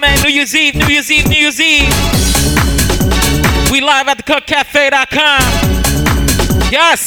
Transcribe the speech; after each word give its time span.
Man. 0.00 0.22
New 0.22 0.30
Year's 0.30 0.54
Eve, 0.54 0.74
New 0.76 0.86
Year's 0.86 1.10
Eve, 1.10 1.26
New 1.28 1.36
Year's 1.36 1.60
Eve. 1.60 1.88
We 3.70 3.80
live 3.80 4.06
at 4.06 4.16
the 4.16 4.22
cutcafe.com. 4.22 5.40
Yes. 6.70 7.06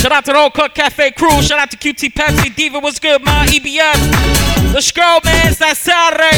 Shout 0.00 0.12
out 0.12 0.24
to 0.24 0.32
the 0.32 0.38
whole 0.38 0.50
Cut 0.50 0.74
Cafe 0.74 1.12
crew. 1.12 1.42
Shout 1.42 1.58
out 1.58 1.70
to 1.70 1.76
QT 1.76 2.12
Pepsi. 2.14 2.54
Diva, 2.54 2.80
what's 2.80 2.98
good, 2.98 3.22
man? 3.24 3.46
EBS. 3.48 4.72
Let's 4.74 4.90
go, 4.90 5.20
man. 5.24 5.48
It's 5.48 5.58
that 5.58 5.76
Saturday. 5.76 6.36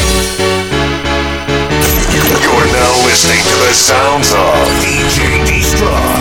You're 2.41 2.67
now 2.73 3.05
listening 3.05 3.41
to 3.41 3.55
the 3.65 3.73
sounds 3.73 4.31
of 4.31 4.67
DJ 4.81 5.43
Destruct. 5.45 6.20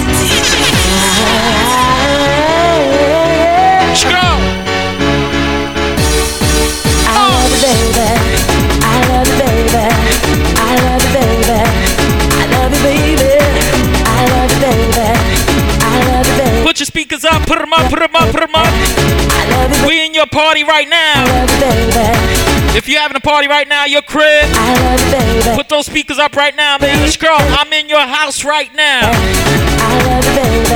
Put 16.71 16.79
your 16.79 16.87
speakers 16.87 17.25
up. 17.25 17.43
Put 17.49 17.59
them 17.59 17.73
up. 17.73 17.91
Put 17.91 17.99
them 17.99 18.15
up. 18.15 18.31
Put 18.31 18.41
them 18.41 18.55
up. 18.55 18.65
I 18.65 19.47
love 19.51 19.71
you, 19.71 19.77
baby. 19.77 19.89
We 19.89 20.07
in 20.07 20.15
your 20.15 20.27
party 20.27 20.63
right 20.63 20.89
now. 20.89 21.27
love 21.27 21.51
you, 21.51 21.61
baby. 21.61 22.79
If 22.79 22.89
you're 22.89 23.01
having 23.01 23.17
a 23.17 23.21
party 23.21 23.49
right 23.49 23.67
now, 23.67 23.87
your 23.87 24.03
crib, 24.03 24.47
I 24.55 24.81
love 24.81 25.05
you, 25.05 25.43
baby. 25.43 25.57
put 25.57 25.69
those 25.69 25.87
speakers 25.87 26.19
up 26.19 26.37
right 26.37 26.55
now, 26.55 26.79
man. 26.79 27.01
Let's 27.01 27.17
go. 27.17 27.35
I'm 27.35 27.73
in 27.73 27.89
your 27.89 28.07
house 28.07 28.45
right 28.45 28.73
now. 28.73 29.11
I 29.11 29.99
love 30.07 30.25
you, 30.25 30.35
baby. 30.37 30.75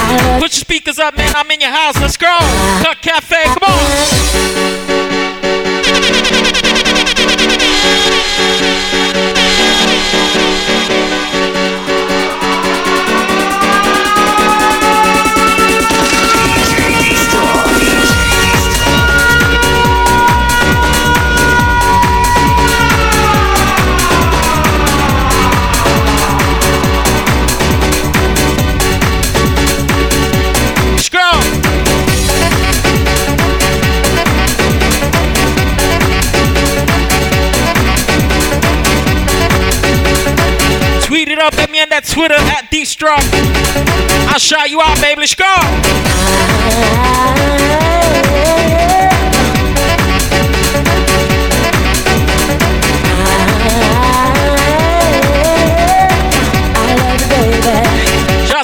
I 0.00 0.16
love 0.26 0.42
Put 0.42 0.52
your 0.52 0.60
speakers 0.60 0.98
up, 0.98 1.16
man. 1.16 1.32
I'm 1.36 1.48
in 1.52 1.60
your 1.60 1.70
house. 1.70 1.94
Let's 2.00 2.16
go. 2.16 2.36
Cut 2.82 3.00
Cafe. 3.00 3.44
Come 3.44 3.62
on. 3.62 5.03
Thank 8.46 8.92
you. 8.92 8.93
On 41.84 41.90
that 41.90 42.04
Twitter 42.06 42.34
at 42.34 42.70
Destruct. 42.70 43.28
I'll 44.32 44.38
shout 44.38 44.70
you 44.70 44.80
out, 44.80 44.98
baby. 45.00 45.20
Let's 45.20 45.34
go. 45.34 45.44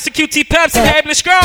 To 0.01 0.11
QT 0.11 0.49
Pepsi, 0.49 0.83
baby. 0.83 1.09
Let's 1.09 1.21
go. 1.21 1.39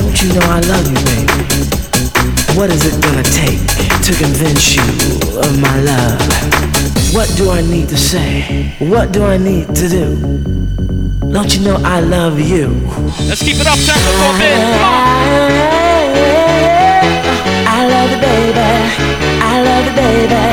Don't 0.00 0.22
you 0.22 0.28
know 0.32 0.46
I 0.48 0.60
love 0.60 0.88
you, 0.88 0.96
baby? 1.04 2.58
What 2.58 2.70
is 2.70 2.86
it 2.86 3.02
gonna 3.02 3.22
take 3.24 3.79
to 4.04 4.14
convince 4.14 4.76
you 4.76 4.82
of 5.38 5.60
my 5.60 5.80
love? 5.80 6.20
What 7.14 7.28
do 7.36 7.50
I 7.50 7.60
need 7.60 7.88
to 7.90 7.96
say? 7.96 8.74
What 8.78 9.12
do 9.12 9.24
I 9.24 9.36
need 9.36 9.74
to 9.74 9.88
do? 9.88 10.16
Don't 11.30 11.54
you 11.54 11.64
know 11.64 11.76
I 11.84 12.00
love 12.00 12.40
you? 12.40 12.68
Let's 13.28 13.42
keep 13.42 13.56
it 13.56 13.66
up 13.66 13.78
tempo 13.78 14.10
for 14.18 14.34
a 14.34 14.38
bit. 14.38 14.56
Come 14.56 14.84
on. 14.84 15.60
I 17.66 17.86
love 17.92 18.10
you, 18.10 18.20
baby. 18.20 18.70
I 19.42 19.62
love 19.68 19.84
you, 19.84 19.94
baby. 19.96 20.44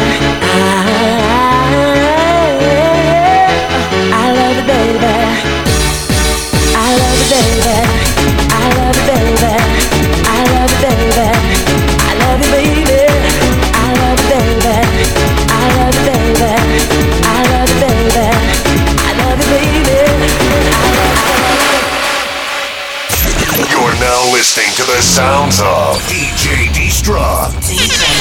I 4.12 4.32
love 4.36 4.56
you, 4.58 4.66
baby. 4.68 5.16
I 6.76 6.90
love 7.00 7.18
you, 7.20 7.28
baby. 7.32 7.78
I 8.50 8.70
love 8.78 8.96
you, 8.98 9.06
baby. 9.08 9.87
Listening 24.38 24.72
to 24.76 24.84
the 24.84 25.02
sounds 25.02 25.60
of 25.62 25.98
DJ 26.06 26.68
Destruct. 26.70 28.17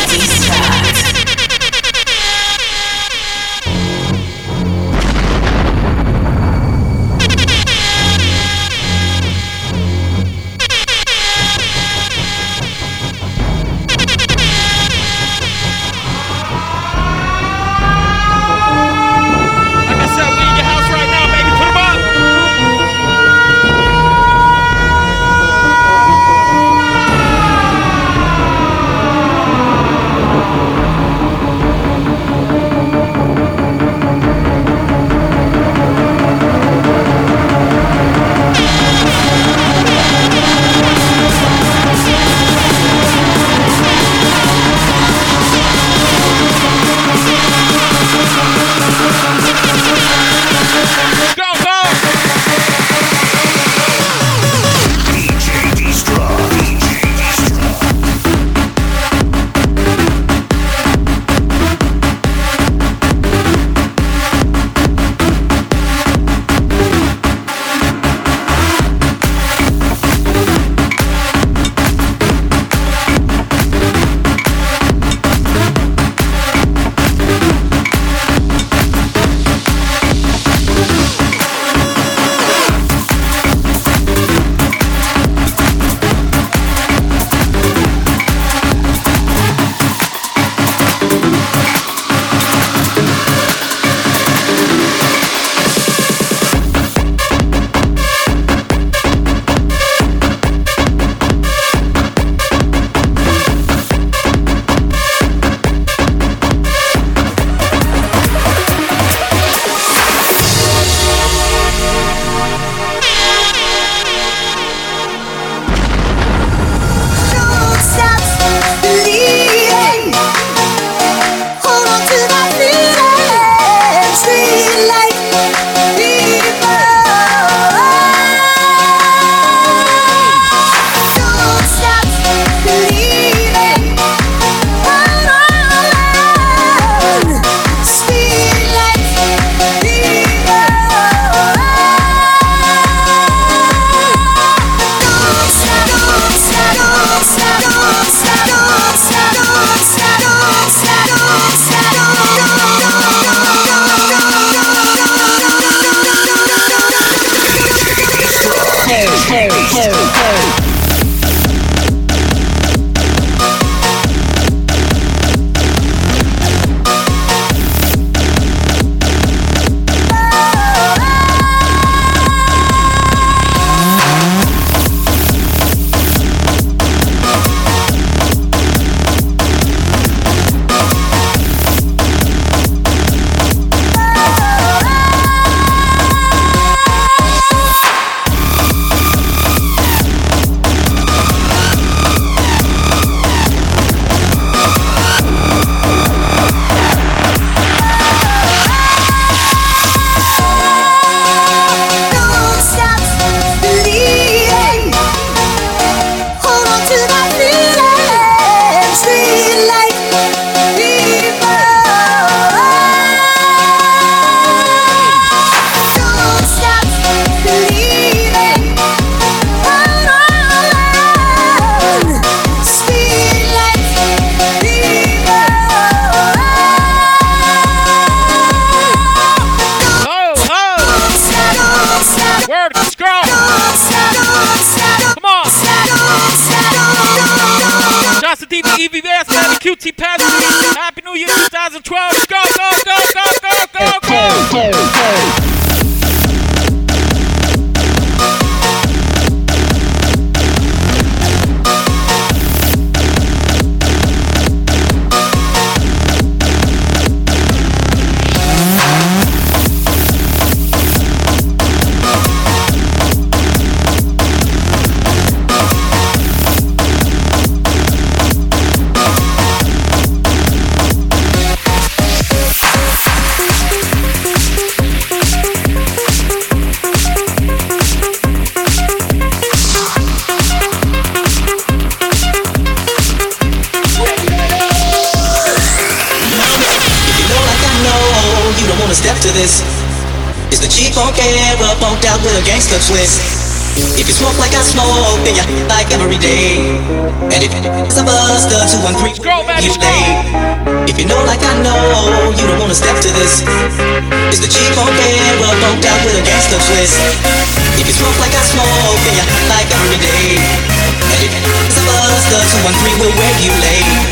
this 306.86 307.50
If 307.80 307.84
you 307.86 307.94
smoke 307.94 308.18
like 308.22 308.34
I 308.34 308.42
smoke, 308.46 308.98
then 309.02 309.14
you're 309.18 309.30
like 309.50 309.68
every 309.70 309.98
day 309.98 310.38
And 310.38 311.18
Hey, 311.18 311.26
it's 311.26 311.34
a 311.34 311.90
the 312.26 312.40
213 312.62 313.02
will 313.02 313.14
wake 313.18 313.40
you 313.42 313.54
late. 313.62 314.06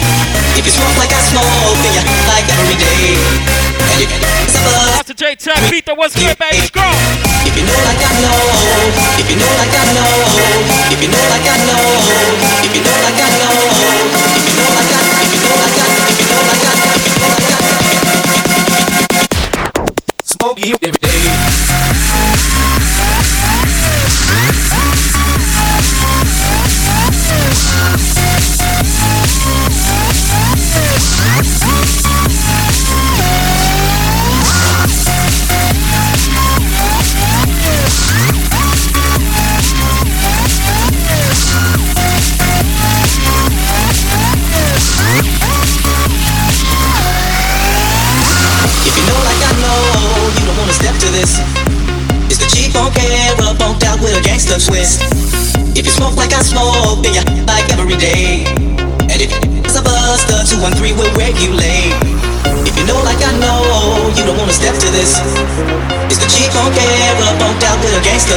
If 0.58 0.66
you 0.66 0.74
smoke 0.74 0.94
like 0.98 1.10
I 1.10 1.20
smoke, 1.30 1.76
then 1.82 1.92
you're 1.94 2.08
like 2.30 2.46
every 2.50 2.78
day 2.78 3.18
Hey, 3.94 4.06
it's 4.06 4.14
a 4.14 4.18
buster 4.18 4.74
After 4.98 5.14
J-Tech, 5.14 5.58
beat 5.70 5.86
the 5.86 5.94
what's 5.94 6.14
good, 6.14 6.34
baby, 6.38 6.66
go! 6.74 6.86
If 7.46 7.54
you 7.54 7.64
know 7.66 7.78
like 7.86 8.02
I 8.02 8.12
know, 8.22 8.38
if 9.18 9.26
you 9.30 9.36
know 9.38 9.52
like 9.58 9.74
I 9.74 9.84
know 9.94 10.14
If 10.90 10.98
you 11.02 11.10
know 11.10 11.24
like 11.30 11.46
I 11.46 11.56
know, 11.68 11.82
if 12.64 12.70
you 12.74 12.82
know 12.82 12.96
like 13.06 13.18
I 13.18 13.30
know 13.38 13.54
If 14.34 14.44
you 14.46 14.54
know 14.58 14.70
like 14.74 14.92
I, 14.94 15.02
if 15.22 15.30
you 15.30 15.40
know 15.42 15.54
like 15.62 15.78
I, 15.78 15.88
if 16.10 16.18
you 16.18 16.26
know 16.26 16.42
like 16.48 16.64
I 16.64 16.83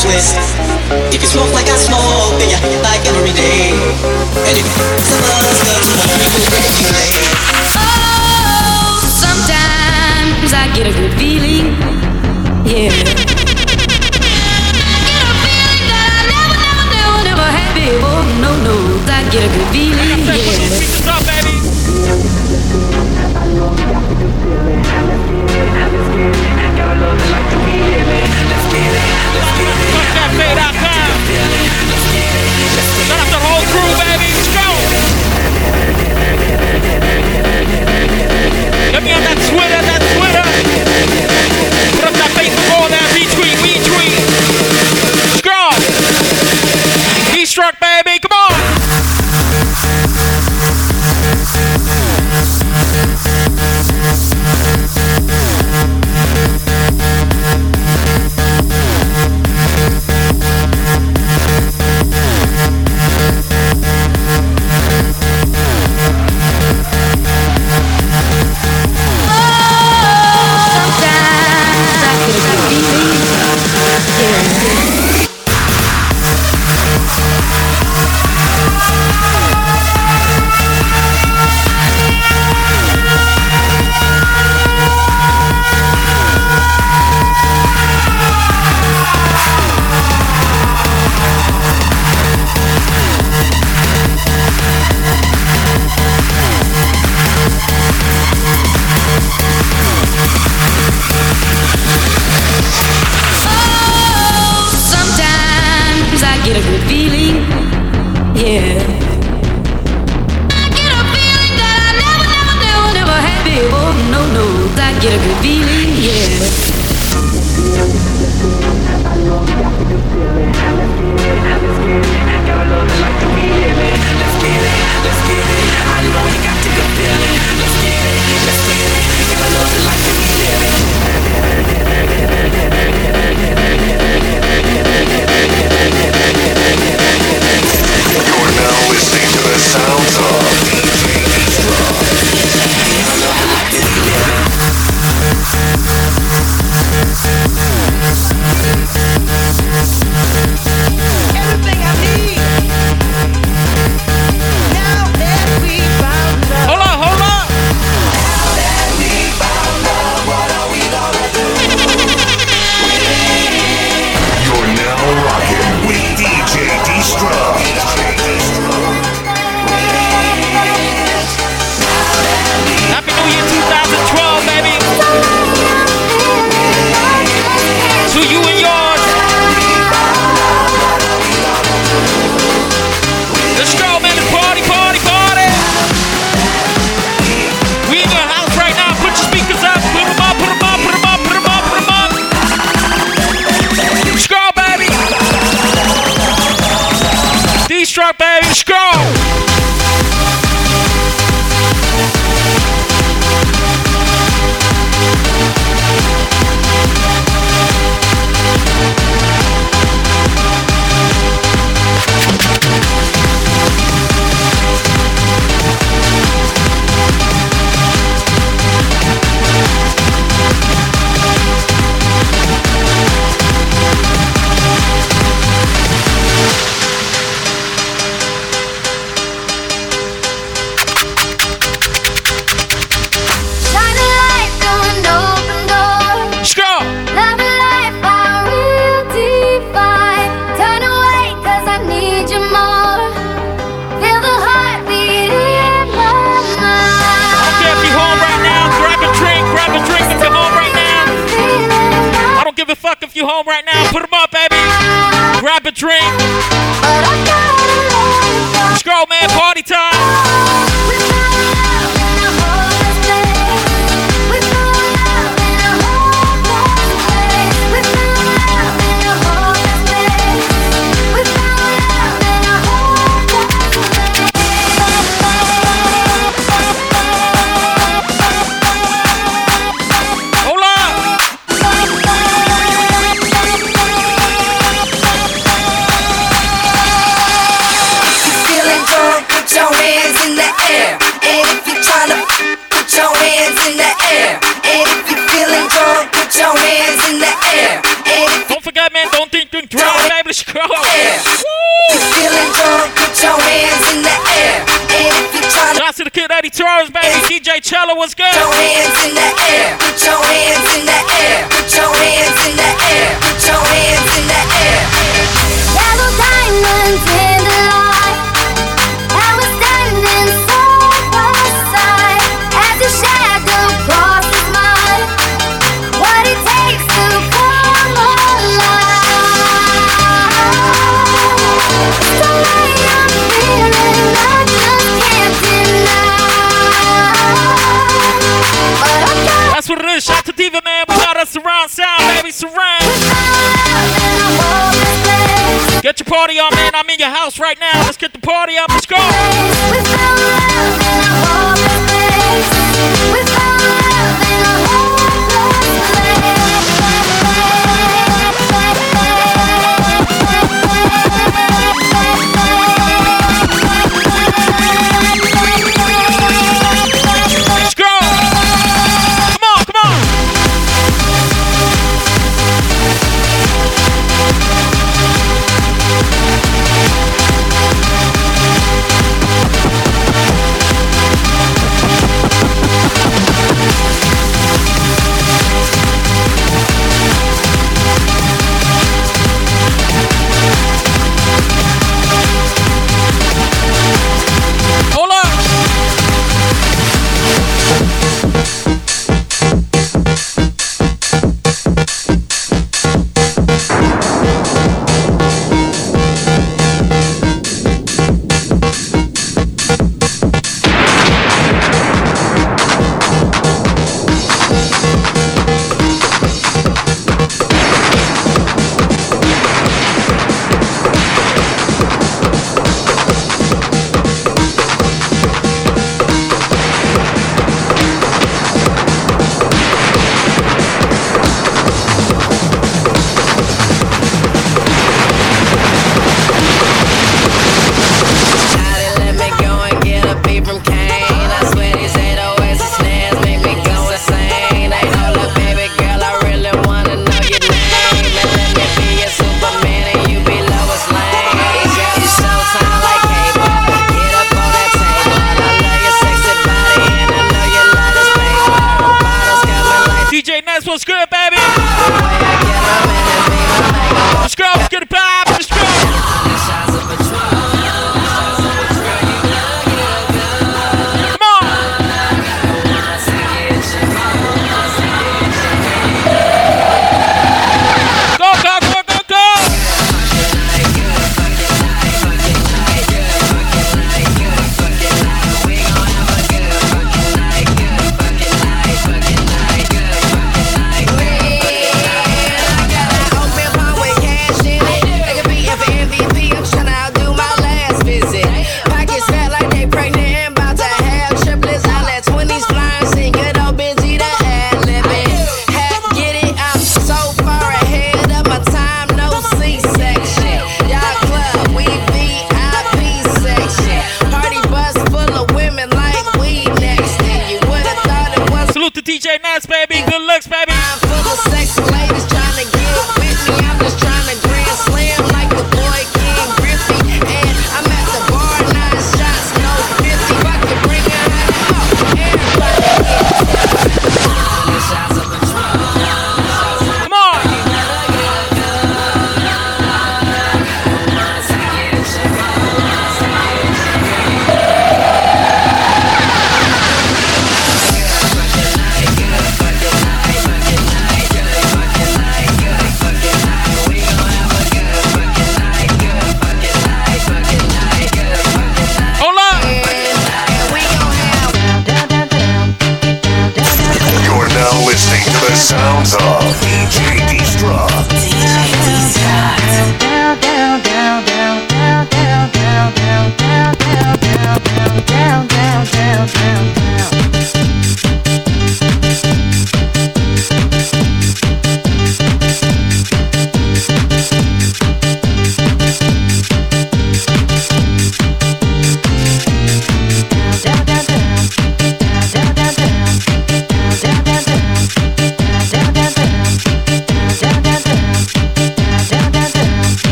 switch. 0.00 0.32
If 1.12 1.20
you 1.20 1.28
smoke 1.28 1.52
like 1.52 1.68
I 1.68 1.76
smoke, 1.76 2.40
then 2.40 2.48
you 2.48 2.80
like 2.80 3.04
every 3.04 3.34
day. 3.36 3.76
And 4.48 4.56
if 4.56 4.66
some 5.04 5.20
of 5.20 5.44
us 5.44 5.60
love 5.68 5.84
tomorrow, 5.84 6.24
you 6.24 6.40
will 6.40 6.56
recognize. 6.56 7.28
Oh, 7.76 9.04
sometimes 9.04 10.56
I 10.56 10.72
get 10.72 10.86
a 10.88 10.92
good 10.96 11.12
feeling. 11.20 11.49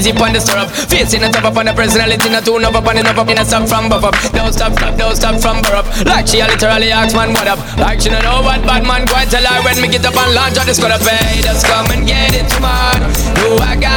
Easy 0.00 0.12
on 0.16 0.32
the 0.32 0.40
syrup. 0.40 0.68
Facing 0.88 1.20
the 1.20 1.28
top 1.28 1.44
up 1.44 1.56
on 1.60 1.66
the 1.68 1.74
personality, 1.76 2.32
not 2.32 2.44
tune 2.44 2.64
up 2.64 2.74
up 2.74 2.88
on 2.88 2.96
the 2.96 3.04
up 3.04 3.28
in 3.28 3.36
a 3.36 3.44
stop 3.44 3.68
from 3.68 3.92
buff 3.92 4.04
up. 4.04 4.16
Don't 4.32 4.52
stop, 4.52 4.72
stop, 4.72 4.96
don't 4.96 5.14
stop 5.14 5.36
from 5.36 5.60
burr 5.60 5.84
up. 5.84 5.86
Like 6.08 6.26
she 6.26 6.40
a 6.40 6.48
literally 6.48 6.90
asks 6.90 7.12
man 7.12 7.36
what 7.36 7.46
up. 7.46 7.60
Like 7.76 8.00
she 8.00 8.08
don't 8.08 8.24
know 8.24 8.40
what 8.40 8.64
bad 8.64 8.82
man 8.88 9.04
going 9.04 9.28
tell 9.28 9.44
her 9.44 9.60
when 9.60 9.76
me 9.84 9.88
get 9.92 10.04
up 10.08 10.16
and 10.16 10.32
launch 10.32 10.56
on 10.56 10.64
the 10.64 10.74
squad 10.74 10.96
up. 10.96 11.04
Hey, 11.04 11.44
just 11.44 11.68
come 11.68 11.92
and 11.92 12.08
get 12.08 12.32
it, 12.32 12.48
man. 12.64 12.98
Know 13.36 13.60
I 13.60 13.76
got 13.76 13.89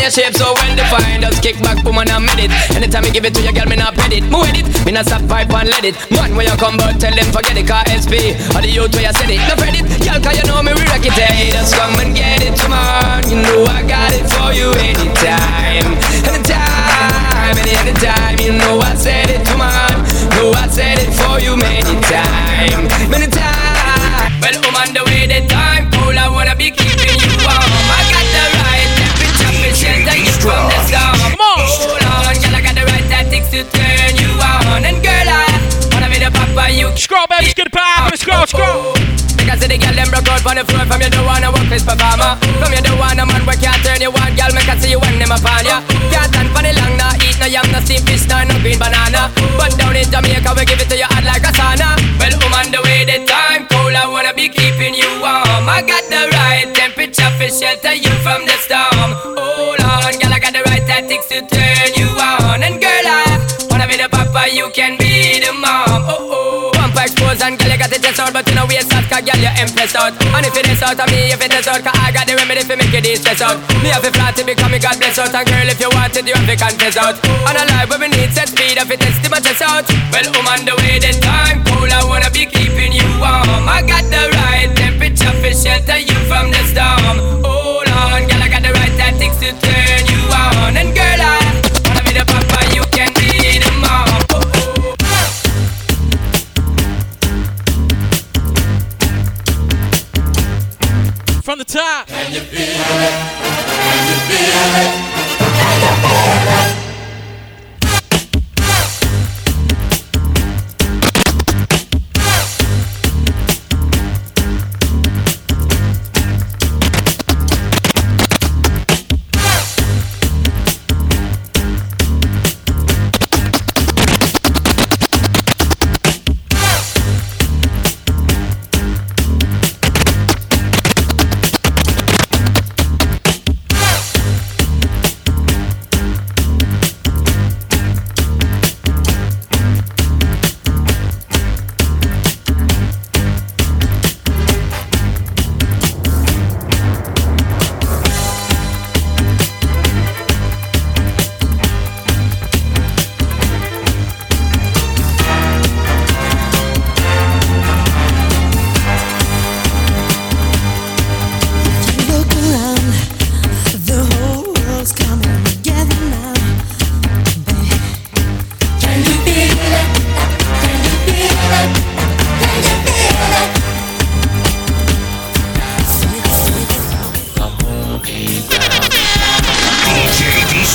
your 0.00 0.10
shape 0.10 0.34
so 0.34 0.56
well 0.56 0.74
defined. 0.76 1.22
Just 1.22 1.42
kick 1.42 1.60
back, 1.60 1.84
boom, 1.84 1.98
and 2.00 2.08
I 2.08 2.18
made 2.18 2.48
it. 2.48 2.50
Anytime 2.72 3.04
you 3.04 3.12
give 3.12 3.24
it 3.24 3.34
to 3.36 3.42
your 3.44 3.52
girl, 3.52 3.68
me 3.68 3.76
not 3.76 3.94
pet 3.94 4.12
it. 4.12 4.24
Move 4.24 4.48
it, 4.56 4.64
me 4.84 4.92
not 4.92 5.06
stop 5.06 5.22
pipe 5.28 5.52
and 5.52 5.68
let 5.68 5.84
it. 5.84 5.94
Man, 6.10 6.34
when 6.34 6.46
you 6.48 6.56
come, 6.56 6.76
but 6.80 6.96
tell 6.96 7.12
them 7.12 7.28
forget 7.30 7.56
it, 7.56 7.68
car 7.68 7.84
SP. 7.86 8.32
Or 8.56 8.64
the 8.64 8.70
youth 8.72 8.92
where 8.96 9.04
you 9.04 9.12
said 9.12 9.28
it, 9.28 9.40
no 9.44 9.54
credit. 9.60 9.84
Girl, 10.00 10.18
cause 10.18 10.36
you 10.40 10.44
know 10.48 10.64
me, 10.64 10.72
we 10.72 10.82
rock 10.88 11.04
it. 11.04 11.12
Hey, 11.12 11.52
just 11.52 11.76
come 11.76 11.94
and 12.00 12.16
get 12.16 12.40
it, 12.40 12.56
come 12.56 12.72
on. 12.72 13.28
You 13.28 13.44
know 13.44 13.68
I 13.68 13.84
got 13.84 14.12
it 14.16 14.24
for 14.24 14.50
you 14.56 14.72
anytime. 14.80 15.92
Anytime, 16.24 17.54
any, 17.60 17.74
anytime. 17.76 18.36
You 18.40 18.56
know 18.56 18.80
I 18.80 18.96
said 18.96 19.28
it, 19.28 19.44
come 19.44 19.60
on. 19.60 19.94
No, 20.40 20.52
I 20.56 20.66
said 20.68 20.96
it 20.96 21.12
for 21.12 21.36
you 21.40 21.56
many 21.56 21.94
times, 22.08 22.88
many 23.12 23.28
times. 23.28 24.40
Well, 24.40 24.56
on 24.80 24.94
the 24.94 25.04
way, 25.04 25.26
the 25.28 25.46
time 25.46 25.90
cold. 25.92 26.16
I 26.16 26.28
wanna 26.28 26.56
be 26.56 26.70
keeping 26.70 27.20
you 27.20 27.32
warm. 27.44 27.69
Shelter 30.40 30.56
you 30.56 30.56
from 30.56 30.68
the 30.68 30.80
storm. 30.88 31.16
Come 31.20 31.40
on, 31.40 31.58
hold 31.68 32.26
on, 32.28 32.34
girl, 32.40 32.56
I 32.56 32.60
got 32.62 32.74
the 32.74 32.84
right 32.86 33.06
tactics 33.08 33.50
to 33.50 33.64
turn 33.64 34.12
you 34.16 34.30
on. 34.40 34.84
And 34.84 34.98
girl, 35.02 35.28
I 35.28 35.44
wanna 35.92 36.08
be 36.08 36.18
the 36.18 36.30
papa 36.32 36.72
you. 36.72 36.88
Scroll, 36.96 37.26
baby, 37.28 37.52
the 37.52 37.68
pop, 37.70 38.14
scroll, 38.16 38.46
scroll. 38.46 38.66
Oh, 38.66 38.94
oh. 38.96 39.20
Because 39.36 39.64
the 39.64 39.76
girl 39.80 39.96
them 39.96 40.08
broke 40.12 40.28
out 40.28 40.44
on 40.44 40.56
the 40.60 40.64
floor. 40.64 40.84
From 40.84 41.00
you 41.00 41.10
don't 41.10 41.24
wanna 41.24 41.48
work 41.48 41.64
this 41.72 41.80
performer 41.80 42.36
From 42.60 42.76
you 42.76 42.82
don't 42.84 43.00
wanna 43.00 43.24
man 43.24 43.40
we 43.48 43.56
can't 43.56 43.80
turn 43.80 44.00
you 44.00 44.12
on. 44.12 44.30
Girl, 44.36 44.52
make 44.52 44.68
I 44.68 44.76
see 44.76 44.92
you 44.92 45.00
when 45.00 45.16
them 45.16 45.32
upon 45.32 45.64
ya. 45.64 45.80
Can't 46.12 46.28
stand 46.28 46.48
for 46.52 46.60
the 46.60 46.72
long, 46.76 46.94
nah 47.00 47.16
Eat 47.24 47.40
no 47.40 47.46
yam, 47.48 47.64
no 47.72 47.80
steamed 47.80 48.04
fish, 48.04 48.28
nah, 48.28 48.44
no 48.44 48.54
green 48.60 48.76
banana. 48.76 49.32
But 49.56 49.76
down 49.80 49.96
in 49.96 50.06
Jamaica 50.12 50.52
we 50.52 50.64
give 50.68 50.80
it 50.80 50.88
to 50.92 50.96
you 50.96 51.08
hot 51.08 51.24
like 51.24 51.44
a 51.44 51.52
sauna. 51.56 51.96
Well, 52.20 52.36
I'm 52.36 52.52
on 52.52 52.66
the 52.68 52.80
way, 52.84 53.08
the 53.08 53.24
time 53.24 53.64
cold 53.72 53.96
I 53.96 54.04
wanna 54.06 54.36
be 54.36 54.52
keeping 54.52 54.92
you 54.92 55.08
warm. 55.24 55.66
I 55.66 55.80
got 55.88 56.04
the 56.12 56.28
right 56.36 56.68
temperature 56.76 57.32
for 57.40 57.48
shelter 57.48 57.96
you 57.96 58.12
from 58.20 58.44
the 58.44 58.56
storm. 58.60 59.10
Hold 59.24 59.59
be 64.50 64.56
you 64.56 64.70
can 64.70 64.98
be 64.98 65.38
the 65.38 65.52
mom. 65.52 66.02
Oh, 66.06 66.70
oh. 66.70 66.70
Pump 66.74 66.96
expose 66.98 67.42
and 67.42 67.58
girl, 67.58 67.70
you 67.70 67.78
got 67.78 67.92
it 67.92 68.02
just 68.02 68.18
out 68.18 68.32
But 68.32 68.48
you 68.48 68.54
know 68.54 68.66
waste 68.66 68.92
out, 68.92 69.04
cause 69.06 69.22
girl, 69.22 69.38
you 69.38 69.52
impressed 69.58 69.96
out. 69.96 70.14
And 70.34 70.46
if 70.46 70.56
it 70.56 70.66
is 70.66 70.82
out 70.82 70.98
of 70.98 71.06
me, 71.10 71.30
if 71.30 71.40
it 71.40 71.52
is 71.54 71.66
out 71.66 71.82
Cause 71.82 71.94
I 71.94 72.10
got 72.10 72.26
the 72.26 72.34
remedy 72.34 72.62
for 72.66 72.76
make 72.76 72.94
it 72.94 73.06
stress 73.18 73.40
out. 73.40 73.58
Me 73.82 73.90
have 73.90 74.04
a 74.04 74.10
flat 74.10 74.36
to 74.36 74.44
become 74.44 74.72
me 74.72 74.78
God 74.78 74.98
bless 74.98 75.18
out 75.18 75.34
And 75.34 75.46
girl, 75.46 75.68
if 75.68 75.80
you 75.80 75.90
want 75.90 76.16
it, 76.16 76.26
you 76.26 76.34
have 76.34 76.46
to 76.46 76.56
confess 76.56 76.96
out. 76.96 77.16
On 77.46 77.54
a 77.54 77.64
life 77.74 77.88
where 77.90 78.00
we 78.00 78.08
need 78.08 78.30
set 78.32 78.50
speed 78.50 78.78
If 78.78 78.90
it 78.90 79.02
is 79.02 79.16
to 79.22 79.28
my 79.30 79.40
chest 79.40 79.62
out. 79.62 79.86
Well, 80.10 80.26
I'm 80.26 80.46
on 80.46 80.60
the 80.66 80.74
way, 80.82 80.98
the 80.98 81.12
time 81.20 81.62
cool 81.66 81.90
I 81.90 82.02
wanna 82.06 82.30
be 82.30 82.46
keeping 82.46 82.92
you 82.92 83.06
warm. 83.20 83.68
I 83.68 83.82
got 83.86 84.04
the 84.08 84.30
right 84.34 84.70
temperature 84.74 85.34
for 85.42 85.52
shelter 85.54 85.98
you 85.98 86.16
from 86.26 86.50
the 86.50 86.62
storm 86.70 87.39
From 101.50 101.58
the 101.58 101.64
top. 101.64 102.08
Look 106.48 106.79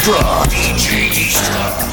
2012. 0.06 0.48
We 0.52 0.54
here. 0.54 1.90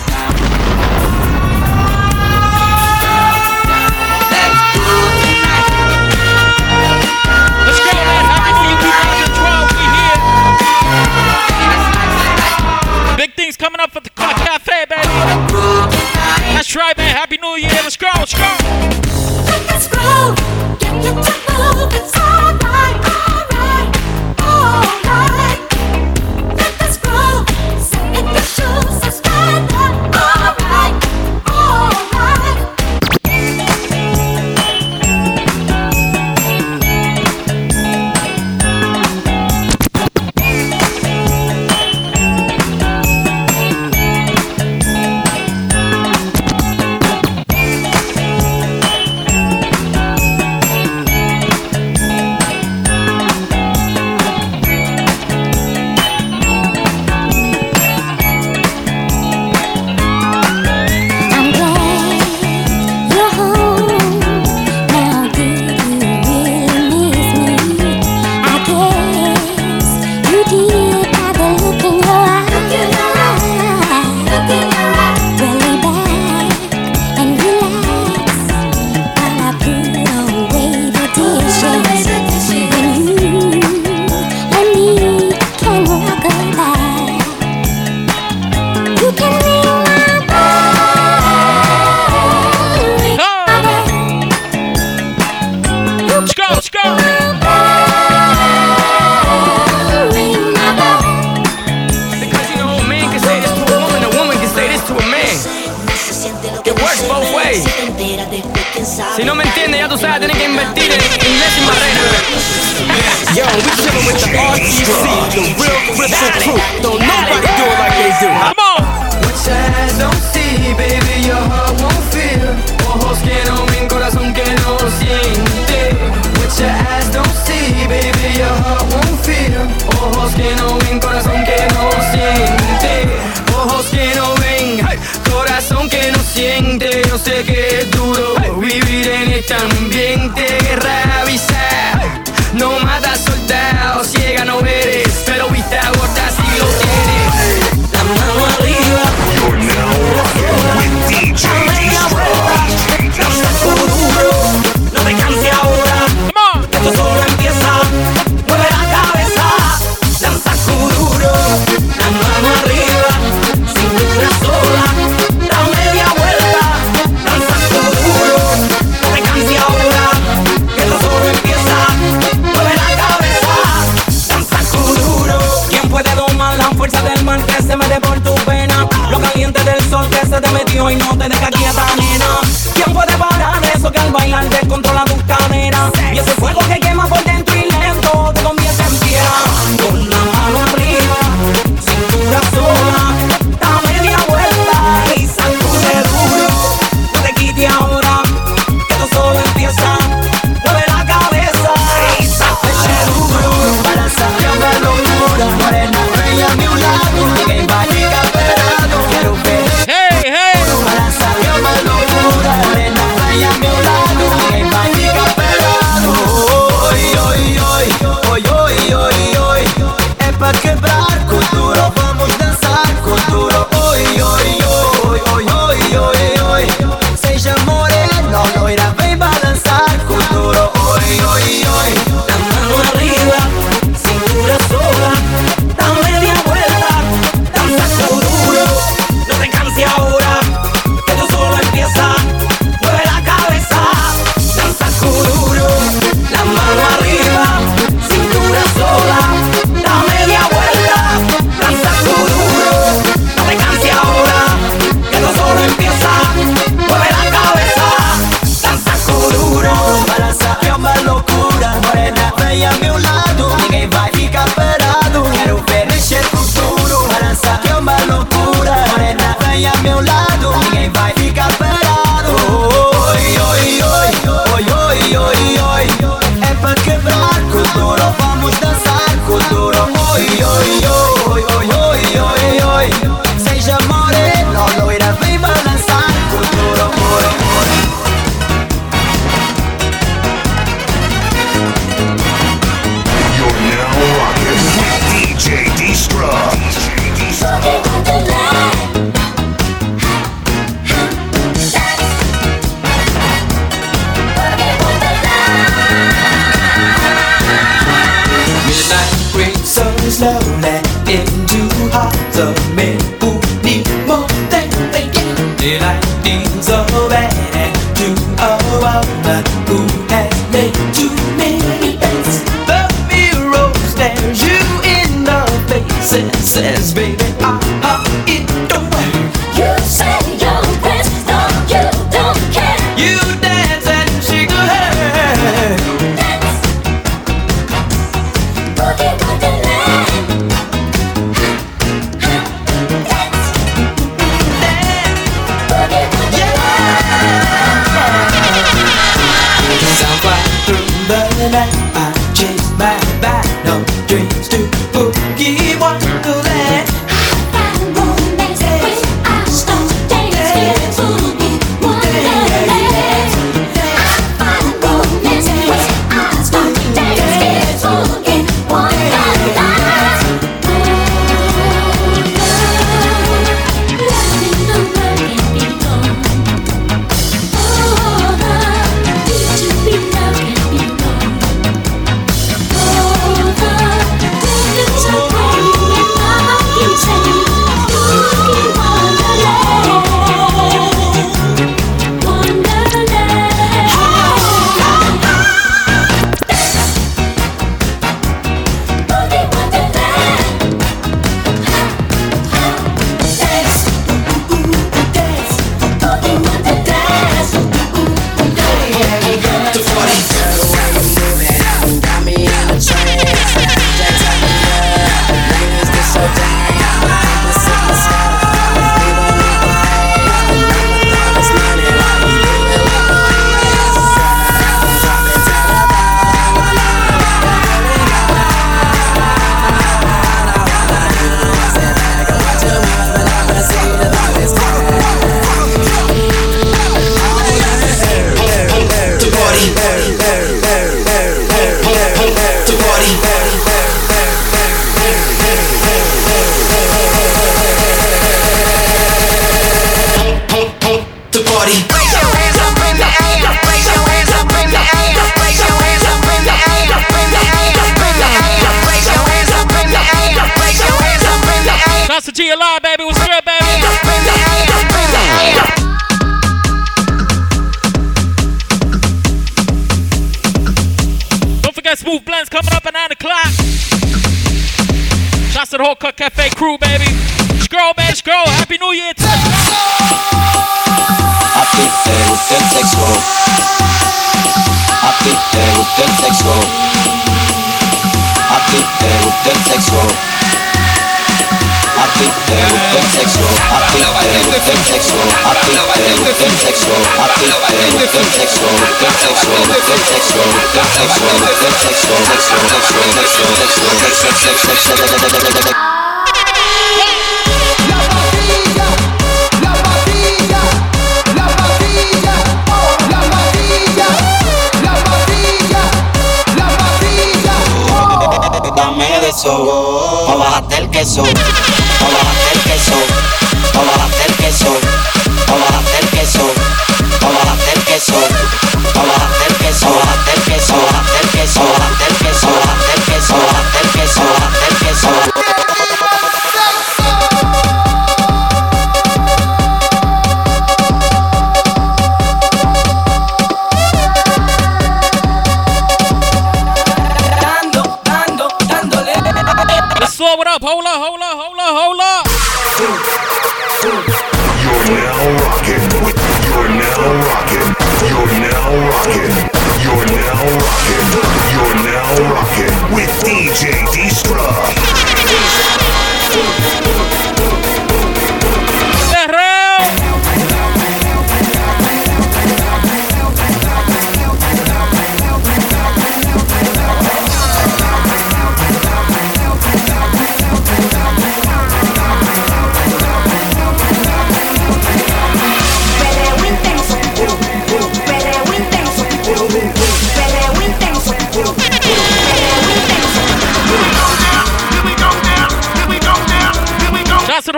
Big 13.17 13.33
things 13.35 13.57
coming 13.57 13.81
up 13.81 13.97
at 13.97 14.05
the 14.05 14.11
Cafe, 14.11 14.85
baby. 14.91 15.09
That's 16.53 16.77
right, 16.77 16.95
man. 16.99 17.17
Happy 17.17 17.39
New 17.39 17.57
Year. 17.57 17.71
Let's 17.71 17.97
go, 17.97 18.11
let's 18.19 18.35
go. 18.35 19.12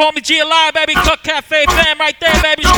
homie 0.05 0.23
G 0.23 0.39
Alive, 0.41 0.75
baby. 0.75 0.95
Cut 0.95 1.23
Cafe 1.23 1.65
fam 1.67 1.99
right 1.99 2.19
there, 2.21 2.43
baby. 2.43 2.74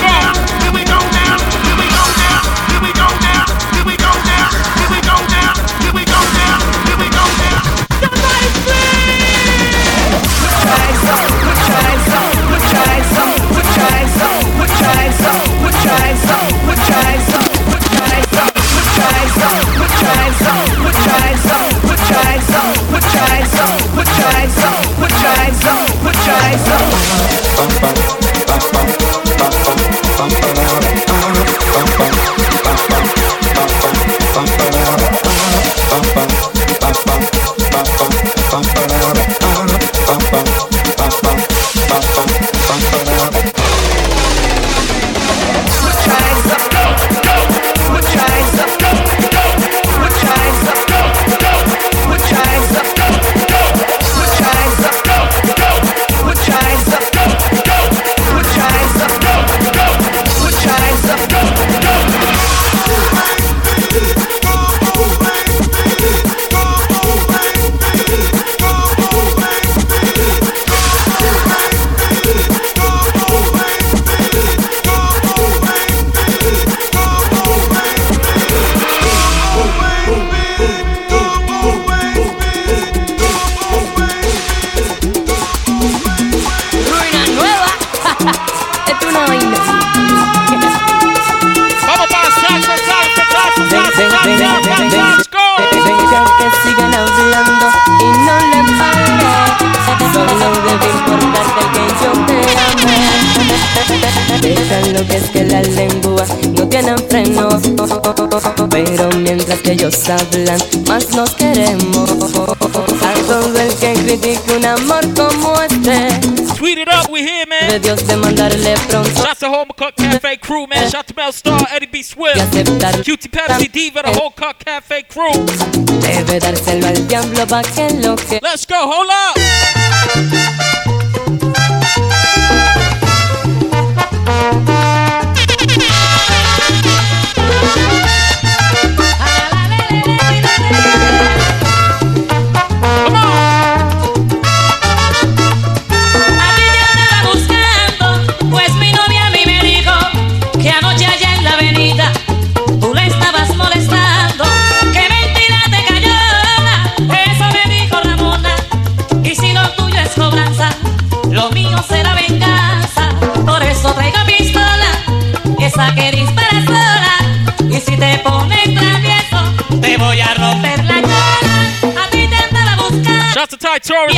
Puede 126.36 126.52
dárselo 126.52 126.86
al 126.86 127.08
diablo 127.08 127.46
pa' 127.46 127.62
que 127.62 127.88
lo 128.02 128.14
que. 128.14 128.40
Let's 128.42 128.66
go, 128.66 128.76
hold 128.76 129.08
on. 129.08 129.15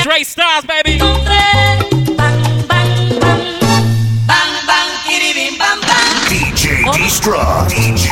Dre 0.02 0.22
Stars, 0.22 0.64
baby. 0.64 0.98
DJ 6.28 6.84
DJ 7.68 8.08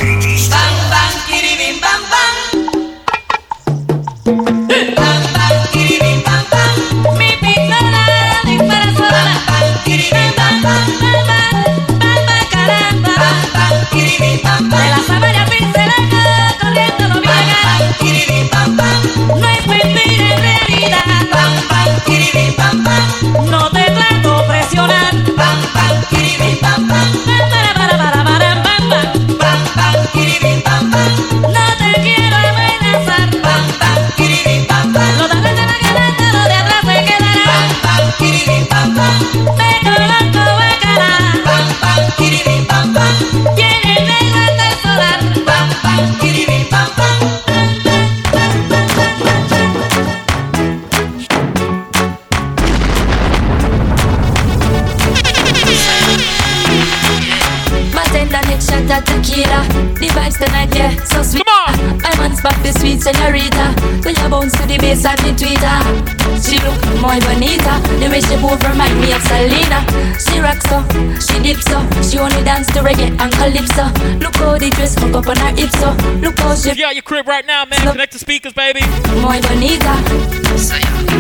more 67.21 67.35
bonita. 67.35 67.81
The 67.99 68.09
way 68.11 68.21
she 68.21 68.37
move 68.37 68.61
remind 68.62 69.01
me 69.01 69.12
of 69.12 69.23
Selena. 69.23 69.81
She 70.19 70.41
rocks 70.41 70.64
so, 70.69 70.83
she 71.21 71.43
dips 71.43 71.64
so. 71.64 71.79
She 72.03 72.19
only 72.19 72.43
dance 72.45 72.67
to 72.69 72.81
reggae 72.81 73.17
and 73.19 73.33
calypso. 73.33 73.85
Look 74.19 74.37
how 74.37 74.59
the 74.59 74.71
dress 74.71 74.95
hook 74.99 75.14
up 75.14 75.29
on 75.29 75.37
her 75.37 75.55
hips 75.55 75.79
so. 75.79 75.91
Look 76.21 76.39
how 76.39 76.55
she. 76.55 76.71
At 76.71 76.95
your 76.95 77.03
crib 77.03 77.27
right 77.27 77.47
now, 77.47 77.64
man, 77.64 77.81
connect 77.81 78.12
the 78.12 78.19
speakers, 78.19 78.53
baby. 78.53 78.81
Muy 79.21 79.41
bonita. 79.41 79.95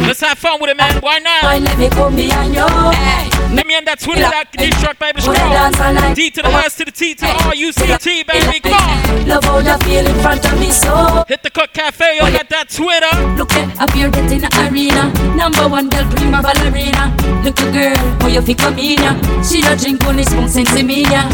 Let's 0.06 0.20
have 0.20 0.38
fun 0.38 0.60
with 0.60 0.70
it, 0.70 0.76
man. 0.76 1.00
Why 1.00 1.18
not? 1.18 1.42
Why 1.42 1.58
let 1.58 1.78
me 1.78 1.88
come 1.88 2.16
behind 2.16 2.54
you? 2.54 3.15
Let 3.56 3.66
me 3.66 3.74
on 3.74 3.84
that 3.86 3.98
Twitter, 4.00 4.20
that 4.20 4.52
D-Truck, 4.52 4.98
baby. 5.00 5.20
Scroll. 5.24 6.14
D 6.14 6.30
to 6.30 6.42
the 6.42 6.52
S 6.60 6.76
to 6.76 6.84
the 6.84 6.92
T 6.92 7.14
to 7.14 7.24
the 7.24 7.32
R-U-C-T, 7.48 8.24
baby. 8.28 8.60
Come 8.60 8.74
on. 8.76 9.28
Love 9.28 9.44
how 9.44 9.58
you 9.64 9.76
feel 9.80 10.06
in 10.06 10.14
front 10.20 10.44
of 10.44 10.60
me 10.60 10.70
so. 10.70 11.24
Hit 11.26 11.42
the 11.42 11.48
Cut 11.48 11.72
Cafe 11.72 12.20
on 12.20 12.32
that, 12.36 12.50
that 12.50 12.68
Twitter. 12.68 13.08
Look 13.40 13.52
at 13.56 13.80
up 13.80 13.90
here 13.96 14.10
getting 14.10 14.44
the 14.44 14.50
arena. 14.68 15.08
Number 15.34 15.66
one 15.68 15.88
girl, 15.88 16.04
prima 16.12 16.44
ballerina. 16.44 17.16
Look 17.40 17.56
a 17.64 17.72
girl, 17.72 17.96
how 18.20 18.28
you 18.28 18.42
feel 18.42 18.56
come 18.60 18.78
in 18.78 19.00
ya. 19.00 19.16
She 19.40 19.64
don't 19.64 19.80
drink 19.80 20.04
only 20.04 20.24
spoon 20.28 20.52
ya. 20.52 21.24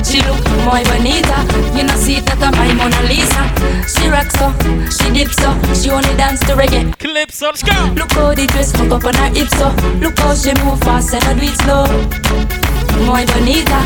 She 0.00 0.24
look 0.24 0.40
muy 0.64 0.80
bonita. 0.88 1.44
You 1.76 1.84
know 1.84 1.96
see 2.00 2.20
that 2.24 2.40
I'm 2.40 2.56
my 2.56 2.72
Mona 2.80 2.96
Lisa. 3.04 3.44
She 3.84 4.08
rocks 4.08 4.32
so, 4.40 4.48
she 4.88 5.12
dips 5.12 5.36
so. 5.36 5.52
She 5.76 5.90
only 5.92 6.16
dance 6.16 6.40
to 6.48 6.56
reggae. 6.56 6.96
Calypso, 6.96 7.52
let's 7.52 7.62
go. 7.62 7.76
Look 7.92 8.12
how 8.12 8.32
the 8.32 8.46
dress 8.46 8.72
hook 8.72 8.92
up 8.92 9.04
on 9.04 9.14
her 9.14 9.28
hips 9.36 9.52
so. 9.58 9.68
Look 10.00 10.16
how 10.18 10.32
she 10.34 10.54
move 10.64 10.80
fast 10.80 11.12
and 11.12 11.24
I 11.24 11.34
do 11.34 11.44
it 11.44 11.57
slow. 11.62 11.86
Muy 13.06 13.24
bonita. 13.26 13.80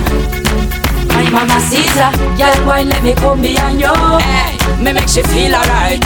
My 1.13 1.29
mama 1.31 1.61
Caesar, 1.69 2.11
girl, 2.39 2.67
why 2.67 2.83
let 2.83 3.03
me 3.03 3.13
come 3.15 3.43
behind 3.43 3.79
you? 3.81 3.93
Hey, 4.19 4.57
me 4.83 4.93
make 4.93 5.09
she 5.09 5.23
feel 5.23 5.55
alright. 5.55 6.01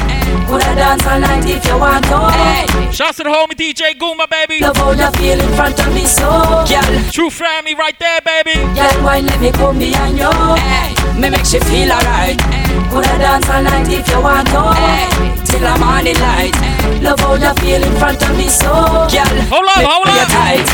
Coulda 0.49 0.75
dance 0.75 1.07
all 1.07 1.21
night 1.21 1.45
if 1.47 1.64
you 1.64 1.79
want 1.79 2.05
to. 2.07 2.19
Hey, 2.33 2.91
Shouts 2.93 3.19
to 3.19 3.23
the 3.25 3.31
homie 3.31 3.55
DJ 3.55 3.95
Gooma, 3.97 4.29
baby. 4.29 4.59
love 4.61 4.77
how 4.77 4.91
you 4.91 5.11
feel 5.12 5.39
in 5.41 5.53
front 5.55 5.79
of 5.79 5.95
me 5.95 6.05
so. 6.07 6.27
Girl, 6.67 7.11
True 7.12 7.31
family 7.31 7.75
right 7.75 7.97
there, 8.01 8.21
baby. 8.23 8.55
girl, 8.75 8.97
why 9.05 9.21
let 9.21 9.41
me 9.41 9.53
come 9.53 9.79
behind 9.79 10.19
you? 10.19 10.33
Hey, 10.59 10.95
me 11.21 11.31
make 11.31 11.45
she 11.47 11.61
feel 11.61 11.93
alright. 11.93 12.39
Coulda 12.91 13.17
dance 13.19 13.49
all 13.49 13.62
night 13.62 13.87
if 13.89 14.09
you 14.09 14.21
want 14.21 14.49
to. 14.49 14.62
Hey, 14.75 15.07
till 15.47 15.61
the 15.61 15.79
morning 15.79 16.19
light. 16.19 16.55
Love 17.03 17.20
how 17.20 17.34
you 17.34 17.53
feel 17.61 17.82
in 17.82 17.95
front 17.99 18.22
of 18.22 18.37
me 18.37 18.49
so. 18.49 18.70
Girl, 19.11 19.37
Hold 19.53 19.66
up, 19.68 19.76
make 19.78 19.87
hold 19.87 20.07
me 20.07 20.18
up. 20.20 20.28
tight. 20.28 20.66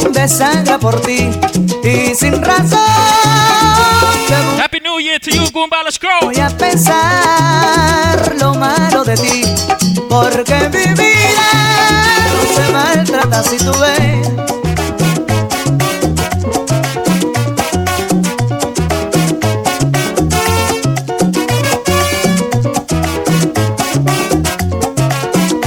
corazón 0.00 0.12
desangra 0.12 0.78
por 0.78 1.00
ti 1.00 1.30
y 1.84 2.14
sin 2.14 2.42
razón 2.42 2.78
Happy 4.62 4.78
New 4.80 5.00
Year 5.00 5.18
to 5.18 5.30
you, 5.30 5.50
Goomba. 5.50 5.82
Let's 5.82 5.98
go. 5.98 6.08
voy 6.22 6.38
a 6.38 6.48
pensar 6.50 8.36
lo 8.38 8.54
malo 8.54 9.04
de 9.04 9.16
ti 9.16 9.42
porque 10.08 10.54
mi 10.72 10.94
vida 10.94 11.48
no 12.32 12.54
se 12.54 12.72
maltrata 12.72 13.42
si 13.42 13.56
tú 13.58 13.72
ves. 13.72 14.28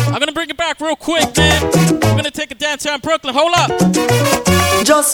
I'm 0.07 0.19
gonna 0.19 0.31
bring 0.31 0.49
it 0.49 0.57
back 0.57 0.79
real 0.79 0.95
quick, 0.95 1.35
man. 1.35 1.63
We're 2.01 2.15
gonna 2.15 2.31
take 2.31 2.51
it 2.51 2.59
downtown 2.59 2.99
Brooklyn. 3.01 3.33
Hold 3.35 3.53
up. 3.57 3.62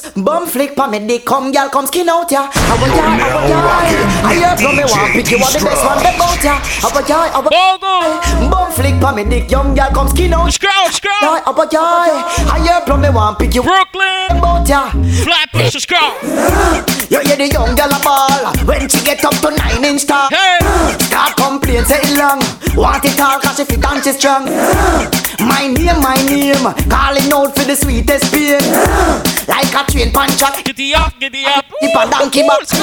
Just 0.09 0.25
bum 0.25 0.47
flick 0.47 0.75
pa 0.75 0.87
me 0.87 0.99
dick, 0.99 1.25
come 1.25 1.51
girl, 1.51 1.69
come 1.69 1.85
skin 1.85 2.09
out 2.09 2.31
ya. 2.31 2.49
How 2.51 2.75
are 2.81 2.87
ya, 2.87 3.03
how 3.19 3.37
are 3.37 3.49
ya? 3.49 4.29
I 4.29 4.33
hear 4.33 4.57
from 4.57 4.75
me 4.75 4.83
one 4.83 5.11
pick 5.13 5.29
you 5.29 5.37
are 5.37 5.51
the 5.51 5.61
best 5.61 5.85
one, 5.85 5.97
the 6.01 6.11
bout 6.17 6.43
ya. 6.43 6.55
How 6.81 6.89
are 6.89 7.05
ya, 7.07 7.29
how 7.29 7.41
are 7.41 7.51
Bogo. 7.53 8.49
Bum 8.49 8.71
flick 8.71 8.99
pa 8.99 9.13
me 9.13 9.23
dick, 9.23 9.51
young 9.51 9.75
girl, 9.75 9.89
come 9.91 10.07
skin 10.07 10.33
out. 10.33 10.51
Scroll, 10.51 10.89
scroll. 10.89 11.13
ya. 11.21 11.41
How 11.45 11.65
ya? 11.69 12.25
I 12.49 12.59
hear 12.63 12.81
from 12.87 13.01
me 13.01 13.09
one 13.09 13.35
pick 13.35 13.53
you 13.53 13.61
Brooklyn. 13.61 14.31
about 14.31 14.67
ya. 14.67 14.89
Flatbush, 14.89 15.75
let's 15.75 15.85
go. 15.85 16.01
You 17.09 17.19
hear 17.21 17.37
the 17.37 17.49
young 17.53 17.75
girl 17.75 17.93
a 17.93 17.99
ball 18.01 18.53
when 18.65 18.89
she 18.89 19.03
get 19.05 19.23
up 19.23 19.35
to 19.45 19.51
nine 19.51 19.85
inch 19.85 20.05
tall. 20.07 20.29
Hey. 20.29 20.57
Start 21.05 21.35
complain, 21.37 21.85
say 21.85 21.99
it 22.01 22.17
long. 22.17 22.41
Want 22.75 23.05
it 23.05 23.19
all 23.19 23.39
cause 23.39 23.57
she 23.57 23.65
fit 23.65 23.85
and 23.85 24.03
she 24.03 24.13
strong. 24.13 24.47
My 25.37 25.67
name, 25.67 26.01
my 26.01 26.17
name, 26.25 26.65
calling 26.89 27.31
out 27.31 27.53
for 27.55 27.65
the 27.65 27.75
sweetest 27.75 28.33
pain. 28.33 28.57
Like 29.47 29.73
a 29.73 29.85
train 29.91 30.11
punch 30.11 30.41
up. 30.41 30.63
Giddy 30.63 30.95
up, 30.95 31.13
giddy 31.19 31.45
up. 31.45 31.65
If 31.81 31.93
a 31.93 32.09
donkey 32.09 32.41
box. 32.47 32.73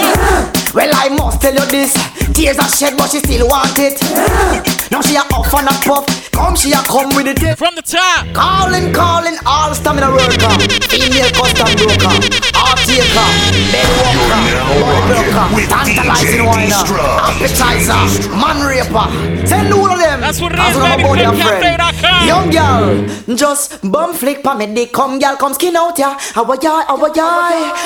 Well, 0.75 0.91
I 0.95 1.09
must 1.09 1.41
tell 1.41 1.55
you 1.55 1.67
this. 1.67 1.95
Tears 2.35 2.59
are 2.59 2.69
shed, 2.69 2.97
but 2.97 3.11
she 3.11 3.19
still 3.19 3.49
want 3.49 3.79
it. 3.79 4.01
Now 4.91 5.01
she 5.03 5.17
a 5.17 5.21
off 5.35 5.53
and 5.53 5.67
a 5.67 5.73
puff. 5.83 6.07
Come, 6.31 6.55
she 6.55 6.71
a 6.71 6.77
come 6.87 7.11
with 7.17 7.27
it. 7.27 7.59
From 7.59 7.75
the 7.75 7.83
top. 7.83 8.23
Calling, 8.33 8.93
calling, 8.95 9.35
all 9.45 9.75
stamina 9.75 10.11
worker. 10.15 10.55
Female 10.87 11.31
custom 11.35 11.75
broker. 11.75 12.15
Art 12.55 12.79
taker. 12.87 13.29
Bed 13.75 13.89
walker. 13.99 14.43
Body 14.79 15.57
with 15.59 15.69
Tantalizing 15.69 16.45
whiner. 16.47 16.87
Appetizer. 17.27 18.31
Man 18.31 18.63
raper. 18.63 19.07
Send 19.47 19.73
all 19.75 19.91
of 19.91 19.99
them. 19.99 20.21
That's 20.21 20.41
what 20.41 20.53
it 20.53 20.59
one 20.59 20.71
of 20.71 20.97
baby. 20.97 21.03
body 21.03 21.23
and 21.25 21.37
friend. 21.37 21.83
Young 22.27 22.51
girl, 22.51 23.37
just 23.37 23.83
bum 23.91 24.13
flick 24.15 24.43
pa 24.43 24.55
me 24.55 24.67
dick. 24.73 24.93
Come, 24.93 25.19
girl, 25.19 25.37
come 25.37 25.55
skin 25.55 25.77
out 25.77 25.99
ya. 25.99 26.17
How 26.19 26.45
are 26.45 26.59
ya? 26.63 26.85
How 26.87 26.97
are 27.03 27.15
ya? 27.15 27.27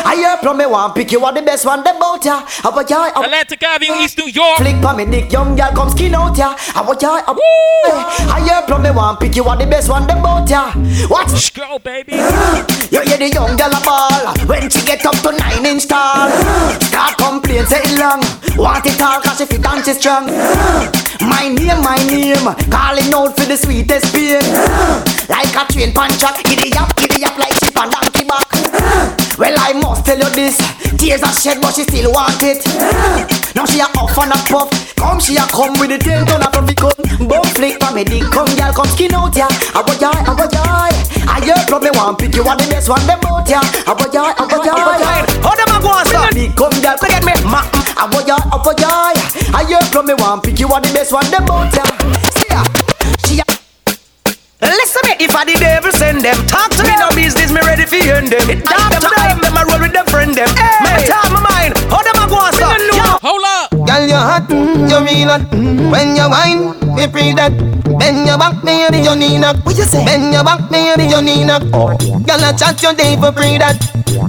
I 0.05 0.16
hear 0.16 0.36
from 0.38 0.59
me 0.59 0.66
one 0.66 0.93
pick 0.93 1.12
you 1.12 1.24
are 1.24 1.32
the 1.32 1.43
best 1.43 1.64
one. 1.66 1.82
The 1.82 1.95
bout 1.99 2.24
ya. 2.24 2.45
How 2.47 2.70
are 2.72 2.84
ya? 2.88 3.11
Atlantic 3.16 3.62
Avenue, 3.62 4.01
East 4.01 4.18
New 4.18 4.29
York. 4.34 4.58
Flick 4.58 4.80
pa 4.80 4.94
me 4.94 5.04
dick, 5.04 5.32
young 5.32 5.56
girl, 5.56 5.72
come 5.72 5.90
skin 5.90 6.14
out 6.14 6.36
ya. 6.36 6.54
I 6.74 6.82
want 6.82 7.02
ya? 7.02 7.22
How 7.26 7.36
I 8.36 8.40
hear 8.44 8.62
from 8.66 8.82
me 8.82 8.90
one 8.90 9.16
pick 9.16 9.36
you 9.36 9.44
are 9.44 9.56
the 9.56 9.66
best 9.66 9.88
one. 9.88 10.06
The 10.06 10.14
bout 10.14 10.48
ya. 10.48 10.72
What? 11.08 11.28
Go, 11.54 11.78
baby. 11.78 12.12
You 12.92 13.00
hear 13.02 13.18
the 13.18 13.30
young 13.32 13.56
girl 13.56 13.72
a 13.72 13.80
ball 13.84 14.34
when 14.46 14.70
she 14.70 14.84
get 14.84 15.04
up 15.06 15.16
to 15.22 15.32
nine 15.32 15.66
inch 15.66 15.86
tall. 15.86 16.30
Start 16.80 17.16
complain, 17.18 17.66
say 17.66 17.80
it 17.82 17.98
long. 17.98 18.22
Want 18.56 18.86
it 18.86 19.00
all 19.00 19.20
cause 19.20 19.38
she 19.38 19.46
fit 19.46 19.64
and 19.66 19.84
she 19.84 19.94
strong. 19.94 20.26
My 21.20 21.48
name, 21.48 21.82
my 21.82 21.98
name, 22.06 22.46
calling 22.70 23.12
out 23.14 23.36
for 23.36 23.46
the 23.46 23.56
sweetest 23.56 24.14
pain. 24.14 24.42
Like 25.28 25.54
a 25.54 25.64
train 25.72 25.92
punch 25.92 26.22
up, 26.24 26.36
giddy 26.44 26.72
up, 26.76 26.94
giddy 26.96 27.24
up 27.24 27.36
like 27.38 27.52
sheep 27.54 27.76
and 27.76 27.90
donkey 27.90 28.24
back. 28.24 29.29
Well, 29.41 29.57
I 29.57 29.72
must 29.72 30.05
tell 30.05 30.18
you 30.20 30.28
this. 30.36 30.61
Tears 31.01 31.22
are 31.22 31.32
shed, 31.32 31.62
but 31.64 31.72
she 31.72 31.84
still 31.84 32.12
want 32.12 32.43
it. 32.45 32.61
Now 33.57 33.64
she 33.66 33.80
a 33.80 33.88
off 33.99 34.14
and 34.20 34.30
a 34.30 34.38
puff. 34.47 34.68
Come, 34.95 35.18
she 35.18 35.34
a 35.34 35.43
come 35.49 35.74
with 35.80 35.91
the 35.91 35.99
ten 35.99 36.22
ton 36.28 36.45
of 36.45 36.55
the 36.68 36.74
cut. 36.76 36.95
Bum 37.26 37.43
flick 37.57 37.82
for 37.82 37.91
me, 37.97 38.05
dick. 38.05 38.22
Come, 38.30 38.47
girl, 38.55 38.70
come 38.70 38.86
skin 38.95 39.11
out 39.16 39.34
ya. 39.34 39.49
How 39.74 39.80
about 39.82 39.99
ya? 40.01 40.12
How 40.12 40.36
about 40.36 40.53
ya? 40.53 40.62
I 41.26 41.41
hear 41.43 41.57
from 41.66 41.82
me 41.82 41.91
one 41.97 42.14
pick 42.20 42.36
you 42.36 42.45
are 42.45 42.55
the 42.55 42.68
best 42.68 42.88
one. 42.88 43.03
Them 43.09 43.18
out 43.26 43.49
ya. 43.49 43.59
How 43.88 43.97
about 43.97 44.12
ya? 44.14 44.36
How 44.36 44.45
about 44.45 44.62
ya? 44.62 44.76
How 45.43 45.57
them 45.57 45.72
a 45.72 45.78
go 45.82 45.91
and 45.91 46.07
stop? 46.07 46.30
Come, 46.55 46.76
girl, 46.84 46.97
come 47.01 47.11
get 47.11 47.24
me. 47.24 47.34
Ma, 47.49 47.64
about 47.97 48.28
ya? 48.28 48.38
How 48.38 48.61
about 48.61 48.76
ya? 48.78 49.16
I 49.57 49.64
hear 49.66 49.82
from 49.91 50.07
me 50.07 50.14
one 50.14 50.41
pick 50.45 50.61
you 50.61 50.68
are 50.68 50.80
the 50.84 50.93
best 50.95 51.11
one. 51.16 51.26
Them 51.32 51.49
out 51.49 51.72
ya. 51.74 51.84
Listen 54.62 55.00
me, 55.08 55.16
if 55.24 55.34
I 55.34 55.44
the 55.44 55.56
devil 55.58 55.90
send 55.92 56.20
them, 56.20 56.36
talk 56.46 56.70
to 56.76 56.82
me 56.84 56.94
no 57.00 57.08
business, 57.16 57.50
me 57.50 57.61
ready 57.64 57.86
for 57.86 57.96
end 57.96 58.28
them. 58.28 58.44
Talk 58.61 58.92
to 58.92 59.08
them, 59.08 59.40
them 59.40 59.56
I 59.56 59.64
roll 59.64 59.80
with 59.80 59.92
them 59.92 60.06
friend 60.06 60.34
them. 60.34 60.48
Me 60.84 60.90
talk 61.08 61.32
my 61.32 61.40
mind, 61.40 61.72
how 61.88 62.02
them 62.04 62.20
a 62.20 62.28
go 62.28 62.36
and 62.44 62.54
stop? 62.54 62.76
Hold 63.22 63.44
up. 63.44 63.49
Girl, 63.70 64.06
you 64.06 64.14
hot, 64.14 64.50
you 64.50 64.98
real 65.06 65.30
hot. 65.30 65.46
When 65.52 66.16
you 66.16 66.26
whine, 66.28 66.74
me 66.94 67.06
free 67.06 67.32
that. 67.34 67.54
Bend 67.98 68.26
your 68.26 68.38
back, 68.38 68.62
baby, 68.64 68.98
you 68.98 69.14
need 69.14 69.38
knock. 69.38 69.64
What 69.64 69.76
you 69.76 69.84
say? 69.84 70.04
Bend 70.04 70.32
your 70.32 70.42
back, 70.42 70.70
baby, 70.70 71.04
you 71.06 71.22
need 71.22 71.44
knock. 71.46 71.62
Oh. 71.72 71.96
Girl, 71.96 72.42
I 72.42 72.52
chat 72.52 72.82
your 72.82 72.94
day 72.94 73.16
for 73.16 73.32
free 73.32 73.58
that. 73.58 73.78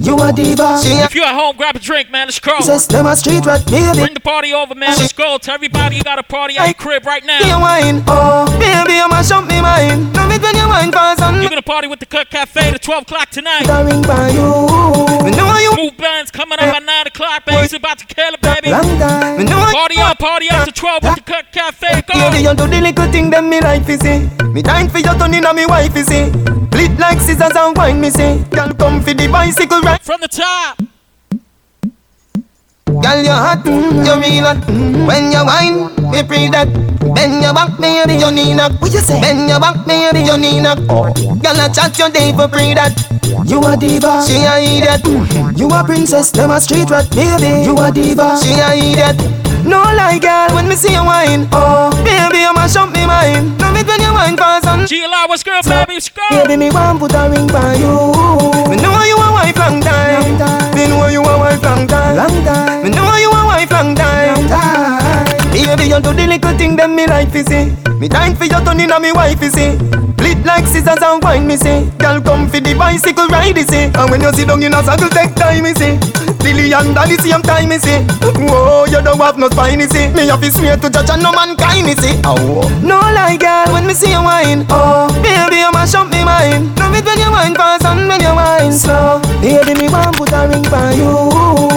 You 0.00 0.18
a 0.22 0.32
diva. 0.32 0.78
If 0.82 1.14
you're 1.14 1.24
at 1.24 1.34
home, 1.34 1.56
grab 1.56 1.76
a 1.76 1.78
drink, 1.78 2.10
man. 2.10 2.26
Let's 2.26 2.38
go. 2.38 2.60
says 2.60 2.86
them 2.86 3.06
a 3.06 3.16
street 3.16 3.44
rat, 3.44 3.66
baby. 3.66 3.98
Bring 3.98 4.14
the 4.14 4.20
party 4.20 4.52
over, 4.52 4.74
man. 4.74 4.96
Let's 4.98 5.12
go. 5.12 5.38
To 5.38 5.52
everybody, 5.52 5.96
you 5.96 6.02
got 6.02 6.18
a 6.18 6.22
party 6.22 6.56
at 6.56 6.66
your 6.66 6.74
crib 6.74 7.04
right 7.04 7.24
now. 7.24 7.40
You 7.40 7.46
now. 7.46 7.60
whine, 7.60 8.02
oh, 8.06 8.46
baby, 8.58 8.94
you 8.94 9.08
mash 9.08 9.30
up 9.30 9.46
me 9.46 9.60
mind. 9.60 10.14
Love 10.14 10.30
it 10.30 10.42
when 10.42 10.56
you 10.56 10.68
whine 10.68 10.92
fast 10.92 11.20
and 11.20 11.42
You're 11.42 11.50
gonna 11.50 11.62
party 11.62 11.88
with 11.88 12.00
the 12.00 12.06
Cut 12.06 12.30
Cafe 12.30 12.60
at 12.60 12.82
12 12.82 13.02
o'clock 13.02 13.30
tonight. 13.30 13.68
I 13.68 13.82
by 14.02 14.30
you. 14.30 15.24
Me 15.24 15.30
know 15.36 15.58
you 15.58 15.72
Smooth 15.74 15.96
bands 15.96 16.30
coming 16.30 16.58
up 16.58 16.74
at 16.74 16.82
9 16.82 17.06
o'clock, 17.06 17.44
baby. 17.44 17.64
It's 17.64 17.72
about 17.72 17.98
to 17.98 18.06
kill 18.06 18.34
it, 18.34 18.40
baby. 18.40 18.70
long 18.70 18.98
time. 18.98 19.31
Me 19.36 19.44
know 19.44 19.64
Party 19.72 19.98
up, 19.98 20.18
party 20.18 20.48
after 20.50 20.72
12 20.72 21.02
with 21.02 21.14
the 21.16 21.20
Cut 21.22 21.52
Cafe. 21.52 22.02
Go. 22.02 22.14
Baby, 22.14 22.44
you 22.44 22.54
do 22.54 22.66
the 22.66 22.80
little 22.80 23.10
thing 23.10 23.30
them 23.30 23.48
me 23.48 23.60
like 23.60 23.86
to 23.86 23.98
see. 23.98 24.28
Me 24.52 24.62
time 24.62 24.88
for 24.88 24.98
you 24.98 25.14
turning 25.18 25.44
on 25.44 25.56
me 25.56 25.66
wife 25.66 25.96
you 25.96 26.04
see. 26.04 26.30
Split 26.66 26.98
like 26.98 27.20
scissors 27.20 27.56
and 27.56 27.76
wine 27.76 28.00
me 28.00 28.10
see. 28.10 28.42
Girl 28.50 28.72
come 28.74 29.00
for 29.00 29.14
the 29.14 29.28
bicycle 29.28 29.80
ride. 29.80 30.00
From 30.02 30.20
the 30.20 30.28
top. 30.28 30.78
Girl, 33.00 33.22
you 33.22 33.32
hot, 33.32 33.64
you 33.64 34.14
real 34.20 34.44
hot. 34.44 34.60
When 34.68 35.32
you 35.32 35.44
wine, 35.44 35.88
me 36.10 36.22
pre 36.22 36.48
that. 36.52 36.68
Bend 37.14 37.42
your 37.42 37.54
back, 37.54 37.78
baby, 37.80 38.14
you 38.20 38.30
need 38.30 38.54
knock. 38.54 38.80
What 38.80 38.92
you 38.92 39.00
say? 39.00 39.20
Bend 39.20 39.48
your 39.48 39.60
back, 39.60 39.86
baby, 39.86 40.20
you 40.20 40.36
need 40.36 40.60
knock. 40.62 40.78
Oh. 40.88 41.12
Girl, 41.12 41.60
I 41.60 41.68
chat 41.68 41.98
your 41.98 42.10
day 42.10 42.32
for 42.32 42.48
pre 42.48 42.74
that. 42.74 42.92
You 43.46 43.64
a 43.64 43.76
diva, 43.76 44.22
she 44.26 44.44
a 44.44 44.60
idiot. 44.60 45.04
You 45.58 45.68
a 45.68 45.82
princess, 45.84 46.30
them 46.30 46.50
a 46.50 46.60
street 46.60 46.90
rat, 46.90 47.08
baby. 47.10 47.64
You 47.64 47.76
a 47.78 47.90
diva, 47.90 48.38
she 48.42 48.52
a 48.60 48.74
idiot. 48.76 49.16
No 49.72 49.80
lie, 49.96 50.18
girl, 50.20 50.52
when 50.54 50.68
me 50.68 50.76
see 50.76 50.92
you 50.92 51.02
wine. 51.02 51.48
Oh, 51.50 51.88
baby, 52.04 52.44
you 52.44 52.52
mash 52.52 52.76
up 52.76 52.92
me 52.92 53.06
mind. 53.06 53.58
Love 53.58 53.76
it 53.80 53.86
when 53.88 54.00
you 54.04 54.12
wine 54.12 54.36
fast 54.36 54.66
and. 54.66 54.86
G 54.86 55.00
Law, 55.08 55.26
what's 55.28 55.42
good, 55.42 55.64
baby? 55.64 55.98
Score. 55.98 56.28
Baby, 56.30 56.56
me 56.58 56.68
want 56.70 57.00
put 57.00 57.14
a 57.14 57.30
ring 57.32 57.46
by 57.48 57.80
you. 57.80 58.12
Me 58.68 58.76
know 58.76 58.92
you 59.08 59.16
a 59.16 59.32
wife 59.32 59.56
long 59.56 59.80
time. 59.80 60.28
Me 60.76 60.88
know 60.88 61.06
you 61.08 61.22
a 61.22 61.38
wife 61.38 61.62
long 61.62 61.86
time. 61.88 62.16
Long 62.20 62.44
time. 62.44 62.82
Me 62.84 62.90
know 62.90 63.16
you 63.16 63.30
a 63.30 63.46
wife 63.48 63.70
long 63.70 63.94
time. 63.94 64.36
Long 64.36 64.48
time. 64.48 65.01
Baby, 65.62 65.94
you 65.94 66.00
do 66.02 66.12
the 66.12 66.26
little 66.26 66.58
thing 66.58 66.74
them 66.76 66.96
me 66.96 67.06
like 67.06 67.30
to 67.32 67.46
see. 67.46 67.70
Me 68.02 68.08
time 68.08 68.34
for 68.34 68.44
you 68.44 68.58
turning 68.66 68.90
on 68.90 69.00
me 69.00 69.12
wife 69.12 69.40
you 69.40 69.48
see. 69.48 69.78
Split 70.22 70.44
like 70.44 70.66
scissors 70.66 71.02
and 71.02 71.22
wine 71.22 71.46
me 71.46 71.56
see. 71.56 71.86
Girl 72.02 72.20
come 72.20 72.50
for 72.50 72.58
the 72.58 72.74
bicycle 72.74 73.26
ride 73.28 73.56
you 73.56 73.62
see. 73.62 73.90
And 73.94 74.10
when 74.10 74.22
you 74.22 74.32
sit 74.34 74.48
down 74.48 74.62
in 74.62 74.74
a 74.74 74.82
circle 74.82 75.08
take 75.08 75.34
time 75.34 75.62
me 75.62 75.74
see. 75.74 75.98
Lily 76.42 76.74
and 76.74 76.94
Dolly 76.94 77.14
same 77.18 77.42
time 77.42 77.70
me 77.70 77.78
see. 77.78 78.02
Whoa, 78.42 78.86
you 78.90 79.02
don't 79.02 79.18
have 79.22 79.38
no 79.38 79.48
spine 79.50 79.78
you 79.78 79.86
see. 79.86 80.10
Me 80.10 80.26
have 80.26 80.42
to 80.42 80.50
swear 80.50 80.76
to 80.76 80.90
judge 80.90 81.10
and 81.10 81.22
no 81.22 81.30
mankind 81.30 81.86
me 81.86 81.94
see. 81.94 82.18
Oh, 82.26 82.66
no 82.82 82.98
lie 83.14 83.38
girl 83.38 83.70
when 83.74 83.86
me 83.86 83.94
see 83.94 84.10
you 84.10 84.22
wine. 84.22 84.66
Oh, 84.70 85.10
baby 85.22 85.62
you 85.62 85.70
mash 85.70 85.94
up 85.94 86.10
me 86.10 86.22
mind. 86.26 86.74
Love 86.78 86.94
it 86.94 87.06
when 87.06 87.18
you 87.18 87.30
wine 87.30 87.54
fast 87.54 87.86
and 87.86 88.06
when 88.06 88.20
you 88.20 88.34
wine 88.34 88.74
slow. 88.74 89.22
Baby 89.42 89.74
me 89.78 89.86
want 89.90 90.14
put 90.18 90.34
a 90.34 90.46
ring 90.46 90.66
for 90.66 90.90
you. 90.94 91.10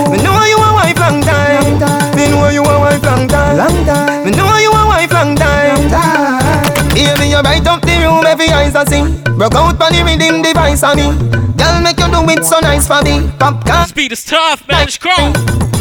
Me 0.09 0.17
know 0.25 0.37
you 0.45 0.57
a 0.57 0.69
wife 0.73 0.97
long 1.01 1.21
time. 1.21 2.04
Me 2.25 2.31
know 2.31 2.49
you 2.49 2.63
a 2.63 2.79
wife 2.79 3.03
long 3.03 3.27
time. 3.27 3.57
Long 3.57 3.85
time. 3.85 4.25
Me 4.25 4.31
know 4.31 4.57
you 4.57 4.71
a 4.71 4.87
wife 4.87 5.11
long 5.13 5.35
time. 5.35 5.77
Long 5.77 5.89
time. 5.93 6.89
Baby 6.89 7.29
you 7.29 7.41
bright 7.41 7.67
up 7.67 7.81
the 7.81 8.01
room 8.01 8.25
every 8.25 8.49
eyes 8.49 8.73
I 8.75 8.83
see. 8.85 9.05
Broke 9.37 9.53
out 9.53 9.79
on 9.79 9.93
the 9.93 10.01
rhythm 10.01 10.41
device 10.41 10.81
on 10.81 10.97
me. 10.97 11.13
Girl 11.53 11.81
make 11.81 11.99
you 11.99 12.09
do 12.09 12.25
it 12.33 12.43
so 12.43 12.59
nice 12.61 12.87
for 12.87 13.01
me. 13.03 13.29
Popcorn. 13.37 13.85
Speed 13.85 14.11
is 14.13 14.25
tough, 14.25 14.67
man. 14.67 14.87
It's 14.87 14.97
crawl. 14.97 15.33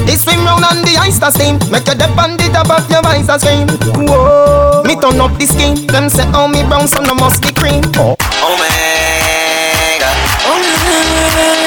They 0.04 0.16
swim 0.16 0.44
round 0.44 0.64
on 0.64 0.82
the 0.84 0.98
ice 1.00 1.18
to 1.20 1.32
steam 1.32 1.56
Make 1.70 1.86
you 1.86 1.94
dip 1.94 2.18
on 2.18 2.36
the 2.36 2.50
top 2.52 2.68
of 2.68 2.90
your 2.90 3.06
eyes 3.06 3.26
to 3.26 3.38
scream 3.38 3.68
Whoa 4.04 4.82
Me 4.84 4.96
turn 5.00 5.18
up 5.18 5.38
the 5.38 5.46
scheme 5.46 5.86
Them 5.86 6.10
say 6.10 6.28
oh 6.34 6.46
me 6.46 6.62
brown 6.64 6.86
so 6.88 7.00
no 7.00 7.14
must 7.14 7.40
be 7.40 7.52
cream 7.52 7.80
oh. 7.96 8.16
Omega. 8.44 10.10
El 10.44 10.60
real. 10.60 11.63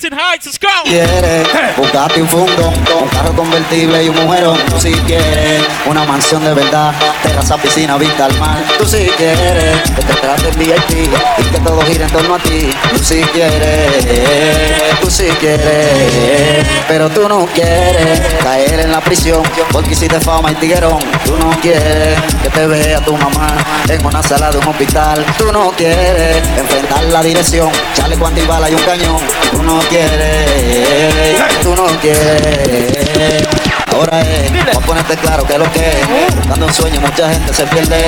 Washington 0.00 0.18
Heights, 0.18 0.46
let's 0.46 1.76
buscate 1.76 2.22
un 2.22 2.28
fondo, 2.28 2.68
un 2.68 3.08
carro 3.08 3.34
convertible 3.34 4.04
y 4.04 4.08
un 4.08 4.16
mujerón. 4.16 4.58
Tú 4.70 4.80
si 4.80 4.92
quieres 4.92 5.62
una 5.86 6.04
mansión 6.04 6.42
de 6.42 6.54
verdad, 6.54 6.94
terraza, 7.22 7.58
piscina, 7.58 7.98
vista 7.98 8.24
al 8.24 8.38
mar. 8.38 8.62
Tú 8.78 8.86
si 8.86 9.08
quieres 9.18 9.78
que 9.94 10.02
te 10.02 10.14
traten 10.14 10.58
VIP 10.58 11.10
y 11.38 11.42
que 11.42 11.58
todo 11.58 11.82
gire 11.82 12.04
en 12.04 12.10
torno 12.10 12.36
a 12.36 12.38
ti. 12.38 12.70
Tú 12.90 12.98
si 12.98 13.20
quieres, 13.24 15.00
tú 15.02 15.10
si 15.10 15.26
quieres, 15.38 16.66
pero 16.88 17.10
tú 17.10 17.28
no 17.28 17.44
quieres 17.46 18.20
caer 18.42 18.80
en 18.80 18.92
la 18.92 19.00
prisión 19.02 19.42
porque 19.70 19.92
hiciste 19.92 20.18
fama 20.18 20.52
y 20.52 20.54
tiguerón. 20.54 20.98
Tú 21.26 21.36
no 21.36 21.50
quieres 21.60 22.18
que 22.42 22.48
te 22.48 22.66
vea 22.66 23.04
tu 23.04 23.14
mamá 23.18 23.54
en 23.86 24.06
una 24.06 24.22
sala 24.22 24.50
de 24.50 24.58
un 24.58 24.66
hospital. 24.66 25.26
Tú 25.36 25.52
no 25.52 25.72
quieres 25.72 26.38
enfrentar 26.56 27.04
la 27.04 27.22
dirección, 27.22 27.70
chaleco 27.94 28.26
antibala 28.26 28.70
y 28.70 28.74
un 28.74 28.82
cañón. 28.82 29.18
Tú 29.50 29.62
no 29.62 29.78
quieres, 29.90 31.62
tú 31.62 31.74
no 31.74 31.86
quieres. 32.00 33.48
Ahora 33.92 34.20
es, 34.20 34.52
vamos 34.52 34.76
a 34.76 34.80
ponerte 34.80 35.16
claro 35.16 35.44
que 35.44 35.58
lo 35.58 35.70
que 35.72 35.80
es. 35.80 36.36
Buscando 36.36 36.66
un 36.66 36.72
sueño, 36.72 37.00
mucha 37.00 37.28
gente 37.28 37.52
se 37.52 37.66
pierde 37.66 38.00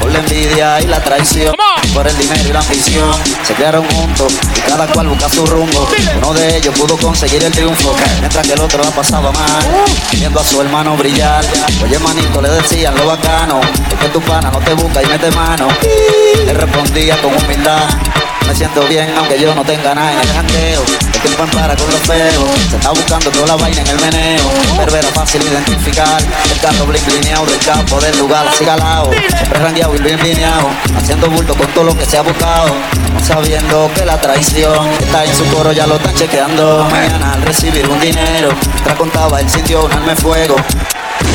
por 0.00 0.10
la 0.10 0.18
envidia 0.18 0.80
y 0.80 0.86
la 0.86 1.00
traición. 1.00 1.54
Por 1.94 2.06
el 2.06 2.16
dinero 2.18 2.48
y 2.48 2.52
la 2.52 2.58
ambición. 2.58 3.12
Se 3.44 3.54
crearon 3.54 3.84
juntos 3.90 4.32
y 4.56 4.60
cada 4.68 4.86
cual 4.88 5.08
busca 5.08 5.28
su 5.28 5.46
rumbo. 5.46 5.88
Uno 6.18 6.34
de 6.34 6.56
ellos 6.56 6.74
pudo 6.78 6.96
conseguir 6.96 7.42
el 7.44 7.52
triunfo, 7.52 7.94
mientras 8.18 8.46
que 8.46 8.54
el 8.54 8.60
otro 8.60 8.82
la 8.82 8.90
pasaba 8.90 9.30
mal. 9.30 9.66
Viendo 10.12 10.40
a 10.40 10.44
su 10.44 10.60
hermano 10.60 10.96
brillar. 10.96 11.44
Oye, 11.82 11.98
manito, 12.00 12.42
le 12.42 12.50
decían 12.50 12.94
lo 12.96 13.06
bacano. 13.06 13.60
Es 13.60 13.98
que 14.00 14.08
tu 14.08 14.20
pana 14.20 14.50
no 14.50 14.58
te 14.58 14.74
busca 14.74 15.02
y 15.02 15.06
mete 15.06 15.30
mano. 15.30 15.68
Él 16.46 16.56
respondía 16.56 17.16
con 17.22 17.32
humildad. 17.36 17.88
Me 18.46 18.56
siento 18.56 18.84
bien 18.88 19.08
aunque 19.16 19.38
yo 19.38 19.54
no 19.54 19.64
tenga 19.64 19.94
nada 19.94 20.12
en 20.12 20.18
el 20.18 20.28
jangueo 21.20 21.30
El 21.30 21.36
tiempo 21.36 21.58
para 21.58 21.76
con 21.76 21.90
los 21.90 22.00
feos 22.00 22.50
Se 22.70 22.76
está 22.76 22.90
buscando 22.90 23.30
toda 23.30 23.46
la 23.48 23.56
vaina 23.56 23.80
en 23.80 23.86
el 23.88 24.00
meneo. 24.00 24.50
Pervera 24.76 25.08
fácil 25.08 25.42
identificar. 25.42 26.22
El 26.50 26.60
carro 26.60 26.86
blin 26.86 27.02
blineado 27.06 27.46
del 27.46 27.58
campo 27.58 28.00
del 28.00 28.18
lugar 28.18 28.46
así 28.46 28.64
galao 28.64 29.10
Siempre 29.12 29.58
rangueado 29.58 29.94
y 29.96 29.98
bien 30.02 30.22
lineado 30.22 30.68
Haciendo 30.96 31.28
bulto 31.28 31.54
con 31.54 31.66
todo 31.68 31.84
lo 31.84 31.96
que 31.96 32.04
se 32.04 32.18
ha 32.18 32.22
buscado. 32.22 32.74
Sabiendo 33.22 33.90
que 33.94 34.04
la 34.04 34.20
traición 34.20 34.88
Está 35.00 35.24
en 35.24 35.34
su 35.34 35.44
coro 35.46 35.72
ya 35.72 35.86
lo 35.86 35.96
están 35.96 36.14
chequeando. 36.14 36.86
Mañana 36.90 37.34
al 37.34 37.42
recibir 37.42 37.88
un 37.88 38.00
dinero 38.00 38.50
Mientras 38.72 38.96
contaba 38.96 39.40
él 39.40 39.48
sintió 39.48 39.84
un 39.84 39.92
arma 39.92 40.14
de 40.14 40.16
fuego 40.16 40.56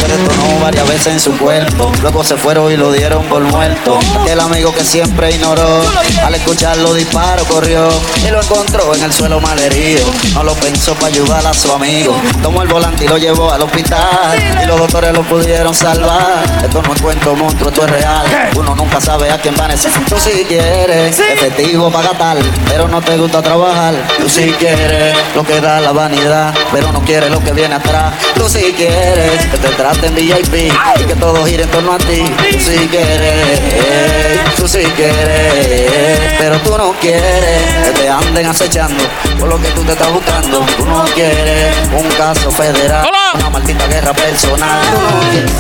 se 0.02 0.08
detonó 0.08 0.60
varias 0.62 0.88
veces 0.88 1.08
en 1.08 1.20
su 1.20 1.38
cuerpo. 1.38 1.92
Luego 2.02 2.24
se 2.24 2.38
fueron 2.38 2.72
y 2.72 2.78
lo 2.78 2.92
dieron 2.92 3.24
por 3.26 3.42
muerto. 3.44 4.00
El 4.28 4.40
amigo 4.40 4.74
que 4.74 4.84
siempre 4.84 5.32
ignoró, 5.32 5.82
al 6.24 6.36
escuchar 6.36 6.78
los 6.78 6.96
disparos 6.96 7.48
corrió 7.48 7.90
y 8.26 8.32
lo 8.32 8.42
encontró 8.42 8.94
en 8.96 9.04
el 9.04 9.14
suelo 9.14 9.40
malherido. 9.40 10.06
No 10.34 10.44
lo 10.44 10.54
pensó 10.56 10.94
para 10.96 11.08
ayudar 11.08 11.46
a 11.46 11.54
su 11.54 11.72
amigo. 11.72 12.16
Tomó 12.42 12.62
el 12.62 12.68
volante 12.68 13.06
y 13.06 13.08
lo 13.08 13.18
llevó 13.18 13.52
al 13.52 13.62
hospital. 13.62 14.38
Y 14.64 14.66
los 14.66 14.80
doctores 14.80 15.14
lo 15.14 15.24
pudieron 15.24 15.74
salvar. 15.74 16.44
Esto 16.64 16.82
no 16.82 16.94
es 16.94 17.02
cuento 17.02 17.36
monstruo, 17.36 17.70
esto 17.70 17.86
es 17.86 17.92
real. 17.92 18.26
Uno 18.56 18.76
nunca 18.76 19.00
sabe 19.00 19.32
a 19.32 19.40
quién 19.40 19.56
va 19.60 19.66
a 19.66 19.70
necesitar. 19.70 20.06
Tú 20.10 20.18
si 20.18 20.44
quieres 20.46 21.20
efectivo 21.20 21.92
para 21.92 22.10
tal, 22.12 22.40
pero 22.68 22.88
no 22.88 23.02
te 23.02 23.18
gusta 23.18 23.42
trabajar. 23.42 23.94
Tú 24.20 24.30
si 24.30 24.52
quieres 24.54 25.16
lo 25.36 25.44
que 25.44 25.60
da 25.62 25.80
la 25.82 25.92
vanidad, 25.92 26.54
pero 26.72 26.92
no 26.92 27.02
quieres 27.02 27.30
lo 27.32 27.44
que 27.44 27.52
viene 27.52 27.76
atrás. 27.76 28.14
Tú 28.36 28.48
si 28.50 28.74
quieres 28.74 29.46
que 29.46 29.58
te 29.58 29.70
traten 29.76 30.16
VIP 30.16 30.72
y 31.00 31.04
que 31.04 31.16
todo 31.16 31.46
gire 31.46 31.64
en 31.64 31.70
torno 31.70 31.94
a 31.94 31.98
ti. 31.98 32.24
Tú 32.52 32.60
si 32.60 32.88
quieres, 32.88 34.56
tú 34.56 34.68
si 34.68 34.84
quieres, 34.96 36.34
pero 36.40 36.58
tú 36.60 36.78
no 36.78 36.94
quieres 36.94 37.62
que 37.86 37.92
te 38.02 38.10
anden 38.10 38.46
acechando 38.46 39.04
por 39.40 39.50
lo 39.50 39.62
que 39.62 39.70
tú 39.70 39.84
te 39.84 39.92
estás 39.94 40.12
buscando. 40.12 40.66
Tú 40.78 40.86
no 40.86 41.04
quieres 41.14 41.76
un 41.94 42.08
caso 42.18 42.50
federal, 42.52 43.08
una 43.36 43.50
maldita 43.50 43.88
guerra 43.88 44.14
personal. 44.14 44.82
Tú 44.92 45.02
no 45.02 45.32
quieres. 45.32 45.52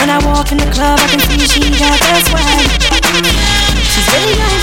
When 0.00 0.10
I 0.10 0.18
walk 0.26 0.52
in 0.52 0.58
the 0.58 0.66
club, 0.70 0.98
I 1.00 1.06
can 1.08 1.20
see 1.20 1.46
she 1.46 1.60
got 1.78 1.98
that 1.98 2.24
swag. 2.28 2.44
She's 3.94 4.06
really 4.12 4.36
young, 4.36 4.60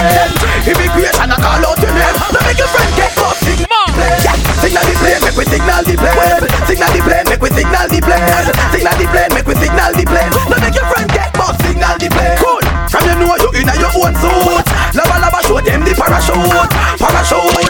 friend. 0.00 0.32
Immigration 0.64 1.28
I 1.30 1.36
call 1.36 1.64
out 1.64 1.78
your 1.80 1.92
name 1.92 2.16
Now 2.32 2.40
make 2.44 2.58
your 2.60 2.68
friend 2.68 2.90
get 2.96 3.16
up 3.20 3.36
Signal 4.60 4.84
the 4.84 4.92
plane, 5.00 5.20
make 5.24 5.36
we 5.36 5.44
signal 5.48 5.80
the 5.82 5.96
plane. 5.96 6.44
Signal 6.68 6.92
the 6.92 7.00
plane, 7.00 7.24
make 7.32 7.40
we 7.40 7.48
signal 7.48 7.88
the 7.88 7.98
plane. 8.04 8.28
Signal 8.68 8.96
the 9.00 9.06
plane, 9.08 9.32
make 9.32 9.46
we 9.48 9.54
signal 9.56 9.92
the 9.96 10.04
plane. 10.04 10.30
Now 10.36 10.58
make 10.60 10.76
your 10.76 10.84
friend 10.84 11.08
get 11.08 11.32
up, 11.40 11.56
signal 11.64 11.96
the 11.96 12.08
plane. 12.12 12.36
Good, 12.36 12.64
from 12.92 13.02
you 13.08 13.14
know 13.24 13.40
you 13.40 13.48
in 13.56 13.68
your 13.80 13.92
own 14.04 14.12
suit. 14.20 14.64
Lava 14.92 15.16
lava 15.16 15.40
show 15.48 15.64
them 15.64 15.80
the 15.80 15.96
parachute. 15.96 16.70
Parachute. 17.00 17.69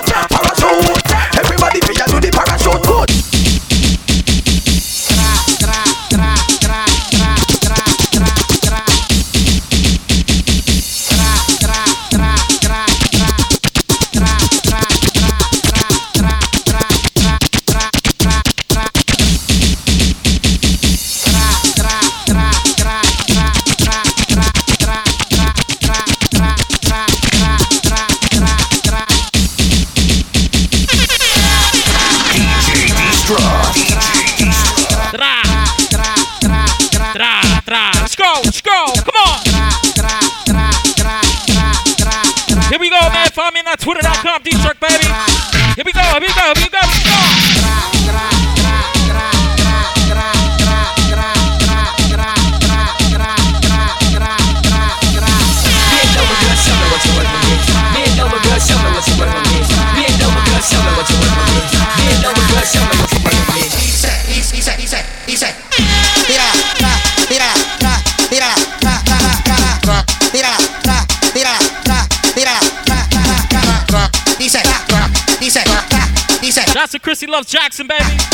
love 77.41 77.47
Jackson, 77.47 77.87
baby. 77.87 78.30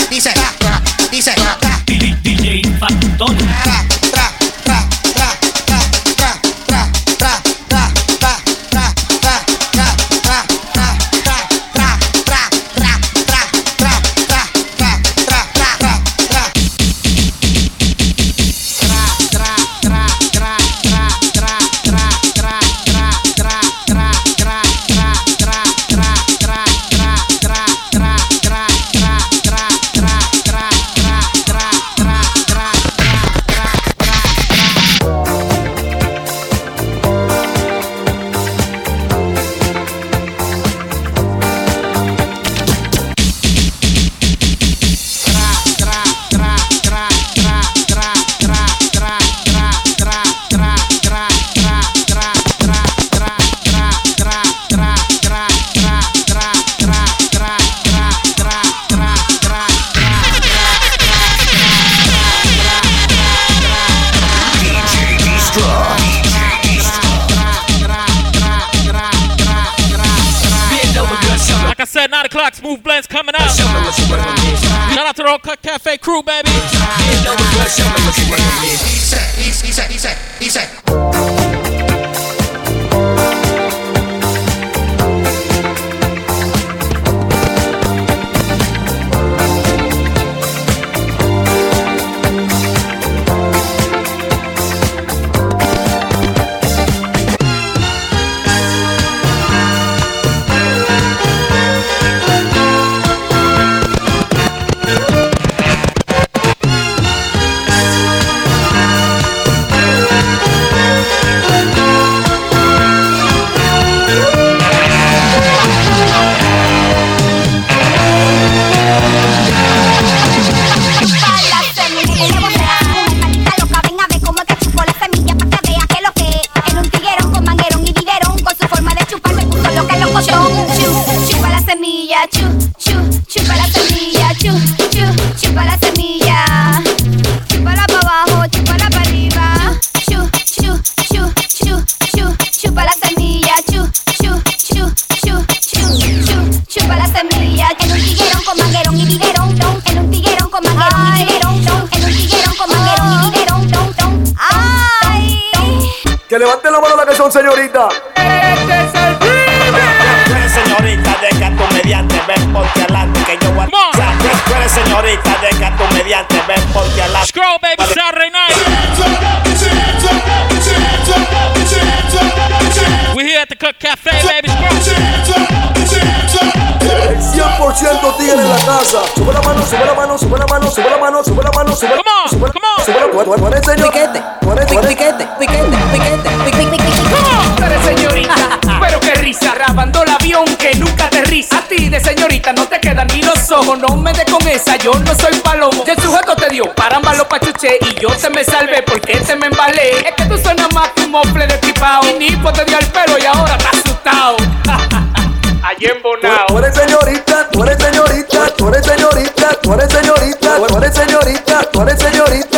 y 203.18 203.24
ahora 203.24 203.56
está 203.56 203.70
asustado. 203.70 204.36
Allí 205.62 205.86
en 205.86 206.02
Bonao. 206.02 206.46
Tú 206.48 206.58
eres 206.58 206.74
señorita, 206.74 207.48
tú 207.50 207.62
eres 207.64 207.78
señorita, 207.82 208.46
tú 208.56 208.68
eres 208.68 208.86
señorita, 208.86 209.60
tú 209.62 209.72
eres 209.74 209.92
señorita, 209.92 210.56
tú 210.56 210.76
eres 210.76 210.94
señorita, 210.94 211.70
tú 211.72 211.82
eres 211.82 211.98
señorita 211.98 212.55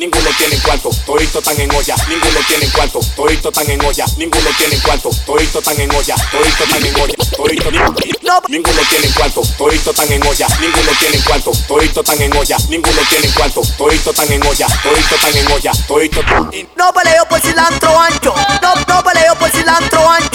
ninguno 0.00 0.30
tiene 0.38 0.56
cuarto, 0.62 0.88
todito 1.04 1.42
tan 1.42 1.60
en 1.60 1.70
olla, 1.74 1.94
ninguno 2.08 2.40
tiene 2.48 2.66
cuarto, 2.72 3.00
todito 3.14 3.52
tan 3.52 3.68
en 3.68 3.84
olla, 3.84 4.06
ninguno 4.16 4.48
tiene 4.56 4.80
cuarto, 4.80 5.10
todito 5.26 5.60
tan 5.60 5.78
en 5.78 5.94
olla, 5.94 6.14
todito 6.32 6.64
tan 6.64 6.86
en 6.86 6.94
olla, 6.96 7.14
todito 7.36 7.70
no. 7.70 8.40
ninguno 8.48 8.80
tiene 8.88 9.12
cuarto, 9.14 9.42
todito 9.58 9.92
tan 9.92 10.10
en 10.10 10.26
olla, 10.26 10.46
ninguno 10.58 10.92
tiene 10.98 11.18
cuarto, 11.22 11.52
todito 11.68 12.02
tan 12.02 12.22
en 12.22 12.34
olla, 12.34 12.56
ninguno 12.70 13.02
tiene 13.10 13.28
cuarto, 13.34 13.60
todito 13.76 14.12
tan 14.14 14.32
en 14.32 14.46
olla, 14.46 14.66
todito 14.82 15.16
tan 15.20 15.36
en 15.36 15.52
olla, 15.52 15.72
todito 15.86 16.22
No 16.76 16.92
peleo 16.94 17.26
por 17.28 17.40
cilantro 17.42 17.98
ancho, 17.98 18.34
no, 18.62 18.74
no 18.88 19.04
peleo 19.04 19.34
por 19.34 19.50
cilantro 19.50 20.08
ancho. 20.08 20.29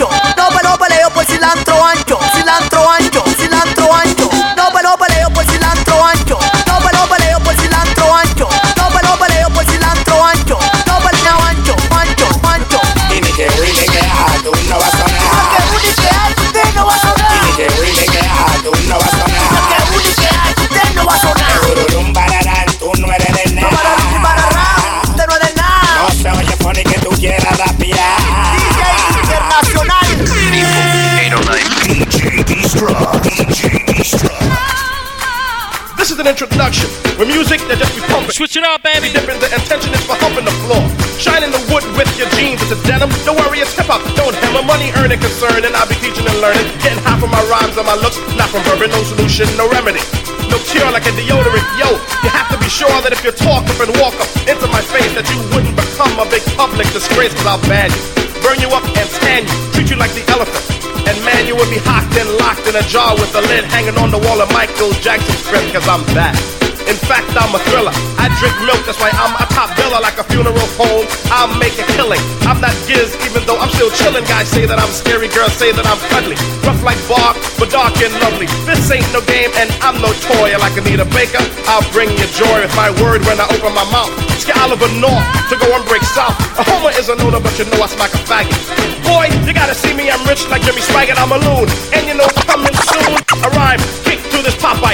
Is 36.16 36.20
an 36.24 36.32
introduction. 36.32 36.88
With 37.20 37.28
music 37.28 37.59
that 37.68 37.76
just 37.76 37.91
be 37.91 37.99
pumping. 38.07 38.32
Switch 38.32 38.55
it 38.55 38.63
up, 38.63 38.80
baby. 38.88 39.11
Different. 39.11 39.43
The 39.43 39.51
intention 39.51 39.91
is 39.91 40.03
for 40.07 40.16
humping 40.16 40.47
the 40.47 40.55
floor. 40.63 40.80
Shining 41.20 41.51
the 41.51 41.59
wood 41.68 41.84
with 41.99 42.07
your 42.16 42.32
jeans. 42.39 42.63
It's 42.63 42.72
a 42.72 42.80
denim. 42.88 43.11
Don't 43.28 43.36
worry, 43.36 43.59
it's 43.59 43.76
hip 43.76 43.91
hop. 43.91 43.99
Don't 44.16 44.32
have 44.32 44.55
hammer. 44.55 44.63
Money 44.63 44.95
earning 44.95 45.20
concern. 45.20 45.68
And 45.68 45.76
I'll 45.76 45.89
be 45.91 45.99
teaching 45.99 46.24
and 46.24 46.39
learning. 46.39 46.63
Getting 46.80 47.03
half 47.03 47.20
of 47.20 47.28
my 47.28 47.43
rhymes 47.51 47.76
and 47.76 47.84
my 47.84 47.99
looks. 47.99 48.16
Not 48.39 48.47
from 48.47 48.63
bourbon. 48.63 48.95
No 48.95 49.03
solution, 49.03 49.51
no 49.59 49.68
remedy. 49.68 49.99
No 50.47 50.55
cure 50.63 50.88
like 50.95 51.03
a 51.03 51.13
deodorant. 51.20 51.68
Yo, 51.76 51.99
you 52.24 52.32
have 52.32 52.47
to 52.55 52.57
be 52.63 52.72
sure 52.72 52.95
that 53.03 53.11
if 53.11 53.20
you 53.20 53.36
talk 53.36 53.68
up 53.68 53.80
and 53.84 53.91
walk 53.99 54.16
up 54.24 54.32
into 54.47 54.72
my 54.72 54.80
face, 54.80 55.11
that 55.20 55.28
you 55.28 55.39
wouldn't 55.51 55.76
become 55.76 56.16
a 56.16 56.26
big 56.32 56.43
public 56.55 56.88
disgrace. 56.95 57.36
Cause 57.36 57.59
I'll 57.59 57.63
ban 57.68 57.91
you. 57.91 58.34
Burn 58.46 58.62
you 58.62 58.70
up 58.70 58.86
and 58.86 59.10
stand 59.10 59.50
you. 59.50 59.58
Treat 59.74 59.89
you 59.89 59.96
like 59.98 60.14
the 60.14 60.22
elephant. 60.30 61.10
And 61.10 61.18
man, 61.26 61.48
you 61.48 61.56
would 61.56 61.70
be 61.72 61.82
hocked 61.82 62.14
and 62.14 62.30
locked 62.38 62.68
in 62.68 62.76
a 62.76 62.84
jar 62.84 63.16
with 63.16 63.34
the 63.34 63.41
lid 63.41 63.64
hanging 63.66 63.98
on 63.98 64.12
the 64.12 64.20
wall 64.20 64.39
of 64.39 64.54
Michael 64.54 64.91
Jackson's 65.02 65.39
script, 65.39 65.74
cause 65.74 65.88
I'm 65.88 66.06
back. 66.14 66.55
In 66.86 66.97
fact, 67.09 67.29
I'm 67.33 67.53
a 67.53 67.61
thriller. 67.69 67.93
I 68.21 68.29
drink 68.38 68.53
milk, 68.65 68.81
that's 68.86 69.01
why 69.01 69.09
I'm 69.13 69.33
a 69.38 69.45
top 69.53 69.73
biller 69.77 70.01
like 70.01 70.17
a 70.21 70.25
funeral 70.29 70.69
home. 70.77 71.05
I'll 71.33 71.49
make 71.57 71.73
a 71.81 71.86
killing. 71.97 72.21
I'm 72.45 72.61
not 72.61 72.73
Giz, 72.86 73.13
even 73.25 73.41
though 73.49 73.57
I'm 73.57 73.69
still 73.73 73.89
chilling. 73.89 74.25
Guys 74.25 74.49
say 74.49 74.65
that 74.69 74.77
I'm 74.77 74.93
scary, 74.93 75.29
girls 75.29 75.53
say 75.53 75.73
that 75.73 75.86
I'm 75.86 75.97
cuddly. 76.13 76.38
Rough 76.61 76.81
like 76.86 77.01
bark, 77.09 77.38
but 77.57 77.73
dark 77.73 77.97
and 78.01 78.13
lovely. 78.21 78.45
This 78.69 78.86
ain't 78.93 79.05
no 79.13 79.21
game, 79.25 79.49
and 79.57 79.69
I'm 79.81 79.97
no 80.01 80.13
toy. 80.25 80.53
Like 80.57 80.77
Anita 80.77 81.05
Baker, 81.09 81.41
I'll 81.69 81.86
bring 81.89 82.09
you 82.13 82.27
joy 82.38 82.61
with 82.61 82.75
my 82.77 82.93
word 83.01 83.25
when 83.25 83.38
I 83.41 83.45
open 83.49 83.73
my 83.73 83.86
mouth. 83.89 84.13
Scare 84.38 84.57
Oliver 84.61 84.89
North 85.01 85.25
to 85.49 85.55
go 85.57 85.69
and 85.73 85.86
break 85.89 86.05
south. 86.05 86.38
A 86.57 86.63
homer 86.65 86.93
is 86.97 87.09
a 87.09 87.15
noter, 87.17 87.41
but 87.41 87.53
you 87.57 87.65
know 87.69 87.81
I 87.81 87.89
smack 87.89 88.13
a 88.13 88.21
faggot. 88.25 88.57
Boy, 89.05 89.29
you 89.45 89.53
gotta 89.53 89.73
see 89.73 89.93
me, 89.93 90.09
I'm 90.09 90.21
rich 90.25 90.45
like 90.49 90.61
Jimmy 90.65 90.81
Swaggart, 90.81 91.17
I'm 91.17 91.33
a 91.33 91.39
loon. 91.41 91.69
And 91.93 92.05
you 92.09 92.17
know, 92.17 92.29
coming 92.49 92.73
soon, 92.89 93.13
a 93.41 93.49
rhyme, 93.53 93.81
kick 94.05 94.24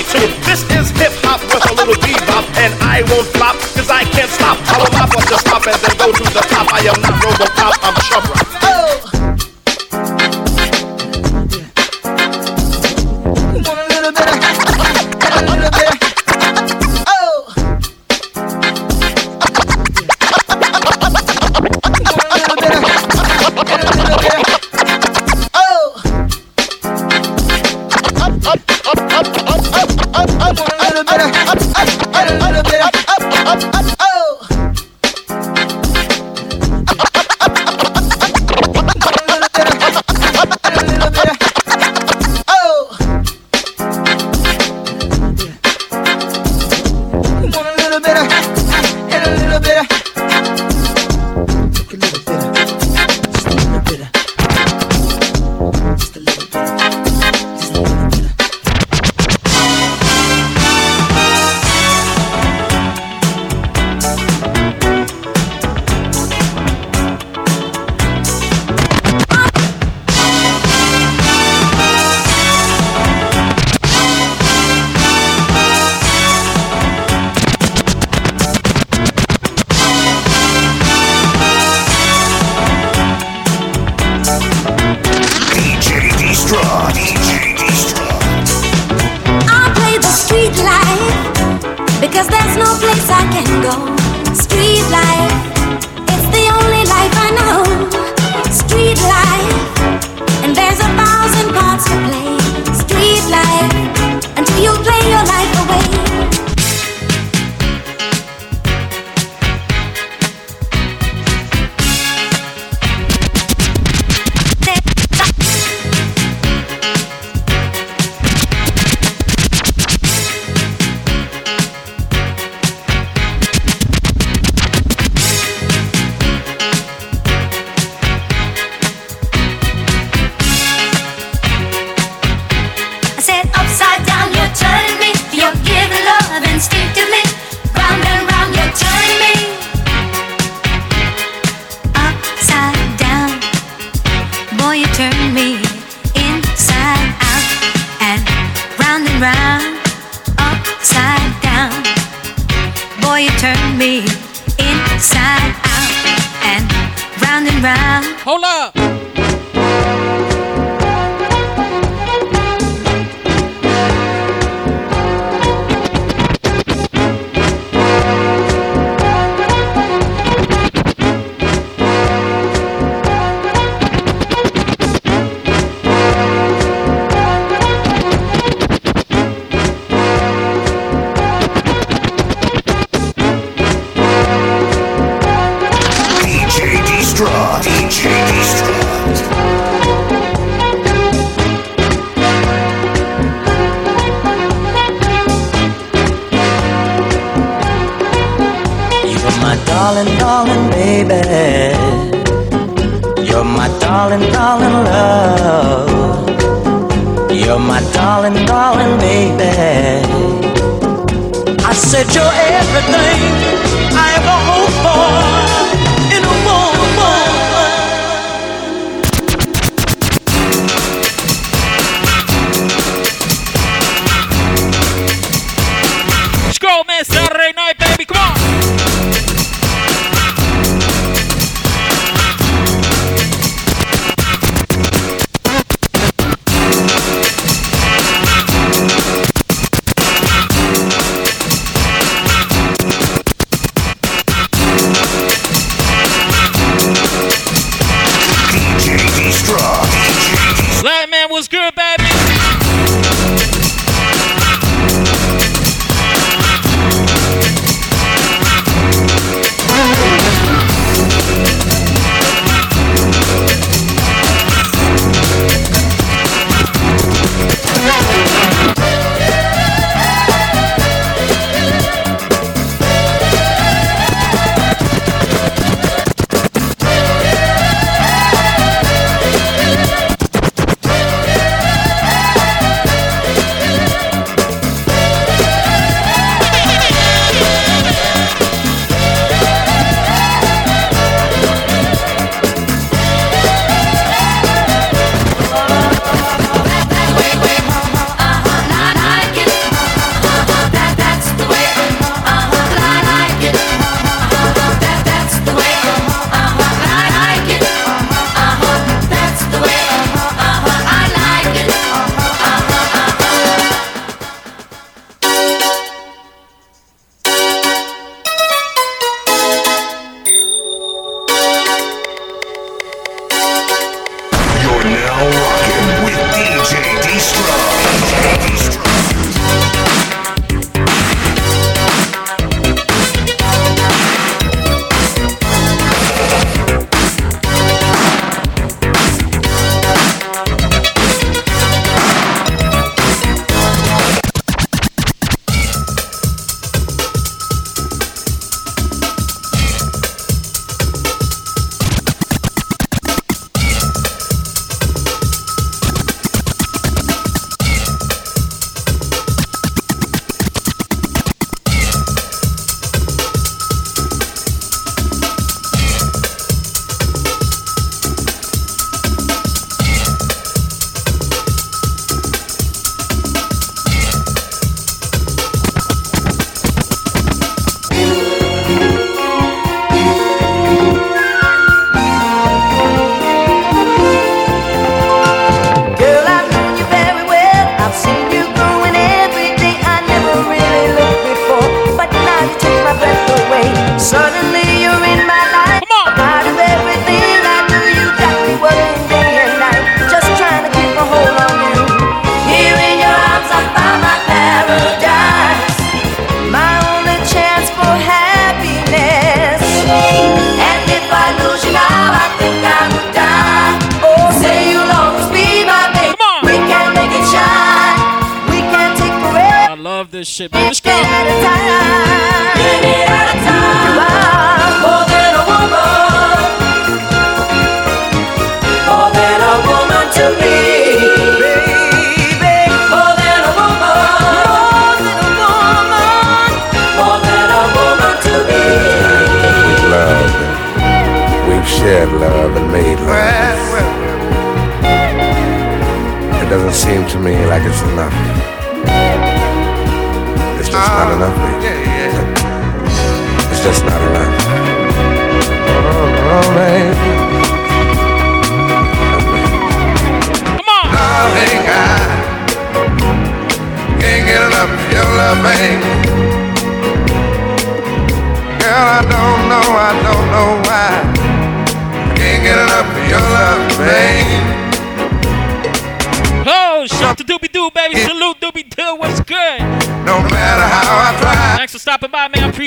to 0.04 0.20
this 0.45 0.64
is 0.72 0.89
hip 0.97 1.14
hop 1.22 1.41
with 1.41 1.70
a 1.70 1.74
little 1.74 1.95
bebop, 2.02 2.45
and 2.58 2.74
I 2.82 3.04
won't 3.10 3.28
flop, 3.38 3.56
cause 3.76 3.89
I 3.89 4.04
can't 4.06 4.30
stop. 4.30 4.58
I 4.68 4.78
will 4.78 4.91
mop 4.97 5.14
up 5.16 5.26
the 5.30 5.38
stop 5.38 5.66
and 5.68 5.78
then 5.78 5.97
go 5.97 6.12
to 6.12 6.24
the 6.24 6.41
top. 6.49 6.68
I 6.74 6.80
am 6.89 7.02
not 7.02 7.22
Robocop, 7.22 7.76
I'm 7.84 7.95
Chubba. 8.06 8.70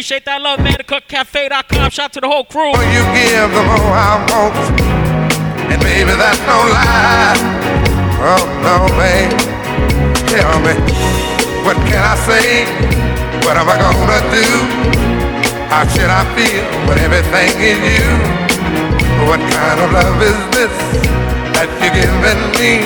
Appreciate 0.05 0.29
that 0.29 0.45
love, 0.45 0.61
man. 0.61 0.77
cutcafe.com. 0.85 1.89
Shout 1.89 2.05
out 2.05 2.13
to 2.13 2.21
the 2.21 2.29
whole 2.29 2.45
crew. 2.45 2.77
More 2.77 2.93
you 2.93 3.01
give, 3.17 3.49
the 3.57 3.65
more 3.65 3.89
I 3.89 4.21
want. 4.29 4.53
And 5.73 5.81
baby, 5.81 6.13
that's 6.13 6.45
no 6.45 6.61
lie. 6.77 7.41
Oh, 8.21 8.45
no, 8.61 8.85
babe. 9.01 9.33
Tell 10.29 10.61
me, 10.61 10.77
what 11.65 11.81
can 11.89 12.05
I 12.05 12.21
say? 12.21 12.69
What 13.49 13.57
am 13.57 13.65
I 13.65 13.81
gonna 13.81 14.21
do? 14.29 14.45
How 15.73 15.89
should 15.89 16.13
I 16.13 16.21
feel 16.37 16.69
when 16.85 17.01
everything 17.01 17.57
is 17.65 17.81
you? 17.81 18.05
What 19.25 19.41
kind 19.57 19.79
of 19.81 19.89
love 19.89 20.21
is 20.21 20.37
this 20.53 20.77
that 21.57 21.73
you're 21.81 21.97
giving 21.97 22.45
me? 22.61 22.85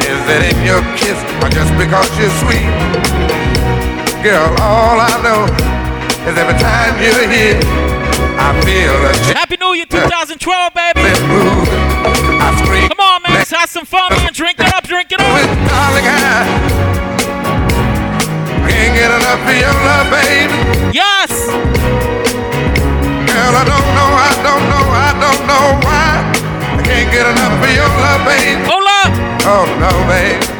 Is 0.00 0.22
it 0.32 0.48
in 0.48 0.58
your 0.64 0.80
kiss 0.96 1.20
or 1.44 1.52
just 1.52 1.76
because 1.76 2.08
you're 2.16 2.32
sweet? 2.40 2.72
Girl, 4.24 4.48
all 4.64 4.96
I 4.96 5.12
know 5.20 5.77
is 6.26 6.36
every 6.38 6.58
time 6.58 6.98
you're 6.98 7.28
here, 7.30 7.58
I 8.38 8.50
feel 8.64 8.94
a 9.06 9.12
Happy 9.34 9.56
New 9.56 9.74
Year 9.74 9.86
2012, 9.86 10.74
baby. 10.74 11.00
I 12.40 12.48
scream. 12.62 12.88
Come 12.88 13.00
on, 13.00 13.22
man. 13.22 13.34
Let's 13.34 13.50
have 13.50 13.68
some 13.68 13.86
fun, 13.86 14.10
man. 14.10 14.32
Drink 14.32 14.58
it 14.58 14.72
up, 14.74 14.84
drink 14.84 15.12
it 15.12 15.20
up. 15.20 15.26
Darling, 15.68 16.06
I 16.06 16.48
I 18.58 18.70
can't 18.70 18.94
get 18.94 19.10
enough 19.14 19.42
of 19.46 19.54
your 19.54 19.74
love, 19.86 20.08
baby. 20.10 20.54
Yes. 20.90 21.30
Girl, 23.28 23.54
I 23.54 23.64
don't 23.64 23.88
know, 23.94 24.10
I 24.10 24.32
don't 24.42 24.64
know, 24.72 24.84
I 24.90 25.10
don't 25.22 25.42
know 25.46 25.66
why. 25.86 26.26
I 26.78 26.82
can't 26.82 27.10
get 27.12 27.26
enough 27.26 27.62
of 27.62 27.70
your 27.70 27.90
love, 28.02 28.22
baby. 28.26 28.58
Hold 28.66 28.88
up. 29.02 29.12
Oh, 29.46 29.66
no, 29.78 29.90
baby. 30.10 30.57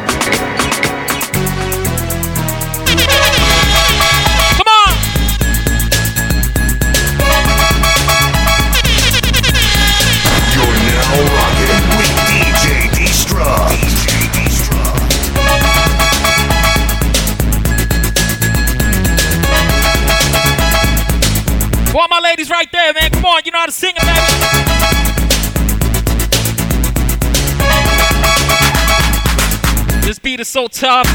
Beat 30.39 30.41
is 30.41 30.47
so 30.47 30.67
tough. 30.67 31.05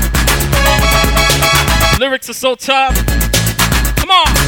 Lyrics 1.99 2.29
are 2.29 2.35
so 2.35 2.55
tough. 2.55 2.95
Come 3.97 4.11
on. 4.11 4.44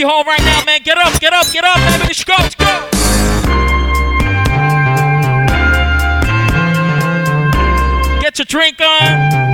You're 0.00 0.08
home 0.08 0.26
right 0.26 0.40
now, 0.40 0.64
man. 0.64 0.80
Get 0.82 0.96
up, 0.96 1.20
get 1.20 1.34
up, 1.34 1.52
get 1.52 1.62
up, 1.62 1.76
baby. 1.76 2.04
Let's 2.04 2.24
go, 2.24 2.32
let's 2.38 2.54
go. 2.54 2.64
Get 8.22 8.38
your 8.38 8.46
drink 8.46 8.80
on. 8.80 9.50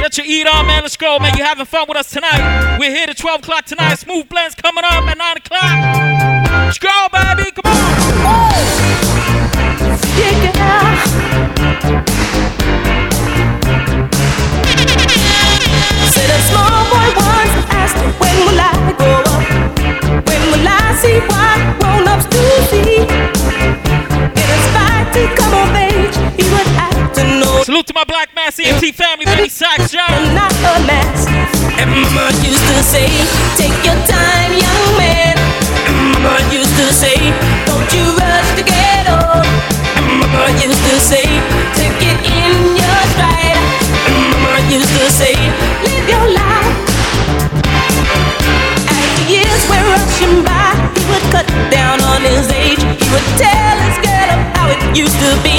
Get 0.00 0.18
your 0.18 0.24
eat 0.24 0.46
on, 0.46 0.68
man. 0.68 0.82
Let's 0.82 0.96
go, 0.96 1.18
man. 1.18 1.36
You're 1.36 1.48
having 1.48 1.66
fun 1.66 1.86
with 1.88 1.96
us 1.96 2.10
tonight? 2.10 2.78
We're 2.78 2.94
here 2.94 3.06
at 3.08 3.16
12 3.16 3.40
o'clock 3.40 3.64
tonight. 3.64 3.96
Smooth 3.96 4.28
blends 4.28 4.54
coming 4.54 4.84
up 4.84 5.02
at 5.02 5.18
9 5.18 5.36
o'clock. 5.38 6.46
Let's 6.66 6.78
go, 6.78 7.08
baby. 7.10 7.50
Come 7.50 7.72
on. 7.72 7.90
Yeah, 10.16 10.44
yeah. 10.44 11.04
Said 11.06 11.29
Salute 27.70 27.86
to 27.86 27.94
my 27.94 28.04
Black 28.04 28.34
Mass 28.34 28.58
EMT 28.58 28.94
family, 28.94 29.26
baby. 29.26 29.48
Sax 29.48 29.92
Joe. 29.92 30.00
I'm 30.00 30.34
not 30.34 30.50
a 30.50 30.80
mess. 30.90 31.26
And 31.78 31.90
mama 31.90 32.32
used 32.42 32.66
to 32.66 32.82
say, 32.82 33.06
Take 33.54 33.76
your 33.86 33.94
time, 34.10 34.50
young 34.58 34.86
man. 34.98 35.36
And 35.86 35.96
mama 36.18 36.40
used 36.50 36.74
to 36.76 36.86
say, 36.92 37.14
Don't 37.68 37.86
you 37.94 38.04
rush 38.18 38.50
to 38.58 38.64
get 38.64 39.06
old. 39.06 39.46
And 39.94 40.06
mama 40.18 40.50
used 40.58 40.82
to 40.88 40.96
say, 40.98 41.22
Take 41.78 42.00
it 42.00 42.18
in 42.26 42.74
your 42.74 43.00
stride. 43.14 43.60
And 44.08 44.16
mama 44.34 44.58
used 44.72 44.90
to 44.98 45.06
say, 45.12 45.89
cut 51.30 51.46
down 51.70 52.02
on 52.12 52.20
his 52.22 52.50
age. 52.50 52.82
He 53.00 53.06
would 53.14 53.28
tell 53.38 53.76
his 53.86 53.96
girl 54.02 54.28
of 54.34 54.40
how 54.54 54.66
it 54.74 54.80
used 54.96 55.18
to 55.18 55.30
be. 55.46 55.58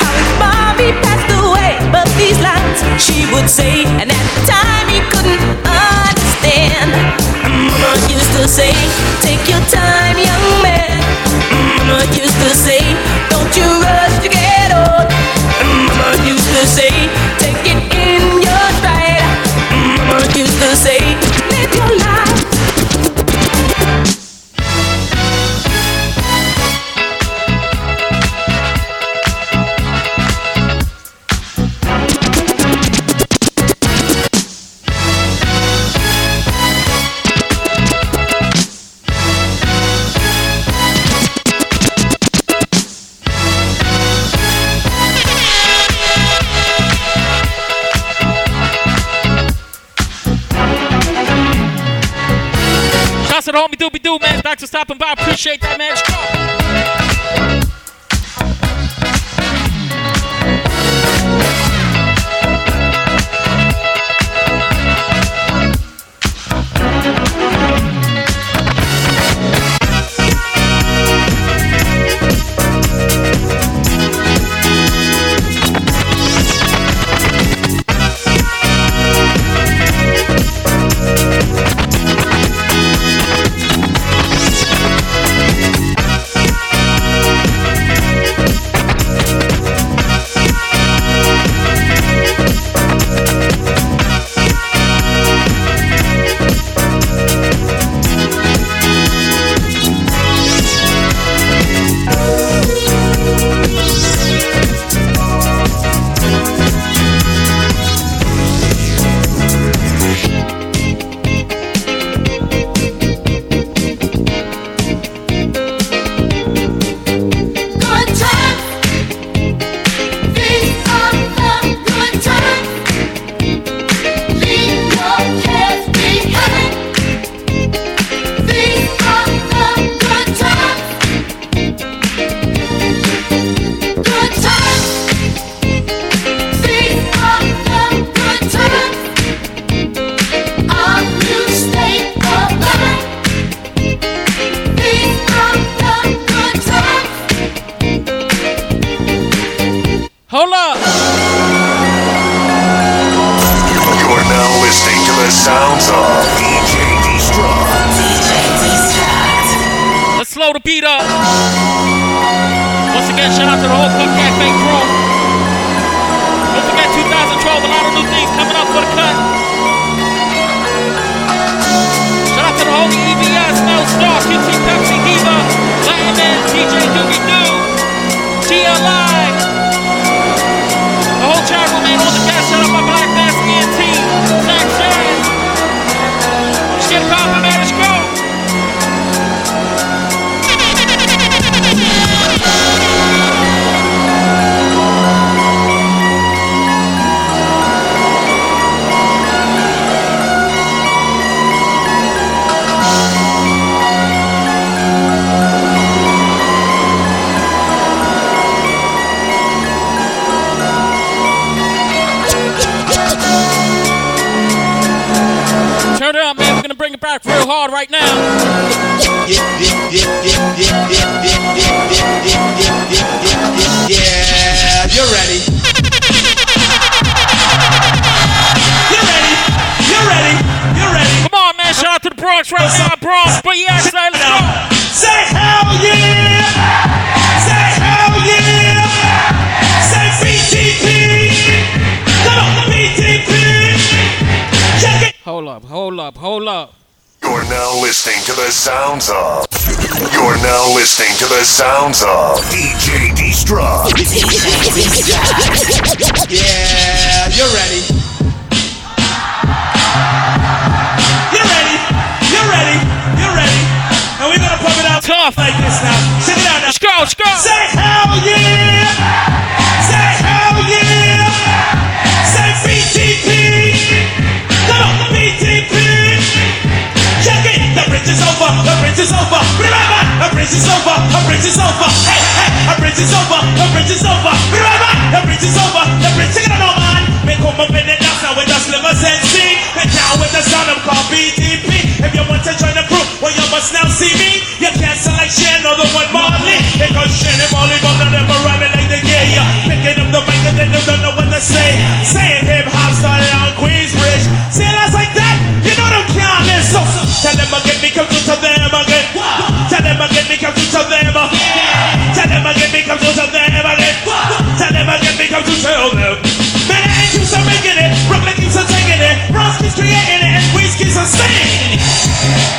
How 0.00 0.12
his 0.12 0.30
mommy 0.40 0.90
passed 1.04 1.30
away, 1.40 1.80
but 1.90 2.06
these 2.20 2.38
lines 2.40 2.80
she 3.00 3.24
would 3.32 3.48
say, 3.48 3.84
and 4.00 4.08
at 4.12 4.26
the 4.36 4.42
time 4.44 4.86
he 4.92 5.00
couldn't 5.12 5.44
understand. 5.64 6.92
Mama 7.48 7.92
used 8.12 8.32
to 8.36 8.44
say, 8.48 8.72
Take 9.24 9.42
your 9.48 9.62
time, 9.72 10.16
young 10.20 10.46
man. 10.60 11.00
Mama 11.80 12.04
used 12.12 12.36
to 12.44 12.50
say, 12.52 12.79
to 54.60 54.66
stopping 54.66 54.98
by. 54.98 55.12
Appreciate 55.12 55.60
that, 55.62 55.78
man. 55.78 55.96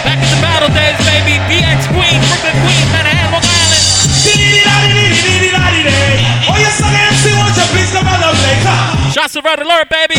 Back 0.04 0.20
in 0.20 0.30
the 0.34 0.42
battle 0.42 0.72
days, 0.76 0.98
baby. 1.06 1.40
Queen, 1.92 2.20
Brooklyn 2.28 2.92
Shots 9.12 9.36
of 9.36 9.44
red 9.44 9.60
alert, 9.60 9.90
baby. 9.90 10.11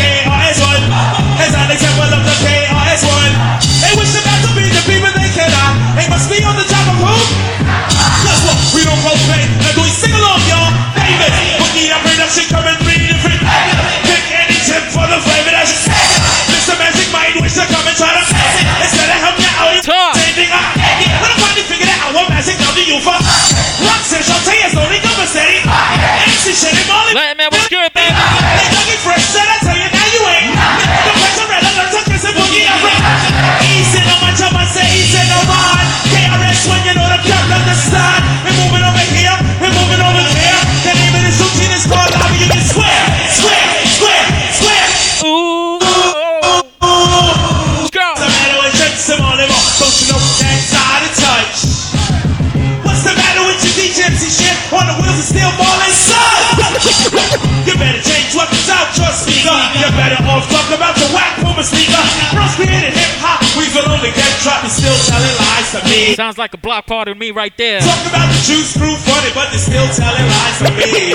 Lies 65.73 65.82
to 65.82 65.89
me. 65.89 66.15
Sounds 66.15 66.39
like 66.39 66.55
a 66.55 66.59
block 66.59 66.86
party 66.86 67.12
to 67.12 67.19
me 67.19 67.31
right 67.31 67.57
there. 67.57 67.81
Talk 67.81 68.07
about 68.07 68.28
the 68.28 68.40
juice 68.44 68.77
crew 68.77 68.97
funny, 68.97 69.31
but 69.35 69.51
they're 69.51 69.59
still 69.59 69.89
telling 69.94 70.27
lies 70.27 70.59
to 70.59 70.70
me. 70.77 71.15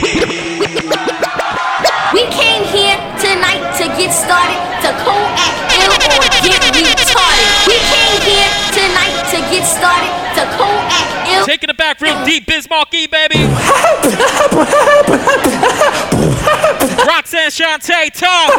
We 2.13 2.23
came 2.31 2.63
here 2.63 2.95
tonight 3.19 3.75
to 3.77 3.85
get 3.99 4.11
started, 4.13 4.57
to 4.81 4.89
co-act 5.03 5.73
ill 5.75 5.91
or 5.91 5.97
get 5.99 6.73
retarded. 6.73 7.67
We 7.67 7.77
came 7.77 8.21
here 8.23 8.49
tonight 8.71 9.27
to 9.31 9.37
get 9.51 9.65
started, 9.65 10.11
to 10.35 10.43
co-act 10.57 11.29
ill. 11.29 11.45
Taking 11.45 11.69
it 11.69 11.77
back 11.77 11.99
real 12.01 12.23
deep, 12.25 12.45
Bismarck 12.47 12.93
E, 12.93 13.07
baby. 13.07 13.43
Roxanne 17.05 17.51
Shante, 17.51 18.09
talk. 18.13 18.49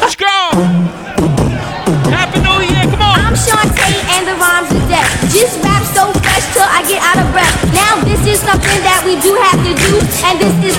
Let's 0.00 0.16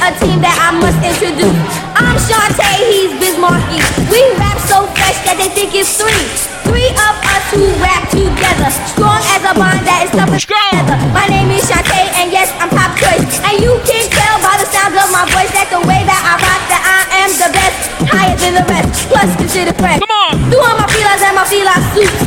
a 0.07 0.11
team 0.23 0.39
that 0.39 0.55
I 0.55 0.71
must 0.79 1.03
introduce. 1.03 1.67
I'm 1.99 2.15
Shante, 2.15 2.63
he's 2.88 3.11
Biz 3.19 3.35
Markie. 3.43 3.84
We 4.07 4.23
rap 4.39 4.55
so 4.63 4.88
fresh 4.95 5.19
that 5.27 5.35
they 5.35 5.51
think 5.51 5.75
it's 5.75 5.99
three. 5.99 6.23
Three 6.63 6.95
of 6.95 7.15
us 7.27 7.43
who 7.51 7.67
rap 7.84 8.07
together, 8.07 8.71
strong 8.95 9.19
as 9.35 9.43
a 9.43 9.51
bond 9.51 9.84
that 9.84 10.07
is 10.07 10.11
tough 10.15 10.31
as 10.31 10.47
leather. 10.47 10.95
My 11.11 11.27
name 11.27 11.51
is 11.51 11.67
Shante, 11.67 12.07
and 12.23 12.31
yes, 12.31 12.55
I'm 12.55 12.71
top 12.71 12.95
choice. 12.95 13.43
And 13.43 13.59
you 13.59 13.75
can 13.84 14.07
tell 14.07 14.39
by 14.39 14.55
the 14.55 14.67
sound 14.71 14.95
of 14.95 15.11
my 15.11 15.27
voice 15.35 15.51
that 15.51 15.67
the 15.75 15.84
way 15.84 15.99
that 16.07 16.21
I 16.23 16.39
rock 16.39 16.61
that 16.71 16.84
I 16.88 17.27
am 17.27 17.31
the 17.35 17.51
best, 17.51 17.79
higher 18.07 18.35
than 18.39 18.63
the 18.63 18.65
rest. 18.71 19.11
Plus 19.11 19.27
considered 19.35 19.75
fresh. 19.75 19.99
Come 19.99 20.15
on. 20.31 20.47
Do 20.47 20.55
all 20.63 20.75
my 20.79 20.88
feelers 20.88 21.19
and 21.19 21.35
my 21.35 21.43
feline 21.43 21.84
suit. 21.91 22.27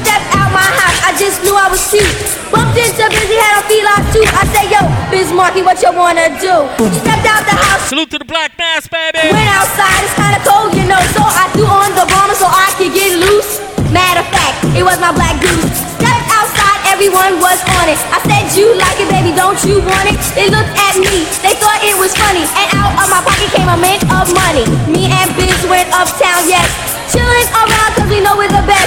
Knew 1.45 1.57
I 1.57 1.73
was 1.73 1.81
cute. 1.89 2.05
Bumped 2.53 2.77
into 2.77 3.05
Busy, 3.09 3.37
had 3.41 3.61
a 3.61 3.62
feline 3.65 4.05
too. 4.12 4.25
I 4.29 4.45
say, 4.53 4.65
yo, 4.69 4.81
Biz 5.09 5.33
Markie, 5.33 5.62
what 5.65 5.81
you 5.81 5.89
wanna 5.95 6.29
do? 6.37 6.69
Stepped 7.01 7.27
out 7.27 7.43
the 7.49 7.57
house. 7.57 7.89
Salute 7.89 8.11
to 8.12 8.19
the 8.21 8.29
black 8.29 8.53
mass, 8.59 8.85
baby. 8.89 9.25
Went 9.33 9.51
outside, 9.57 10.05
it's 10.05 10.17
kinda 10.19 10.41
cold, 10.45 10.77
you 10.77 10.85
know. 10.85 11.01
So 11.17 11.23
I 11.25 11.49
threw 11.57 11.65
on 11.65 11.97
the 11.97 12.05
bomber 12.12 12.37
so 12.37 12.45
I 12.45 12.69
could 12.77 12.93
get 12.93 13.17
loose. 13.17 13.62
Matter 13.89 14.21
of 14.21 14.29
fact, 14.31 14.62
it 14.77 14.85
was 14.85 15.01
my 15.01 15.11
black 15.17 15.41
goose. 15.41 15.67
Stepped 15.99 16.29
outside, 16.31 16.79
everyone 16.93 17.41
was 17.41 17.59
on 17.81 17.91
it. 17.91 17.99
I 18.12 18.21
said, 18.29 18.45
you 18.55 18.77
like 18.77 18.99
it, 19.01 19.09
baby, 19.11 19.35
don't 19.35 19.59
you 19.65 19.83
want 19.83 20.07
it? 20.12 20.21
They 20.37 20.47
looked 20.47 20.75
at 20.77 20.95
me, 21.01 21.27
they 21.43 21.57
thought 21.59 21.81
it 21.83 21.97
was 21.99 22.15
funny. 22.15 22.45
And 22.45 22.69
out 22.77 22.95
of 23.01 23.09
my 23.11 23.25
pocket 23.25 23.51
came 23.51 23.67
a 23.67 23.79
mint 23.81 24.05
of 24.12 24.31
money. 24.31 24.67
Me 24.87 25.11
and 25.11 25.31
Biz 25.35 25.67
went 25.67 25.91
uptown, 25.91 26.47
yes. 26.47 26.69
Chilling 27.11 27.49
around 27.51 27.91
cause 27.99 28.07
we 28.07 28.23
know 28.23 28.39
we're 28.39 28.47
the 28.47 28.62
best. 28.62 28.80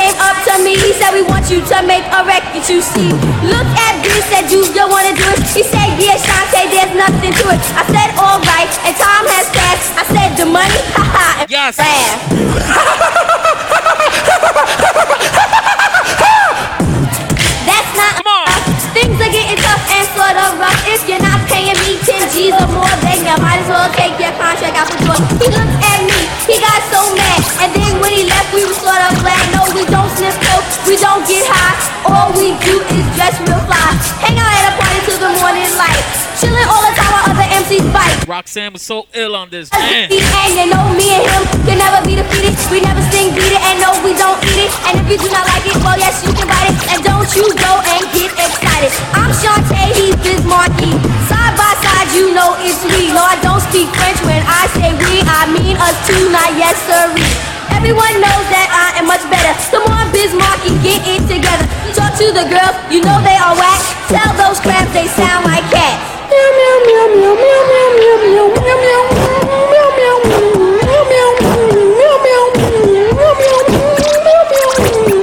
Came 0.00 0.16
up 0.16 0.32
to 0.48 0.56
me. 0.64 0.80
He 0.80 0.96
said, 0.96 1.12
We 1.12 1.20
want 1.28 1.52
you 1.52 1.60
to 1.60 1.76
make 1.84 2.08
a 2.08 2.24
record, 2.24 2.64
you 2.64 2.80
see. 2.80 3.12
Look 3.44 3.68
at 3.84 4.00
Biz, 4.00 4.24
said, 4.32 4.48
You, 4.48 4.64
you 4.72 4.84
wanna 4.88 5.12
do 5.12 5.28
it? 5.36 5.44
He 5.52 5.60
said, 5.60 5.92
Yeah, 6.00 6.16
Shante, 6.16 6.72
there's 6.72 6.96
nothing 6.96 7.36
to 7.36 7.44
it. 7.52 7.60
I 7.76 7.84
said, 7.84 8.08
Alright, 8.16 8.72
and 8.88 8.96
time 8.96 9.28
has 9.28 9.44
passed. 9.52 9.92
I 10.00 10.04
said, 10.08 10.40
The 10.40 10.48
money, 10.48 10.80
haha, 10.96 11.44
and 11.44 11.50
yes. 11.52 11.76
That's 17.68 17.92
not 17.92 18.24
Come 18.24 18.32
on. 18.40 18.56
Things 18.96 19.20
are 19.20 19.28
getting 19.28 19.60
tough 19.60 19.84
and 19.84 20.08
sort 20.16 20.36
of 20.48 20.56
rough. 20.56 20.80
If 20.88 21.04
you're 21.04 21.20
not 21.20 21.44
paying 21.44 21.76
me 21.84 22.00
10 22.00 22.24
G's 22.32 22.56
or 22.56 22.72
more, 22.72 22.88
then 23.04 23.20
you 23.20 23.36
might 23.36 23.60
as 23.60 23.68
well 23.68 23.92
take 23.92 24.16
your 24.16 24.32
contract 24.40 24.80
out 24.80 24.88
the 24.88 24.96
door. 25.04 25.20
He 25.44 25.52
looked 25.52 25.76
at 25.76 26.00
me, 26.08 26.24
he 26.48 26.56
got 26.56 26.80
so 26.88 27.04
mad. 27.12 27.44
And 27.60 27.68
then 27.76 28.00
when 28.00 28.16
he 28.16 28.24
left, 28.24 28.48
we 28.56 28.64
were 28.64 28.72
sort 28.80 28.96
of 28.96 29.12
glad. 29.20 29.59
We 30.20 30.28
don't 30.28 30.68
we 30.84 30.94
don't 31.00 31.24
get 31.24 31.48
high. 31.48 31.80
All 32.04 32.28
we 32.36 32.52
do 32.60 32.76
is 32.92 33.04
dress 33.16 33.40
real 33.40 33.56
fly. 33.64 33.88
Hang 34.20 34.36
out 34.36 34.52
at 34.52 34.68
a 34.68 34.72
party 34.76 35.00
till 35.08 35.16
the 35.16 35.32
morning 35.40 35.64
light. 35.80 35.96
Chilling 36.36 36.68
all 36.68 36.84
the 36.84 36.92
time 36.92 37.08
while 37.08 37.32
other 37.32 37.48
MCs 37.56 37.88
bite. 37.88 38.28
Roxanne 38.28 38.76
was 38.76 38.84
so 38.84 39.08
ill 39.16 39.32
on 39.32 39.48
this, 39.48 39.72
And 39.72 40.12
you 40.12 40.68
know 40.68 40.92
me 40.92 41.08
and 41.08 41.24
him 41.24 41.42
can 41.64 41.80
never 41.80 42.04
be 42.04 42.20
defeated. 42.20 42.52
We 42.68 42.84
never 42.84 43.00
sing 43.08 43.32
beat 43.32 43.48
it, 43.48 43.64
and 43.64 43.80
no, 43.80 43.96
we 44.04 44.12
don't 44.12 44.36
eat 44.44 44.68
it. 44.68 44.72
And 44.92 45.00
if 45.00 45.08
you 45.08 45.16
do 45.16 45.28
not 45.32 45.48
like 45.48 45.64
it, 45.64 45.76
well, 45.80 45.96
yes, 45.96 46.20
you 46.20 46.36
can 46.36 46.44
bite 46.44 46.68
it. 46.68 46.76
And 46.92 47.00
don't 47.00 47.28
you 47.32 47.48
go 47.56 47.72
and 47.80 48.04
get 48.12 48.28
excited. 48.36 48.92
I'm 49.16 49.32
Shante, 49.32 49.88
he's 49.96 50.16
Biz 50.20 50.44
Markie. 50.44 51.00
Side 51.32 51.56
by 51.56 51.72
side, 51.80 51.89
you 52.14 52.34
know 52.34 52.56
it's 52.60 52.82
we. 52.82 53.12
No, 53.14 53.22
I 53.22 53.38
don't 53.42 53.62
speak 53.70 53.88
French 53.94 54.18
when 54.26 54.42
I 54.42 54.66
say 54.74 54.90
we. 54.94 55.22
I 55.22 55.46
mean 55.50 55.76
us 55.78 55.96
two, 56.06 56.30
not 56.30 56.50
yes. 56.58 56.78
Everyone 57.70 58.12
knows 58.20 58.46
that 58.52 58.68
I 58.68 58.98
am 59.00 59.06
much 59.08 59.24
better. 59.30 59.54
Come 59.72 59.86
on, 59.88 60.10
Biz 60.12 60.34
Markie, 60.36 60.74
get 60.84 61.00
it 61.06 61.22
together. 61.24 61.64
Talk 61.94 62.12
to 62.18 62.28
the 62.34 62.44
girls, 62.50 62.76
you 62.92 63.00
know 63.00 63.18
they 63.22 63.38
are 63.38 63.54
whack. 63.56 63.80
Tell 64.10 64.30
those 64.36 64.60
crabs 64.60 64.90
they 64.92 65.06
sound 65.08 65.46
like 65.46 65.64
cats. 65.70 66.02
Meow, 66.28 66.50
meow, 66.58 66.76
meow, 66.86 67.06
meow, 67.14 67.32
meow, 67.40 67.90
meow, 67.98 68.18
meow, 68.20 68.46
meow, 68.52 68.78
meow, 68.78 69.04
meow, 69.70 69.70
meow, 69.70 70.18
meow, 70.26 70.58
meow, 71.08 71.30
meow, 71.30 71.30
meow, 71.70 71.88
meow, 71.94 72.14
meow. 72.26 72.46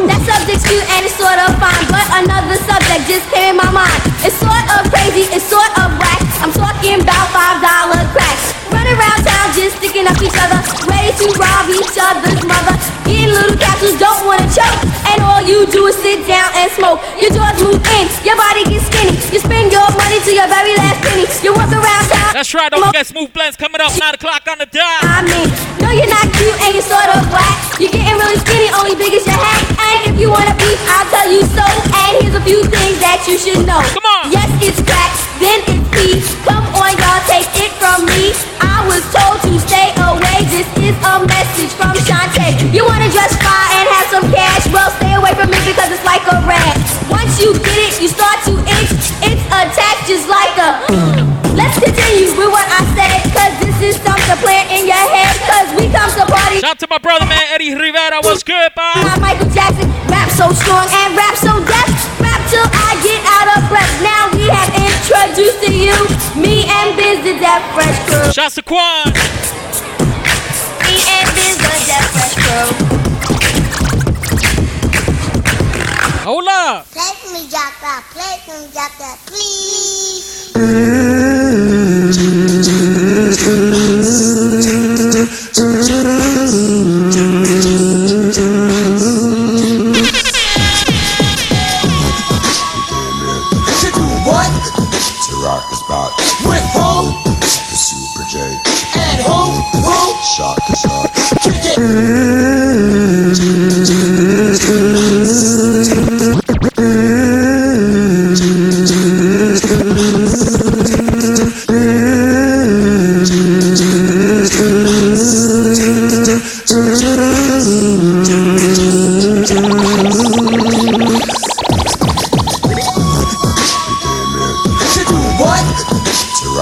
That 0.08 0.22
subject's 0.26 0.66
cute 0.66 0.88
and 0.98 1.06
it's 1.06 1.16
sort 1.20 1.38
of 1.38 1.52
fine, 1.62 1.86
but 1.92 2.06
another 2.26 2.58
subject 2.64 3.06
just 3.06 3.28
came 3.30 3.54
in 3.54 3.62
my 3.62 3.70
mind. 3.72 4.02
It's 4.26 4.36
sort 4.40 4.66
of 4.76 4.90
crazy, 4.90 5.30
it's 5.30 5.46
sort 5.46 5.72
of 5.78 5.94
whack. 6.02 6.17
I'm 6.40 6.54
talking 6.54 7.02
about 7.02 7.26
five 7.34 7.58
dollar 7.62 8.06
cracks. 8.14 8.54
Running 8.70 8.94
around 8.94 9.24
town 9.24 9.48
just 9.56 9.80
sticking 9.80 10.06
up 10.06 10.20
each 10.22 10.36
other, 10.38 10.60
ready 10.86 11.10
to 11.18 11.26
rob 11.40 11.66
each 11.72 11.98
other's 11.98 12.44
mother. 12.46 12.76
Getting 13.08 13.32
little 13.32 13.56
capsules, 13.56 13.96
don't 13.98 14.28
wanna 14.28 14.46
choke, 14.52 14.84
and 15.08 15.24
all 15.24 15.42
you 15.42 15.66
do 15.72 15.88
is 15.88 15.96
sit 15.98 16.28
down 16.28 16.52
and 16.54 16.70
smoke. 16.76 17.00
Your 17.16 17.32
jaws 17.32 17.56
move 17.64 17.80
in, 17.98 18.06
your 18.28 18.36
body 18.36 18.68
gets 18.68 18.86
skinny. 18.92 19.16
You 19.32 19.40
spend 19.40 19.72
your 19.72 19.88
money 19.96 20.20
to 20.20 20.32
your 20.36 20.46
very 20.52 20.76
last 20.76 21.00
penny. 21.02 21.26
You 21.42 21.56
walk 21.56 21.72
around 21.72 22.06
town. 22.12 22.32
That's 22.36 22.54
right, 22.54 22.70
don't 22.70 22.86
forget 22.86 23.08
Smooth 23.08 23.32
Blends 23.32 23.56
coming 23.56 23.82
up 23.82 23.96
9 23.96 24.14
o'clock 24.14 24.44
on 24.52 24.60
the 24.60 24.68
dot. 24.68 25.00
I 25.08 25.24
mean, 25.24 25.48
no, 25.80 25.90
you're 25.96 26.12
not 26.12 26.28
cute 26.36 26.58
and 26.68 26.76
you're 26.76 26.86
sort 26.86 27.08
of 27.08 27.24
whack. 27.32 27.80
You're 27.80 27.90
getting 27.90 28.20
really 28.20 28.38
skinny, 28.44 28.70
only 28.76 28.94
big 29.00 29.16
as 29.16 29.26
your 29.26 29.40
hat. 29.40 29.64
And 29.80 30.14
if 30.14 30.20
you 30.20 30.30
wanna 30.30 30.54
beef, 30.60 30.78
I'll 30.92 31.08
tell 31.08 31.32
you 31.32 31.42
so. 31.56 31.64
And 31.64 32.22
here's 32.22 32.36
a 32.36 32.44
few 32.44 32.62
things 32.68 33.00
that 33.00 33.24
you 33.26 33.40
should 33.40 33.64
know. 33.66 33.80
Come 33.96 34.06
on. 34.06 34.30
Yes, 34.30 34.52
it's 34.60 34.84
crack, 34.84 35.16
then 35.40 35.64
it's 35.66 35.87
Come 35.98 36.66
on, 36.78 36.94
y'all, 36.94 37.22
take 37.26 37.50
it 37.58 37.74
from 37.82 38.06
me. 38.06 38.30
I 38.62 38.86
was 38.86 39.02
told 39.10 39.42
to 39.50 39.58
stay 39.66 39.90
away. 39.98 40.46
This 40.46 40.70
is 40.78 40.94
a 41.02 41.26
message 41.26 41.74
from 41.74 41.98
Shante. 42.06 42.72
You 42.72 42.86
wanna 42.86 43.10
dress 43.10 43.34
fly 43.42 43.66
and 43.82 43.90
have 43.90 44.08
some 44.14 44.32
cash? 44.32 44.68
Well, 44.72 44.92
stay 45.02 45.16
away 45.16 45.34
from 45.34 45.50
me 45.50 45.58
because 45.66 45.90
it's 45.90 46.06
like 46.06 46.22
a 46.30 46.38
rat. 46.46 46.78
Once 47.10 47.42
you 47.42 47.54
get 47.54 47.80
it, 47.90 48.00
you 48.00 48.10
start 48.10 48.38
to 48.46 48.54
itch. 48.78 48.94
It's 49.26 49.42
attached 49.50 50.06
just 50.08 50.30
like 50.30 50.54
a. 50.62 51.37
Let's 51.58 51.74
continue 51.82 52.38
with 52.38 52.54
what 52.54 52.70
I 52.70 52.86
said, 52.94 53.34
cause 53.34 53.54
this 53.66 53.78
is 53.82 53.96
something 54.06 54.38
plant 54.46 54.70
in 54.70 54.86
your 54.86 54.94
head, 55.10 55.34
cause 55.50 55.74
we 55.74 55.90
come 55.90 56.06
to 56.14 56.30
party. 56.30 56.62
Shout 56.62 56.78
out 56.78 56.80
to 56.86 56.88
my 56.88 57.02
brother, 57.02 57.26
man, 57.26 57.42
Eddie 57.50 57.74
Rivera. 57.74 58.22
What's 58.22 58.46
good, 58.46 58.70
boy? 58.78 58.94
I'm 58.94 59.18
Michael 59.18 59.50
Jackson, 59.50 59.90
rap 60.06 60.30
so 60.38 60.54
strong 60.54 60.86
and 60.86 61.18
rap 61.18 61.34
so 61.34 61.58
deaf. 61.66 61.90
Rap 62.22 62.38
till 62.54 62.62
I 62.62 62.94
get 63.02 63.26
out 63.26 63.58
of 63.58 63.66
breath. 63.74 63.90
Now 64.06 64.30
we 64.38 64.46
have 64.54 64.70
introduced 64.70 65.66
to 65.66 65.74
you 65.74 65.98
me 66.38 66.70
and 66.70 66.94
Biz 66.94 67.26
the 67.26 67.34
Def 67.42 67.66
Fresh 67.74 67.98
Crew. 68.06 68.30
Shouts 68.32 68.54
to 68.56 68.62
Quan. 68.62 69.10
Me 70.86 70.94
and 71.10 71.26
Biz 71.34 71.58
the 71.58 71.74
Def 71.90 72.06
Fresh 72.14 72.38
Crew. 72.38 73.07
Hola! 76.28 76.84
Play 76.92 77.14
for 77.24 77.32
me, 77.32 77.48
Jack 77.48 77.80
Play 78.12 78.36
for 78.44 78.60
me, 78.60 78.68
Jack 78.74 78.92
please. 79.28 80.28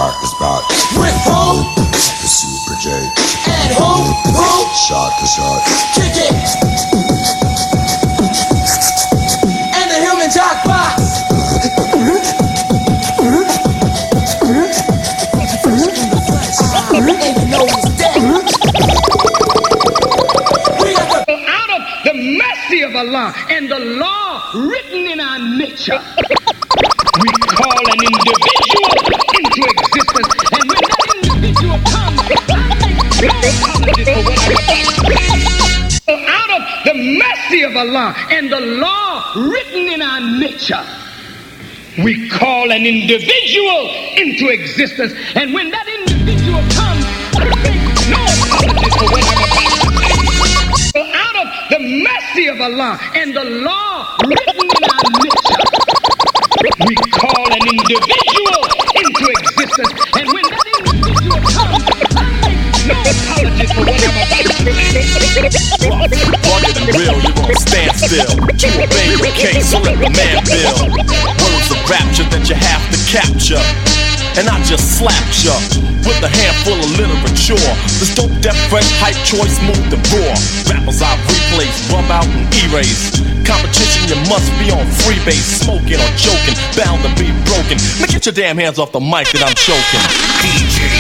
rock 0.06 0.24
is 0.24 0.34
about 0.34 0.62
Rick 1.02 1.18
Ho, 1.26 1.66
the 2.22 2.30
Super 2.30 2.78
J, 2.80 2.92
and 2.92 3.74
Ho 3.74 4.06
Ho, 4.38 4.70
shot 4.86 5.12
the 5.20 5.26
shot, 5.26 5.66
kick 5.98 6.14
it, 6.14 6.30
and 9.74 9.90
the 9.90 9.98
human 10.06 10.30
jackpot. 10.30 10.94
The 22.04 22.14
mercy 22.14 22.82
of 22.84 22.96
Allah 22.96 23.34
and 23.50 23.70
the 23.72 23.80
law 23.80 24.52
written 24.54 25.08
in 25.08 25.20
our 25.20 25.40
nature. 25.40 26.00
Of 37.66 37.76
Allah 37.76 38.16
and 38.32 38.52
the 38.52 38.60
law 38.60 39.34
written 39.36 39.88
in 39.90 40.02
our 40.02 40.22
nature, 40.40 40.86
we 42.04 42.30
call 42.30 42.72
an 42.72 42.86
individual 42.86 43.90
into 44.16 44.50
existence. 44.50 45.14
And 45.36 45.54
when 45.54 45.72
that 45.72 45.88
individual 45.88 46.62
comes, 46.78 47.06
no 48.10 48.22
out 51.14 51.36
of 51.36 51.48
the 51.70 51.80
mercy 51.80 52.48
of 52.48 52.62
Allah 52.62 53.00
and 53.16 53.36
the 53.36 53.44
law 53.44 54.16
written 54.28 54.70
in 54.70 54.84
our 54.86 55.10
nature, 55.26 55.64
we 56.88 56.96
call 57.18 57.48
an 57.52 57.68
individual 57.68 58.62
into 58.96 59.26
existence. 59.42 59.92
And 60.16 60.28
when 60.32 60.44
that 60.54 60.68
individual 60.86 61.42
comes, 61.50 61.84
no 62.88 63.55
you 67.26 67.34
gon' 67.34 67.56
stand 67.56 67.94
still. 67.96 68.32
Obey 68.82 69.08
your 69.14 69.34
king, 69.34 69.62
so 69.62 69.80
let 69.80 69.98
the 70.00 70.10
man 70.10 70.44
build. 70.46 70.90
Words 71.00 71.70
of 71.72 71.80
rapture 71.90 72.28
that 72.30 72.44
you 72.50 72.56
have 72.56 72.84
to 72.92 72.98
capture. 73.10 73.62
And 74.36 74.52
I 74.52 74.60
just 74.68 75.00
slapped 75.00 75.48
ya 75.48 75.56
with 76.04 76.20
a 76.20 76.28
handful 76.28 76.76
of 76.76 76.92
literature. 77.00 77.56
This 78.04 78.12
dope, 78.12 78.36
deaf, 78.44 78.58
fresh, 78.68 78.88
hype 79.00 79.16
choice, 79.24 79.56
smooth 79.64 79.88
the 79.88 80.00
raw. 80.12 80.36
Rappers 80.68 81.00
I 81.00 81.16
replace, 81.24 81.88
rub 81.88 82.12
out 82.12 82.28
and 82.28 82.44
erase. 82.68 83.16
Competition, 83.48 84.12
you 84.12 84.20
must 84.28 84.52
be 84.60 84.76
on 84.76 84.84
freebase, 85.06 85.64
smoking 85.64 86.02
or 86.04 86.12
joking, 86.20 86.58
bound 86.76 87.00
to 87.08 87.12
be 87.16 87.32
broken. 87.48 87.80
Now 88.02 88.12
get 88.12 88.26
your 88.26 88.36
damn 88.36 88.58
hands 88.58 88.78
off 88.78 88.92
the 88.92 89.00
mic 89.00 89.32
that 89.32 89.48
I'm 89.48 89.56
choking. 89.56 90.04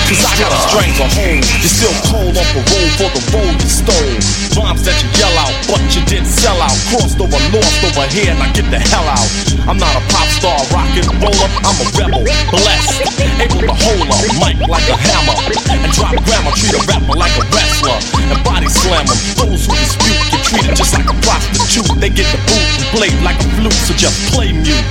Cause 0.06 0.22
I 0.22 0.38
got 0.38 0.54
a 0.54 0.60
stranglehold. 0.70 1.42
You're 1.66 1.74
still 1.74 1.98
cold 2.06 2.38
off 2.38 2.46
on 2.54 2.62
parole 2.70 2.94
for 2.94 3.10
the 3.10 3.24
road 3.34 3.58
you 3.58 3.66
stole. 3.66 4.14
Rhymes 4.54 4.86
that 4.86 4.94
you 5.02 5.10
yell 5.18 5.34
out, 5.42 5.50
but 5.66 5.82
you 5.98 6.06
didn't 6.06 6.30
sell 6.30 6.62
out. 6.62 6.78
Crossed 6.94 7.18
over, 7.18 7.42
lost 7.50 7.82
over 7.82 8.06
here, 8.14 8.38
now 8.38 8.54
get 8.54 8.70
the 8.70 8.78
hell 8.78 9.10
out. 9.10 9.26
I'm 9.66 9.82
not 9.82 9.98
a 9.98 10.04
pop 10.14 10.30
star, 10.30 10.62
rock 10.70 10.94
and 10.94 11.10
roller. 11.18 11.50
I'm 11.66 11.74
a 11.82 11.86
rebel, 11.98 12.22
blessed, 12.54 13.02
able 13.42 13.66
to 13.66 13.74
hold 13.74 14.06
a 14.06 14.18
mic 14.38 14.62
like 14.70 14.86
a 14.94 14.98
hammer 14.98 15.38
and 15.74 15.90
drop 15.98 16.14
grammar. 16.22 16.54
Treat 16.54 16.78
a 16.78 16.82
rapper 16.86 17.18
like 17.18 17.34
a 17.42 17.46
wrestler 17.50 17.98
and 18.30 18.38
body 18.46 18.70
slam 18.70 19.10
'em. 19.10 19.18
Those 19.42 19.66
who 19.66 19.74
dispute 19.74 20.22
get 20.30 20.42
treated 20.46 20.78
just 20.78 20.94
like 20.94 21.10
a 21.10 21.18
prostitute. 21.26 21.90
They 21.98 22.14
get 22.14 22.30
the 22.30 22.38
boot 22.46 22.62
and 22.78 22.86
played 22.94 23.18
like 23.26 23.42
a 23.42 23.50
flute, 23.58 23.74
so 23.90 23.98
just 23.98 24.22
play 24.30 24.54
mute. 24.54 24.86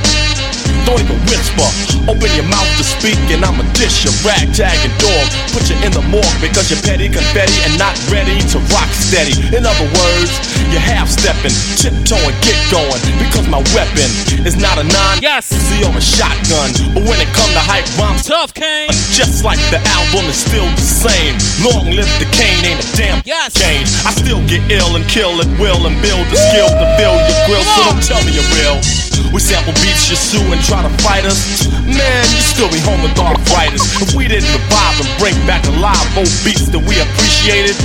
Don't 0.83 0.99
even 0.99 1.19
whisper. 1.31 1.69
Open 2.11 2.29
your 2.37 2.45
mouth 2.51 2.69
to 2.77 2.85
speak, 2.85 3.19
and 3.33 3.47
I'ma 3.47 3.65
dish 3.79 4.05
your 4.05 4.13
ragtag 4.27 4.77
and 4.85 4.95
dog. 5.01 5.27
Put 5.55 5.71
you 5.71 5.79
in 5.87 5.95
the 5.95 6.05
morgue 6.11 6.39
because 6.43 6.69
you're 6.69 6.83
petty 6.83 7.09
confetti 7.09 7.55
and 7.65 7.79
not 7.79 7.95
ready 8.13 8.37
to 8.53 8.59
rock 8.75 8.91
steady. 8.93 9.39
In 9.55 9.65
other 9.65 9.89
words, 9.97 10.33
you're 10.69 10.83
half 10.83 11.09
stepping, 11.09 11.55
tiptoeing, 11.79 12.37
get 12.45 12.59
going. 12.69 13.01
Because 13.23 13.47
my 13.49 13.63
weapon 13.73 14.11
is 14.45 14.59
not 14.59 14.77
a 14.77 14.85
nine, 14.85 15.23
yes, 15.23 15.49
or 15.81 15.95
a 15.95 16.03
shotgun. 16.03 16.71
But 16.93 17.07
when 17.09 17.19
it 17.23 17.31
come 17.33 17.51
to 17.55 17.63
hype 17.63 17.89
rhymes, 17.97 18.27
tough 18.27 18.53
cane. 18.53 18.91
Just 19.15 19.45
like 19.45 19.61
the 19.71 19.81
album 19.97 20.27
is 20.27 20.39
still 20.43 20.69
the 20.75 20.85
same. 20.85 21.39
Long 21.65 21.89
live 21.95 22.11
the 22.19 22.29
cane, 22.35 22.61
ain't 22.67 22.83
a 22.83 22.89
damn 22.97 23.23
change. 23.25 23.89
I 24.05 24.13
still 24.13 24.43
get 24.47 24.61
ill 24.71 24.97
and 24.97 25.05
kill 25.09 25.41
at 25.41 25.49
will 25.59 25.87
and 25.87 25.97
build 26.03 26.27
the 26.29 26.37
skill 26.37 26.69
to 26.69 26.87
fill 26.99 27.17
your 27.17 27.39
grill. 27.47 27.65
So 27.65 27.81
don't 27.89 28.03
tell 28.03 28.23
me 28.25 28.37
you're 28.37 28.51
real. 28.57 29.04
We 29.33 29.41
sample 29.41 29.75
beats, 29.83 30.09
you 30.11 30.17
sue 30.17 30.43
and 30.53 30.61
try 30.63 30.83
to 30.83 30.93
fight 31.03 31.25
us. 31.25 31.67
Man, 31.85 32.25
you 32.31 32.41
still 32.41 32.71
be 32.71 32.81
home 32.81 33.03
with 33.03 33.19
arthritis. 33.19 33.83
If 34.01 34.15
we 34.15 34.29
didn't 34.29 34.51
revive 34.51 34.97
and 35.03 35.11
bring 35.19 35.35
back 35.47 35.67
alive 35.67 36.07
old 36.17 36.31
beats 36.47 36.71
that 36.71 36.83
we 36.83 36.99
appreciated, 37.03 37.77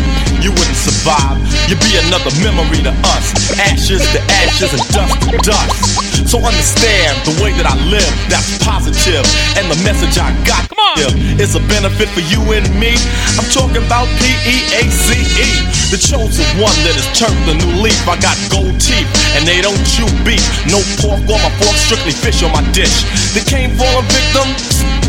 you 0.42 0.52
wouldn't 0.56 0.78
survive. 0.80 1.38
You'd 1.68 1.82
be 1.84 2.00
another 2.08 2.32
memory 2.42 2.82
to 2.88 2.94
us. 3.16 3.26
Ashes 3.60 4.02
to 4.16 4.20
ashes 4.44 4.74
and 4.74 4.84
dust 4.94 5.16
to 5.30 5.38
dust. 5.44 6.30
So 6.30 6.38
understand 6.44 7.18
the 7.26 7.34
way 7.42 7.52
that 7.58 7.66
I 7.66 7.76
live, 7.90 8.06
that's 8.30 8.60
positive. 8.62 9.26
And 9.58 9.66
the 9.72 9.80
message 9.82 10.20
I 10.22 10.30
got 10.46 10.70
Come 10.70 10.78
on. 10.78 11.42
is 11.42 11.56
a 11.56 11.64
benefit 11.72 12.10
for 12.14 12.22
you 12.22 12.40
and 12.54 12.66
me. 12.78 12.94
I'm 13.40 13.48
talking 13.50 13.82
about 13.82 14.06
P-E-A-C-E. 14.22 15.50
The 15.90 15.98
chosen 15.98 16.46
one 16.62 16.76
that 16.86 16.94
has 16.94 17.10
turned 17.18 17.40
the 17.50 17.58
new 17.58 17.82
leaf. 17.82 17.98
I 18.06 18.14
got 18.22 18.38
gold 18.54 18.78
teeth 18.78 19.10
and 19.34 19.42
they 19.48 19.58
don't 19.62 19.80
chew 19.90 20.06
beef. 20.22 20.44
No 20.70 20.78
pork 21.02 21.22
on 21.26 21.40
my 21.42 21.52
fork, 21.58 21.76
strictly 21.78 22.14
fish 22.14 22.46
on 22.46 22.54
my 22.54 22.62
dish. 22.78 22.94
The 23.34 23.42
cane 23.42 23.74
fallen 23.74 24.06
victim, 24.06 24.48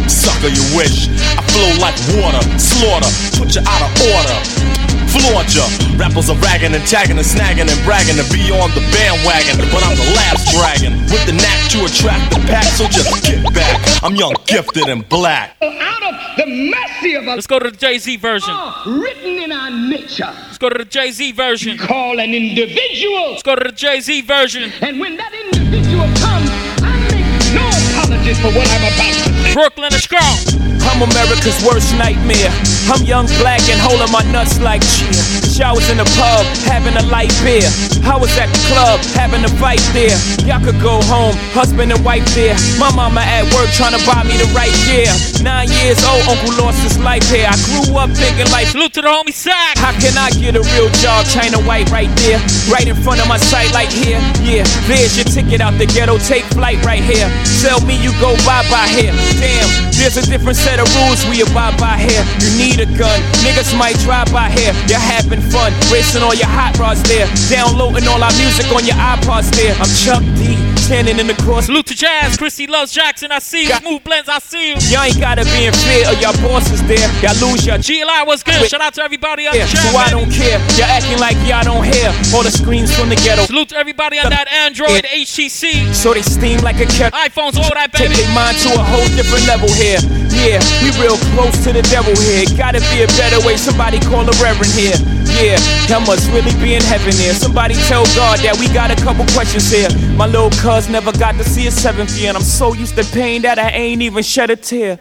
sucker 0.09 0.49
you 0.49 0.65
wish. 0.73 1.13
I 1.37 1.43
flow 1.53 1.71
like 1.85 1.97
water, 2.17 2.41
slaughter, 2.57 3.11
put 3.37 3.53
you 3.53 3.63
out 3.69 3.83
of 3.85 3.93
order. 4.01 4.90
Flaunt 5.11 5.51
ya. 5.51 5.67
Rappers 5.99 6.31
are 6.31 6.39
ragging 6.39 6.75
and 6.75 6.87
tagging 6.87 7.19
and 7.19 7.27
snagging 7.27 7.67
and 7.67 7.81
bragging 7.85 8.15
to 8.15 8.27
be 8.31 8.51
on 8.55 8.71
the 8.79 8.83
bandwagon. 8.95 9.59
But 9.75 9.83
I'm 9.83 9.97
the 9.99 10.07
last 10.15 10.47
dragon 10.55 11.03
with 11.11 11.27
the 11.27 11.35
knack 11.35 11.61
to 11.75 11.85
attract 11.85 12.31
the 12.31 12.41
pack, 12.47 12.65
so 12.79 12.87
just 12.87 13.11
get 13.27 13.43
back. 13.53 13.77
I'm 14.03 14.15
young, 14.15 14.35
gifted, 14.47 14.89
and 14.89 15.07
black. 15.09 15.57
Out 15.63 16.03
of 16.03 16.15
the 16.37 16.47
mercy 16.47 17.15
of 17.15 17.25
Allah. 17.25 17.35
Let's 17.35 17.47
go 17.47 17.59
to 17.59 17.71
the 17.71 17.77
Jay 17.77 17.99
Z 17.99 18.17
ah, 18.17 18.23
version. 18.23 18.55
Written 19.01 19.43
in 19.43 19.53
our 19.53 19.71
nature. 19.71 20.31
Let's 20.47 20.59
go 20.59 20.69
to 20.69 20.79
the 20.79 20.85
Jay 20.85 21.11
Z 21.11 21.33
version. 21.33 21.77
Call 21.79 22.21
an 22.21 22.33
individual. 22.33 23.33
Let's 23.33 23.43
go 23.43 23.57
to 23.57 23.65
the 23.65 23.73
Jay 23.73 24.01
Z 24.01 24.23
version. 24.23 24.71
And 24.81 25.01
when 25.01 25.17
that 25.17 25.33
individual 25.35 26.07
comes, 26.23 26.51
I 26.83 26.95
make 27.11 27.27
no 27.55 27.67
apologies 27.67 28.39
for 28.39 28.51
what 28.55 28.69
I'm 28.71 28.95
about 28.95 29.15
to 29.15 29.25
say. 29.25 29.30
Brooklyn 29.53 29.93
is 29.93 30.05
strong. 30.05 30.39
I'm 30.87 31.03
America's 31.03 31.59
worst 31.67 31.95
nightmare. 31.99 32.51
I'm 32.91 33.05
young, 33.05 33.27
black, 33.39 33.61
and 33.69 33.79
holding 33.79 34.11
my 34.11 34.23
nuts 34.33 34.59
like 34.61 34.83
cheer. 34.83 35.13
Showers 35.47 35.91
in 35.91 35.99
the 35.99 36.09
pub, 36.17 36.47
having 36.67 36.97
a 36.97 37.05
light 37.11 37.31
beer. 37.45 37.69
I 38.07 38.17
was 38.17 38.33
at 38.39 38.49
the 38.49 38.61
club, 38.71 38.99
having 39.15 39.45
a 39.45 39.53
fight 39.61 39.83
there. 39.93 40.17
Y'all 40.49 40.63
could 40.63 40.81
go 40.81 40.99
home, 41.07 41.37
husband 41.53 41.93
and 41.93 42.03
wife 42.03 42.25
there. 42.35 42.57
My 42.79 42.91
mama 42.95 43.21
at 43.21 43.47
work 43.55 43.69
trying 43.77 43.95
to 43.95 44.03
buy 44.09 44.25
me 44.25 44.35
the 44.41 44.49
right 44.57 44.73
gear. 44.89 45.11
Nine 45.45 45.69
years 45.83 46.01
old, 46.03 46.25
uncle 46.27 46.55
lost 46.59 46.83
his 46.83 46.99
life 46.99 47.27
here. 47.29 47.47
I 47.47 47.55
grew 47.69 47.95
up 47.99 48.11
thinking 48.11 48.51
like, 48.51 48.73
salute 48.73 48.95
to 48.99 49.03
the 49.03 49.13
homie 49.13 49.35
Sack. 49.37 49.79
How 49.79 49.93
can 49.95 50.17
I 50.17 50.31
get 50.35 50.57
a 50.57 50.63
real 50.75 50.91
job? 50.99 51.27
China 51.29 51.61
white 51.69 51.91
right 51.91 52.11
there, 52.25 52.41
right 52.73 52.89
in 52.89 52.97
front 52.97 53.21
of 53.21 53.29
my 53.29 53.39
sight, 53.39 53.71
like 53.77 53.93
here. 53.93 54.19
Yeah, 54.43 54.65
there's 54.89 55.15
your 55.15 55.29
ticket 55.29 55.61
out 55.61 55.77
the 55.79 55.87
ghetto. 55.87 56.19
Take 56.19 56.45
flight 56.57 56.83
right 56.83 57.05
here. 57.05 57.29
Tell 57.61 57.79
me 57.85 57.95
you 58.01 58.11
go 58.19 58.35
bye 58.49 58.65
bye 58.73 58.91
here. 58.91 59.15
Damn, 59.41 59.73
there's 59.97 60.21
a 60.21 60.25
different 60.29 60.59
set 60.61 60.79
of 60.79 60.87
rules 61.01 61.25
we 61.25 61.41
abide 61.41 61.81
by 61.81 61.97
here. 61.97 62.21
You 62.45 62.51
need 62.61 62.79
a 62.81 62.85
gun, 62.85 63.17
niggas 63.41 63.73
might 63.73 63.97
drive 64.05 64.29
by 64.31 64.51
here. 64.53 64.77
You're 64.85 65.01
having 65.01 65.41
fun, 65.41 65.73
racing 65.89 66.23
all 66.23 66.35
your 66.35 66.53
hot 66.53 66.77
rods 66.79 67.03
there. 67.09 67.25
Downloading 67.49 68.07
all 68.07 68.23
our 68.23 68.35
music 68.37 68.69
on 68.69 68.85
your 68.85 69.01
iPods 69.01 69.49
there. 69.57 69.73
I'm 69.81 69.89
Chuck 69.97 70.21
D, 70.37 70.61
standing 70.91 71.21
in 71.21 71.29
the 71.29 71.39
cross. 71.47 71.67
Salute 71.67 71.87
to 71.87 71.95
Jazz, 71.95 72.37
Chrissy 72.37 72.67
loves 72.67 72.91
Jackson. 72.91 73.31
I 73.31 73.39
see 73.39 73.71
you. 73.71 73.75
Smooth 73.79 74.03
blends, 74.03 74.29
I 74.29 74.41
see 74.41 74.71
you. 74.71 74.77
Y'all 74.91 75.07
ain't 75.07 75.21
gotta 75.21 75.47
be 75.55 75.71
in 75.71 75.73
fear 75.87 76.03
of 76.11 76.19
your 76.19 76.35
bosses 76.43 76.83
there. 76.91 77.07
Y'all 77.23 77.39
lose 77.39 77.63
your 77.63 77.79
GLI 77.79 78.27
was 78.27 78.43
good. 78.43 78.67
Shout 78.69 78.81
out 78.81 78.95
to 78.95 79.03
everybody 79.03 79.47
on 79.47 79.55
yeah, 79.55 79.71
the. 79.71 79.79
So 79.87 79.97
I 79.97 80.11
don't 80.11 80.27
care. 80.35 80.59
Y'all 80.75 80.91
acting 80.91 81.21
like 81.23 81.39
y'all 81.47 81.63
don't 81.63 81.87
hear 81.87 82.11
all 82.35 82.43
the 82.43 82.51
screams 82.51 82.91
from 82.91 83.09
the 83.09 83.15
ghetto. 83.15 83.47
Salute 83.47 83.69
to 83.71 83.77
everybody 83.77 84.19
on 84.19 84.31
that 84.31 84.49
Android 84.51 85.07
HTC. 85.07 85.95
So 85.95 86.13
they 86.13 86.23
steam 86.23 86.59
like 86.67 86.83
a 86.83 86.87
kettle. 86.87 87.15
iPhones, 87.15 87.55
all 87.55 87.71
that 87.71 87.95
baby. 87.95 88.11
Take 88.11 88.27
their 88.27 88.35
mind 88.35 88.59
to 88.67 88.75
a 88.75 88.83
whole 88.83 89.07
different 89.15 89.47
level 89.47 89.71
here. 89.71 90.03
Yeah, 90.41 90.59
we 90.83 90.89
real 90.97 91.19
close 91.37 91.53
to 91.65 91.73
the 91.73 91.83
devil 91.93 92.17
here. 92.17 92.47
Gotta 92.57 92.81
be 92.91 93.03
a 93.03 93.07
better 93.21 93.45
way. 93.47 93.57
Somebody 93.57 94.01
call 94.01 94.25
the 94.25 94.33
reverend 94.43 94.73
here. 94.73 94.97
Yeah, 95.37 95.59
I 95.95 96.03
must 96.07 96.31
really 96.33 96.53
be 96.61 96.75
in 96.75 96.83
heaven 96.83 97.13
here. 97.13 97.35
Somebody 97.35 97.75
tell 97.89 98.05
God 98.17 98.41
that 98.41 98.57
we 98.59 98.67
got 98.73 98.91
a 98.91 98.97
couple 98.97 99.27
questions 99.37 99.71
here. 99.71 99.89
My 100.17 100.27
little 100.27 100.51
cuz 100.51 100.89
never 100.89 101.13
got 101.13 101.37
to 101.37 101.45
see 101.45 101.67
a 101.67 101.71
seventh 101.71 102.19
year, 102.19 102.29
and 102.29 102.37
I'm 102.39 102.43
so 102.43 102.73
used 102.73 102.97
to 102.97 103.05
pain 103.05 103.43
that 103.43 103.59
I 103.59 103.71
ain't 103.71 104.03
even 104.03 104.23
shed 104.23 104.51
a 104.51 104.57
tear. 104.57 104.99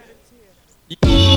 Let's 0.90 1.29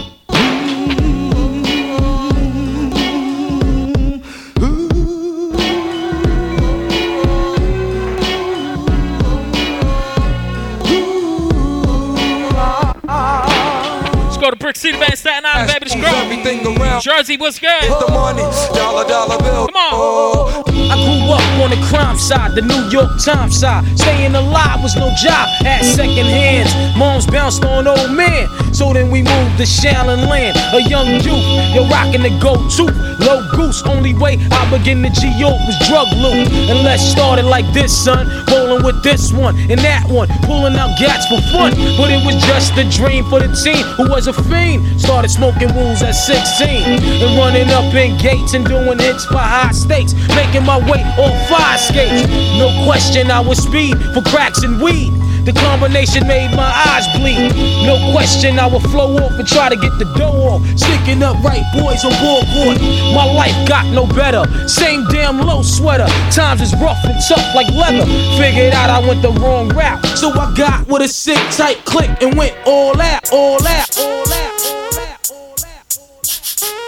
go 14.43 14.49
to 14.49 14.57
Brick 14.57 14.75
City 14.75 14.99
Band 14.99 15.17
Staten 15.17 15.45
Island, 15.45 15.71
baby. 15.71 15.85
Let's 15.87 15.95
go. 15.95 16.19
Everything 16.19 16.67
around. 16.67 17.01
Jersey, 17.01 17.37
what's 17.37 17.59
good? 17.59 17.69
Hit 17.79 17.95
the 18.05 18.11
money, 18.11 18.43
dollar 18.75 19.07
dollar 19.07 19.37
bill. 19.39 19.67
Come 19.67 19.79
on. 19.79 19.93
Oh. 19.95 20.63
I 20.67 20.99
grew 20.99 21.31
up 21.31 21.63
on 21.63 21.69
the 21.71 21.79
crime 21.87 22.17
side, 22.17 22.51
the 22.53 22.61
New 22.61 22.83
York 22.91 23.07
Times 23.23 23.57
side. 23.57 23.87
Staying 23.97 24.35
alive 24.35 24.83
was 24.83 24.95
no 24.97 25.07
job, 25.15 25.47
had 25.63 25.85
second 25.85 26.27
hands. 26.27 26.75
Moms 26.97 27.25
bounced 27.25 27.63
on 27.63 27.87
old 27.87 28.11
men. 28.11 28.47
So 28.73 28.91
then 28.91 29.09
we 29.09 29.23
moved 29.23 29.57
to 29.57 29.63
Shaolin 29.63 30.27
Land, 30.27 30.57
a 30.75 30.81
young 30.89 31.07
youth. 31.23 31.45
You're 31.71 31.87
rocking 31.87 32.23
the 32.23 32.35
go-to, 32.41 32.91
low 33.23 33.47
goose. 33.55 33.81
Only 33.85 34.13
way 34.13 34.37
I 34.51 34.69
begin 34.69 35.01
to 35.03 35.09
G-York 35.09 35.55
was 35.63 35.77
drug 35.87 36.11
loot. 36.19 36.51
And 36.67 36.83
let's 36.83 37.03
start 37.03 37.39
it 37.39 37.45
like 37.45 37.65
this, 37.73 37.95
son. 37.95 38.27
Rolling 38.51 38.83
with 38.83 39.01
this 39.03 39.31
one 39.31 39.55
and 39.71 39.79
that 39.81 40.03
one, 40.09 40.27
pulling 40.43 40.75
out 40.75 40.99
gats 40.99 41.25
for 41.31 41.39
fun. 41.53 41.71
But 41.95 42.11
it 42.11 42.25
was 42.25 42.35
just 42.43 42.75
a 42.75 42.83
dream 42.89 43.23
for 43.29 43.39
the 43.39 43.47
teen 43.55 43.85
who 43.95 44.09
was 44.09 44.27
a 44.27 44.32
fiend. 44.33 44.99
Started 44.99 45.29
smoking 45.29 45.73
wools 45.75 46.01
at 46.01 46.13
16 46.13 46.67
and 46.67 47.37
running 47.37 47.69
up 47.69 47.93
in 47.93 48.17
gates 48.17 48.53
and 48.53 48.65
doing 48.65 48.99
hits 48.99 49.25
for 49.25 49.37
high 49.37 49.71
stakes. 49.71 50.13
Making 50.35 50.65
my 50.65 50.77
way 50.89 51.01
on 51.21 51.31
fire 51.47 51.77
skates. 51.77 52.27
No 52.57 52.69
question, 52.85 53.29
I 53.29 53.39
was 53.39 53.61
speed 53.61 53.97
for 54.13 54.21
cracks 54.21 54.63
and 54.63 54.81
weed. 54.81 55.13
The 55.43 55.51
combination 55.51 56.25
made 56.25 56.55
my 56.55 56.71
eyes 56.87 57.05
bleed. 57.19 57.51
No 57.85 57.99
question, 58.13 58.57
I 58.57 58.65
would 58.65 58.81
flow 58.83 59.17
off 59.17 59.33
and 59.33 59.45
try 59.45 59.67
to 59.67 59.75
get 59.75 59.91
the 59.99 60.05
dough 60.15 60.55
off. 60.55 60.63
Sticking 60.79 61.21
up 61.21 61.35
right 61.43 61.63
boys 61.75 62.05
on 62.05 62.15
board 62.23 62.47
board. 62.55 62.79
My 63.11 63.25
life 63.27 63.67
got 63.67 63.85
no 63.87 64.07
better. 64.07 64.47
Same 64.69 65.05
damn 65.09 65.39
low 65.39 65.61
sweater. 65.61 66.07
Times 66.31 66.61
is 66.61 66.73
rough 66.79 67.03
and 67.03 67.19
tough 67.27 67.43
like 67.53 67.67
leather. 67.75 68.05
Figured 68.39 68.73
out 68.73 68.89
I 68.89 69.05
went 69.05 69.21
the 69.21 69.31
wrong 69.31 69.67
route. 69.69 70.05
So 70.17 70.31
I 70.31 70.53
got 70.55 70.87
with 70.87 71.01
a 71.01 71.09
sick 71.09 71.39
tight 71.51 71.83
click 71.83 72.09
and 72.21 72.37
went 72.37 72.55
all 72.65 72.99
out, 73.01 73.29
all 73.33 73.67
out, 73.67 73.97
all 73.99 74.19
out. 74.19 74.22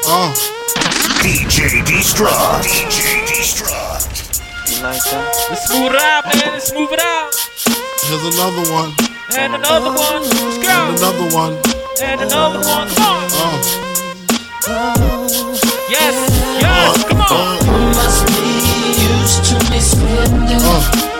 Uh. 0.07 0.33
DJ 1.25 1.81
Destruct. 1.83 2.63
DJ 2.63 3.25
Destruct. 3.25 4.39
You 4.69 4.83
like 4.83 5.03
that? 5.03 5.47
Let's 5.49 5.65
smooth 5.67 5.91
it 5.91 6.01
out, 6.01 6.25
man. 6.25 6.53
Let's 6.53 6.67
smooth 6.69 6.91
it 6.91 6.99
out. 6.99 7.33
Here's 8.05 8.35
another 8.35 8.71
one. 8.71 8.93
And 9.37 9.55
another 9.55 9.89
one. 9.89 10.21
Let's 10.21 10.57
go. 10.61 10.69
And 10.69 10.97
another 10.97 11.27
one. 11.35 11.57
And 12.01 12.21
another 12.21 12.59
one. 12.59 12.87
Come 12.93 13.33
on. 13.43 13.59
Yes. 15.89 16.15
Yes. 16.61 17.03
Come 17.03 17.21
on. 17.21 17.57
You 17.65 17.89
must 17.97 18.27
be 18.27 18.55
used 19.09 19.43
to 19.49 19.55
me 19.71 19.79
spending 19.79 20.61
and 20.61 21.14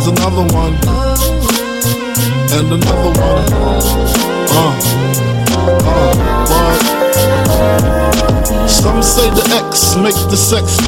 there's 0.00 0.18
another 0.18 0.42
one. 0.54 0.74
And 2.52 2.72
another 2.72 3.12
one. 3.20 3.52
Uh, 3.52 4.72
uh, 5.52 5.76
what? 6.48 7.20
Some 8.68 9.02
say 9.02 9.28
the 9.30 9.42
X 9.68 9.96
make 9.96 10.14
the 10.30 10.36
sex 10.36 10.80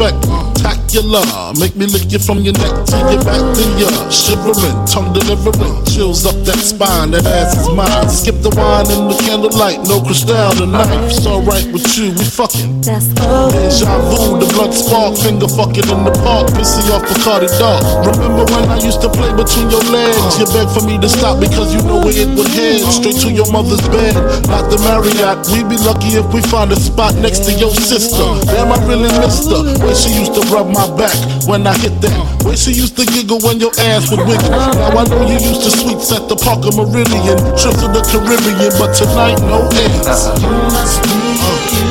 spectacular. 0.63 1.27
Make 1.59 1.75
me 1.77 1.87
lick 1.87 2.11
you 2.11 2.19
from 2.19 2.39
your 2.41 2.55
neck 2.55 2.87
to 2.87 2.97
your 3.11 3.23
back, 3.27 3.43
then 3.59 3.71
you're 3.79 4.11
shivering, 4.11 4.79
tongue 4.87 5.13
delivering, 5.13 5.85
chills 5.85 6.25
up 6.25 6.39
that 6.47 6.59
spine. 6.63 7.11
That 7.11 7.27
ass 7.27 7.59
is 7.59 7.69
mine. 7.75 8.09
Skip 8.09 8.39
the 8.43 8.51
wine 8.55 8.87
and 8.95 9.11
the 9.11 9.17
candlelight, 9.27 9.83
no 9.91 10.01
crystal 10.01 10.51
tonight. 10.55 10.91
It's 11.11 11.27
alright 11.27 11.67
with 11.75 11.87
you, 11.99 12.15
we 12.15 12.25
fucking. 12.25 12.81
Deja 12.83 13.91
vu, 14.09 14.39
the 14.39 14.47
blood 14.55 14.73
spark, 14.73 15.19
finger 15.19 15.51
fucking 15.51 15.89
in 15.91 16.01
the 16.07 16.15
park, 16.23 16.49
pissy 16.55 16.87
off 16.95 17.03
Bacardi 17.11 17.51
Dark. 17.59 17.83
Remember 18.07 18.47
when 18.55 18.65
I 18.71 18.79
used 18.79 19.03
to 19.03 19.11
play 19.11 19.31
between 19.35 19.69
your 19.71 19.85
legs? 19.91 20.39
You 20.39 20.47
begged 20.55 20.73
for 20.73 20.85
me 20.87 20.99
to 21.03 21.09
stop 21.09 21.43
because 21.43 21.75
you 21.75 21.83
know 21.83 22.01
where 22.01 22.15
it 22.15 22.31
would 22.39 22.49
head. 22.55 22.81
Straight 22.87 23.19
to 23.27 23.31
your 23.31 23.51
mother's 23.51 23.83
bed, 23.91 24.15
not 24.47 24.71
the 24.71 24.79
Marriott. 24.87 25.43
We'd 25.51 25.69
be 25.69 25.79
lucky 25.83 26.15
if 26.19 26.27
we 26.33 26.41
find 26.47 26.71
a 26.73 26.79
spot 26.79 27.15
next 27.19 27.45
to 27.51 27.53
your 27.53 27.75
sister. 27.75 28.25
Damn, 28.47 28.71
I 28.71 28.79
really 28.87 29.11
missed 29.19 29.51
her. 29.51 29.63
Where 29.83 29.97
she 29.97 30.13
used 30.15 30.35
to 30.39 30.43
rub 30.53 30.69
my 30.69 30.85
back 30.97 31.17
when 31.49 31.67
I 31.67 31.73
hit 31.81 31.97
that. 32.05 32.13
Where 32.45 32.57
she 32.57 32.73
used 32.73 32.97
to 33.01 33.05
giggle 33.09 33.41
when 33.41 33.59
your 33.59 33.73
ass 33.89 34.13
would 34.13 34.21
wiggle. 34.29 34.53
Now 34.53 35.01
I 35.01 35.05
know 35.09 35.25
you 35.25 35.41
used 35.41 35.65
to 35.65 35.71
sweets 35.73 36.13
at 36.13 36.29
the 36.29 36.37
Parker 36.37 36.69
Meridien, 36.77 37.41
trips 37.57 37.81
to 37.81 37.89
the 37.89 38.05
Caribbean, 38.13 38.73
but 38.77 38.93
tonight 38.93 39.41
no 39.49 39.65
ass. 40.05 40.29
You 40.37 40.53
must 40.69 41.01
be 41.09 41.17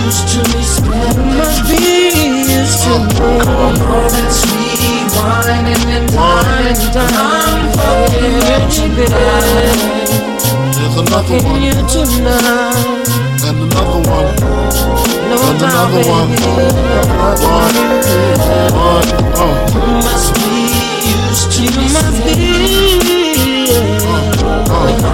used 0.05 0.25
to 0.37 0.39
me 0.45 0.61
spending. 0.61 1.41
must 1.41 1.65
be 1.65 1.81
used 2.53 2.85
to 2.85 2.93
me. 3.01 3.33
All 3.49 4.07
that 4.13 4.29
sweet 4.29 5.09
whining 5.17 5.81
and 5.89 6.07
dining. 6.13 6.77
I'm 7.01 7.73
fucking 7.81 8.45
you 8.45 8.61
tonight. 8.69 10.21
There's 10.77 10.97
another 11.01 11.41
one. 11.41 11.61
you 11.65 11.73
tonight. 11.89 13.09
And 13.41 13.57
another 13.65 14.01
one. 14.05 15.00
And 15.43 15.61
another 15.61 16.03
one. 16.09 16.29
One. 17.41 17.75
One. 18.77 19.09
Oh. 19.41 19.55
You 19.73 19.93
must 20.05 20.29
be 20.35 20.51
used 21.09 21.47
to 21.53 21.61
you 21.63 21.87
must 21.93 22.19
be 22.23 22.35
yeah. 23.71 23.91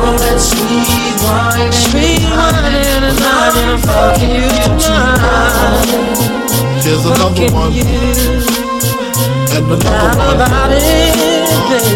all 0.03 0.15
that 0.17 0.37
sweet 0.39 1.15
wine 1.23 1.71
sweet 1.71 2.23
wine 2.27 2.75
and 2.75 3.19
I'm 3.23 3.79
fucking 3.79 4.31
you 4.35 4.49
tonight 4.79 6.17
Here's 6.83 7.05
another 7.05 7.47
one. 7.53 7.73
And 9.51 9.65
another 9.65 10.17
one. 10.17 10.35
about 10.35 10.71
it, 10.71 10.79
baby. 11.19 11.87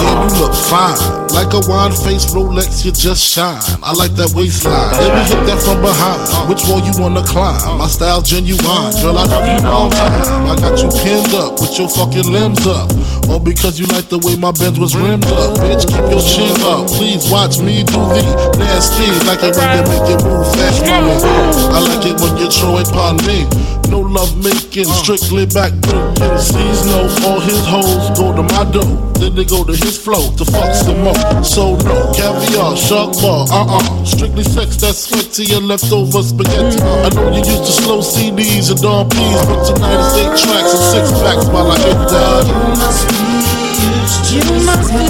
you 0.00 0.40
look 0.40 0.54
fine. 0.54 1.25
Like 1.36 1.52
a 1.52 1.60
wine 1.68 1.92
face 1.92 2.32
Rolex, 2.32 2.80
you 2.80 2.92
just 2.96 3.20
shine. 3.20 3.60
I 3.84 3.92
like 3.92 4.16
that 4.16 4.32
waistline. 4.32 4.88
Let 4.96 5.12
me 5.12 5.22
hit 5.28 5.44
that 5.44 5.60
from 5.60 5.84
behind. 5.84 6.48
Which 6.48 6.64
wall 6.64 6.80
you 6.80 6.96
wanna 6.96 7.20
climb? 7.28 7.60
My 7.76 7.92
style 7.92 8.24
genuine. 8.24 8.64
Girl, 9.04 9.20
I 9.20 9.28
love 9.28 9.44
you 9.44 9.60
long 9.60 9.92
time. 9.92 10.48
I 10.48 10.56
got 10.56 10.80
you 10.80 10.88
pinned 11.04 11.36
up 11.36 11.60
with 11.60 11.76
your 11.76 11.92
fucking 11.92 12.32
limbs 12.32 12.64
up. 12.64 12.88
All 13.28 13.36
because 13.36 13.76
you 13.76 13.84
like 13.92 14.08
the 14.08 14.16
way 14.24 14.32
my 14.40 14.48
Benz 14.48 14.80
was 14.80 14.96
rimmed 14.96 15.28
up. 15.28 15.60
Bitch, 15.60 15.84
keep 15.84 16.08
your 16.08 16.24
chin 16.24 16.56
up. 16.64 16.88
Please 16.96 17.28
watch 17.28 17.60
me 17.60 17.84
do 17.84 18.00
the 18.16 18.24
nasty. 18.56 19.04
Like 19.28 19.44
it 19.44 19.52
when 19.60 19.84
make 19.92 20.08
it 20.08 20.20
move 20.24 20.48
fast. 20.56 20.88
I 20.88 21.84
like 21.84 22.08
it 22.08 22.16
when 22.16 22.32
you 22.40 22.48
throw 22.48 22.80
it 22.80 22.88
upon 22.88 23.20
me. 23.28 23.44
No 23.92 24.00
love 24.00 24.32
making, 24.42 24.88
strictly 24.88 25.44
back 25.44 25.76
breaking. 25.84 26.38
Seasonal, 26.40 27.12
all 27.28 27.44
his 27.44 27.60
hoes 27.68 28.08
go 28.16 28.32
to 28.32 28.42
my 28.42 28.64
dough. 28.72 29.15
Then 29.18 29.34
they 29.34 29.44
go 29.44 29.64
to 29.64 29.72
his 29.72 29.96
flow 29.96 30.30
to 30.36 30.44
fuck 30.44 30.74
some 30.74 31.02
more. 31.02 31.42
So 31.42 31.76
no, 31.76 32.12
caviar, 32.12 32.76
shark 32.76 33.16
bar, 33.22 33.46
uh-uh. 33.50 34.04
Strictly 34.04 34.44
sex, 34.44 34.76
that's 34.76 35.08
sweat 35.08 35.32
to 35.34 35.44
your 35.44 35.60
leftover 35.60 36.22
spaghetti. 36.22 36.80
I 36.80 37.08
know 37.14 37.30
you 37.32 37.42
used 37.44 37.64
to 37.64 37.72
slow 37.72 38.00
CDs 38.00 38.70
and 38.70 38.80
Dawn 38.80 39.08
P's, 39.08 39.42
but 39.46 39.64
tonight 39.64 39.98
it's 40.00 40.16
eight 40.20 40.34
tracks 40.36 40.72
and 40.74 40.84
six 40.92 41.10
packs 41.22 41.46
while 41.48 41.70
I 41.72 41.78
hit 41.80 42.00
that. 42.12 42.46
You 42.46 42.60
must 42.76 43.08
be 43.08 43.46
used 43.88 44.24
to 44.28 44.36
You 44.36 44.66
must 44.66 44.90
be 44.92 45.06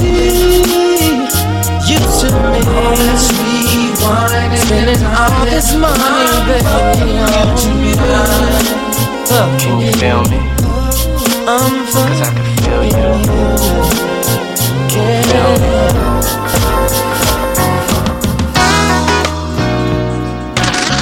used 1.93 2.21
to 2.21 2.29
me 2.31 2.61
All 2.75 2.95
that 2.97 3.19
sweet 3.19 3.95
wine 4.03 4.51
and 4.51 4.61
Spending 4.61 5.03
all 5.07 5.45
this 5.45 5.75
money, 5.75 6.27
baby 6.47 6.67
Can 9.59 9.81
you 9.81 9.93
feel 9.93 10.23
me? 10.31 10.56
I'm 11.49 11.87
Cause 11.87 12.21
I 12.23 12.35
can 12.35 12.45
feel 12.59 12.83
you. 12.83 12.91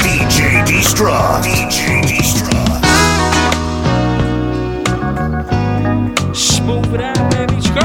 DJ 0.05 0.63
Destruct. 0.67 1.45
DJ 1.45 2.03
Destruct. 2.05 2.85
Smooth 6.37 6.93
it 6.95 7.01
out, 7.01 7.31
baby. 7.31 7.55
Let's 7.55 7.71
go. 7.71 7.81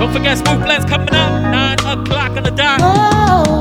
Don't 0.00 0.12
forget 0.12 0.38
Smooth 0.38 0.64
Blends 0.64 0.84
coming 0.86 1.14
up. 1.14 1.40
9 1.40 1.78
o'clock 2.00 2.36
on 2.36 2.42
the 2.42 2.50
dot. 2.50 2.80
Oh, 2.82 3.53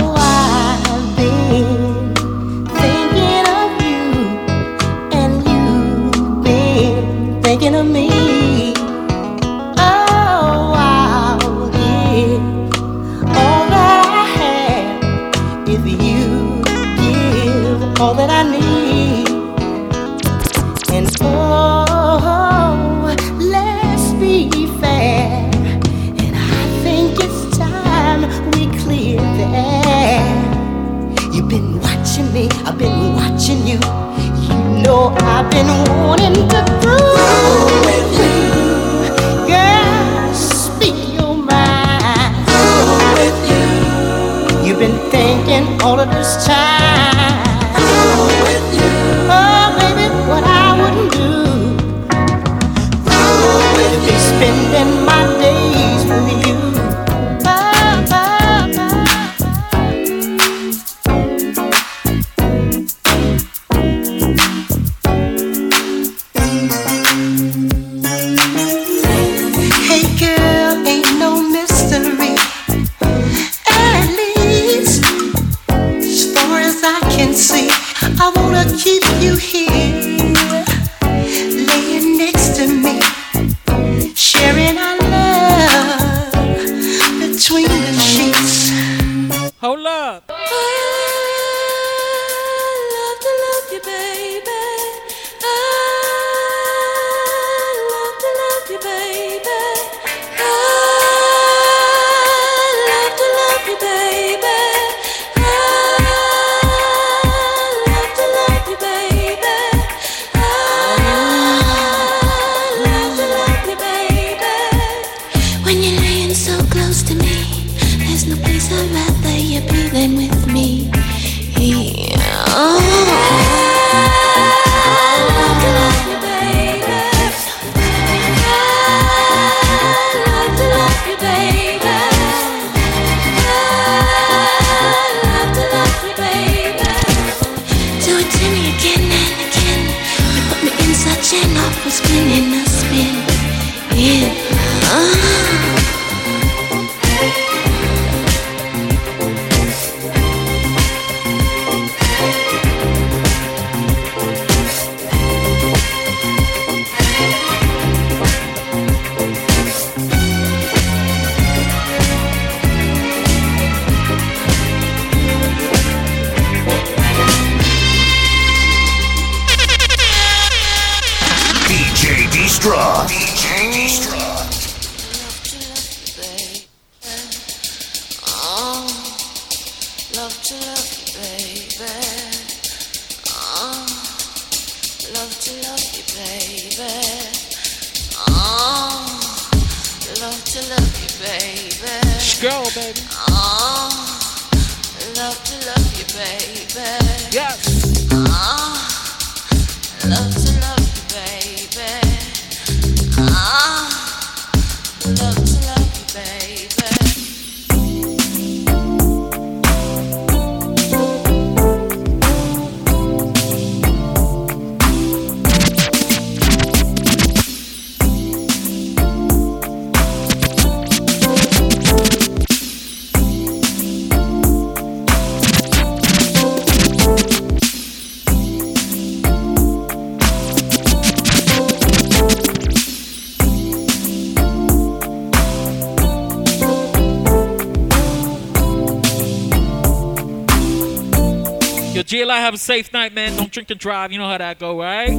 Yo, 242.33 242.39
have 242.39 242.55
a 242.55 242.57
safe 242.57 242.91
night, 242.91 243.13
man. 243.13 243.37
Don't 243.37 243.51
drink 243.51 243.69
and 243.69 243.79
drive. 243.79 244.11
You 244.11 244.17
know 244.17 244.27
how 244.27 244.39
that 244.39 244.57
go, 244.57 244.79
right? 244.79 245.11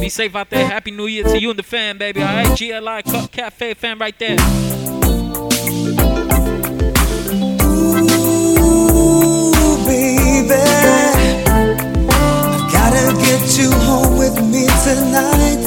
Be 0.00 0.08
safe 0.08 0.34
out 0.34 0.48
there. 0.48 0.66
Happy 0.66 0.90
New 0.90 1.06
Year 1.06 1.22
to 1.24 1.38
you 1.38 1.50
and 1.50 1.58
the 1.58 1.62
fam, 1.62 1.98
baby. 1.98 2.22
All 2.22 2.34
right, 2.34 2.46
GLI 2.58 3.02
Ca- 3.02 3.28
Cafe 3.30 3.74
fam, 3.74 3.98
right 3.98 4.18
there. 4.18 4.38
Ooh, 8.42 9.84
baby. 9.84 10.54
I 12.08 12.68
gotta 12.72 13.12
get 13.20 13.58
you 13.58 13.70
home 13.70 14.16
with 14.16 14.36
me 14.50 14.66
tonight. 14.84 15.66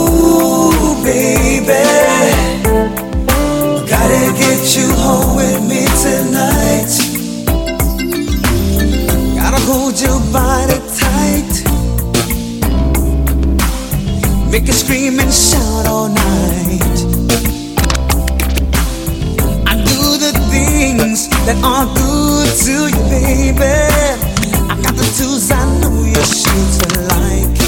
Ooh, 0.00 1.04
baby. 1.04 1.84
Gotta 3.86 4.32
get 4.38 4.76
you 4.76 4.88
home 4.94 5.36
with 5.36 5.60
me 5.68 5.89
hold 9.70 10.00
your 10.00 10.20
body 10.32 10.78
tight. 10.98 11.54
Make 14.50 14.66
you 14.66 14.72
scream 14.72 15.20
and 15.20 15.32
shout 15.32 15.86
all 15.86 16.08
night. 16.08 16.98
I 19.70 19.74
do 19.92 20.00
the 20.24 20.32
things 20.50 21.28
that 21.46 21.58
are 21.72 21.86
good 22.02 22.48
to 22.64 22.74
you, 22.94 23.02
baby. 23.14 23.76
I 24.72 24.74
got 24.84 24.94
the 25.00 25.08
tools 25.16 25.50
I 25.52 25.62
know 25.80 25.96
you're 26.14 26.32
sure 26.40 26.68
to 26.78 26.88
like. 27.14 27.58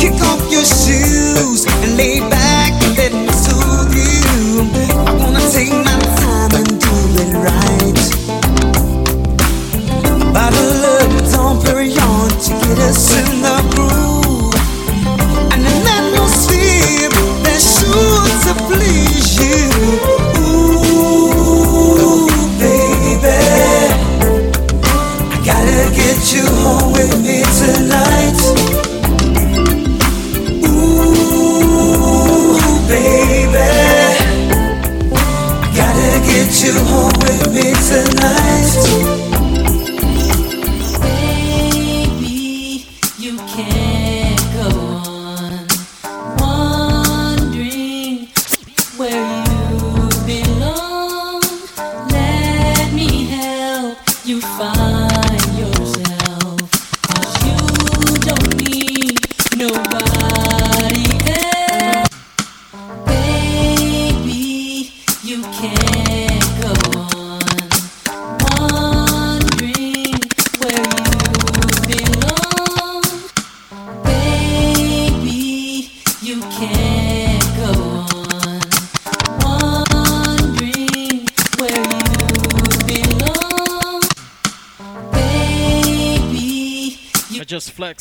Kick 0.00 0.16
off 0.30 0.42
your 0.54 0.66
shoes 0.80 1.66
and 1.82 1.96
lay 1.98 2.20
back 2.30 2.72
and 2.84 2.96
let 2.96 3.12
me 3.12 3.32
soothe 3.44 3.92
you. 4.00 4.14
I 5.08 5.12
wanna 5.20 5.42
take 5.52 5.76
my 5.88 5.98
time 6.22 6.52
and 6.60 6.68
do 6.80 6.94
it 7.22 7.30
right. 7.46 7.95
Bottle 10.36 10.84
of 10.84 11.32
Dom 11.32 11.56
Perignon 11.60 12.28
to 12.28 12.52
get 12.60 12.78
us 12.80 13.08
in 13.16 13.40
the 13.40 13.56
groove. 13.74 14.52
Sure 17.56 18.28
to 18.44 18.52
please 18.68 19.28
you. 19.40 19.64
Ooh, 20.44 21.48
baby. 22.60 23.38
I 25.32 25.36
gotta 25.42 25.82
get 25.96 26.18
you 26.34 26.44
home 26.44 26.92
with 26.92 27.14
me 27.24 27.38
tonight. 27.56 28.40
Ooh, 30.68 31.80
baby. 32.86 33.68
I 35.16 35.66
gotta 35.74 36.10
get 36.28 36.50
you 36.62 36.74
home 36.84 37.16
with 37.24 37.42
me 37.54 37.66
tonight. 37.88 39.15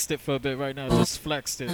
Flexed 0.06 0.12
it 0.12 0.24
for 0.24 0.36
a 0.36 0.40
bit 0.40 0.58
right 0.58 0.76
now. 0.76 0.90
Just 0.90 1.20
flexed 1.20 1.62
it. 1.62 1.70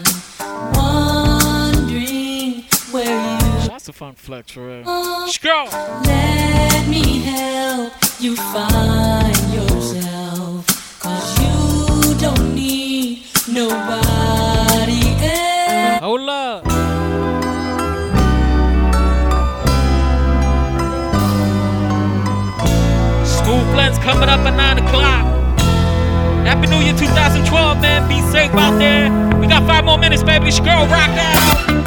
wondering 0.73 2.63
where 2.91 3.33
you 3.33 3.67
That's 3.67 3.89
a 3.89 3.93
fun 3.93 4.15
flex 4.15 4.51
for 4.51 4.67
real. 4.67 5.27
Scroll. 5.27 5.65
Let 6.05 6.87
me 6.87 7.19
help 7.19 7.93
you 8.21 8.35
find 8.37 9.53
yourself. 9.53 10.65
Cause 11.01 11.39
you 11.39 12.15
don't 12.19 12.55
need 12.55 13.25
nobody 13.49 15.01
else. 15.25 15.99
Hold 16.01 16.29
up. 16.29 16.63
School 23.27 23.63
blends 23.73 23.97
coming 23.99 24.29
up 24.29 24.39
at 24.39 24.55
9 24.55 24.85
o'clock. 24.85 25.30
Happy 26.51 26.67
New 26.67 26.81
Year 26.81 26.93
2012, 26.97 27.81
man. 27.81 28.09
Be 28.09 28.19
safe 28.29 28.51
out 28.55 28.77
there. 28.77 29.07
We 29.39 29.47
got 29.47 29.65
five 29.65 29.85
more 29.85 29.97
minutes, 29.97 30.21
baby. 30.21 30.49
It's 30.49 30.59
girl, 30.59 30.85
rock 30.87 31.07
out. 31.11 31.80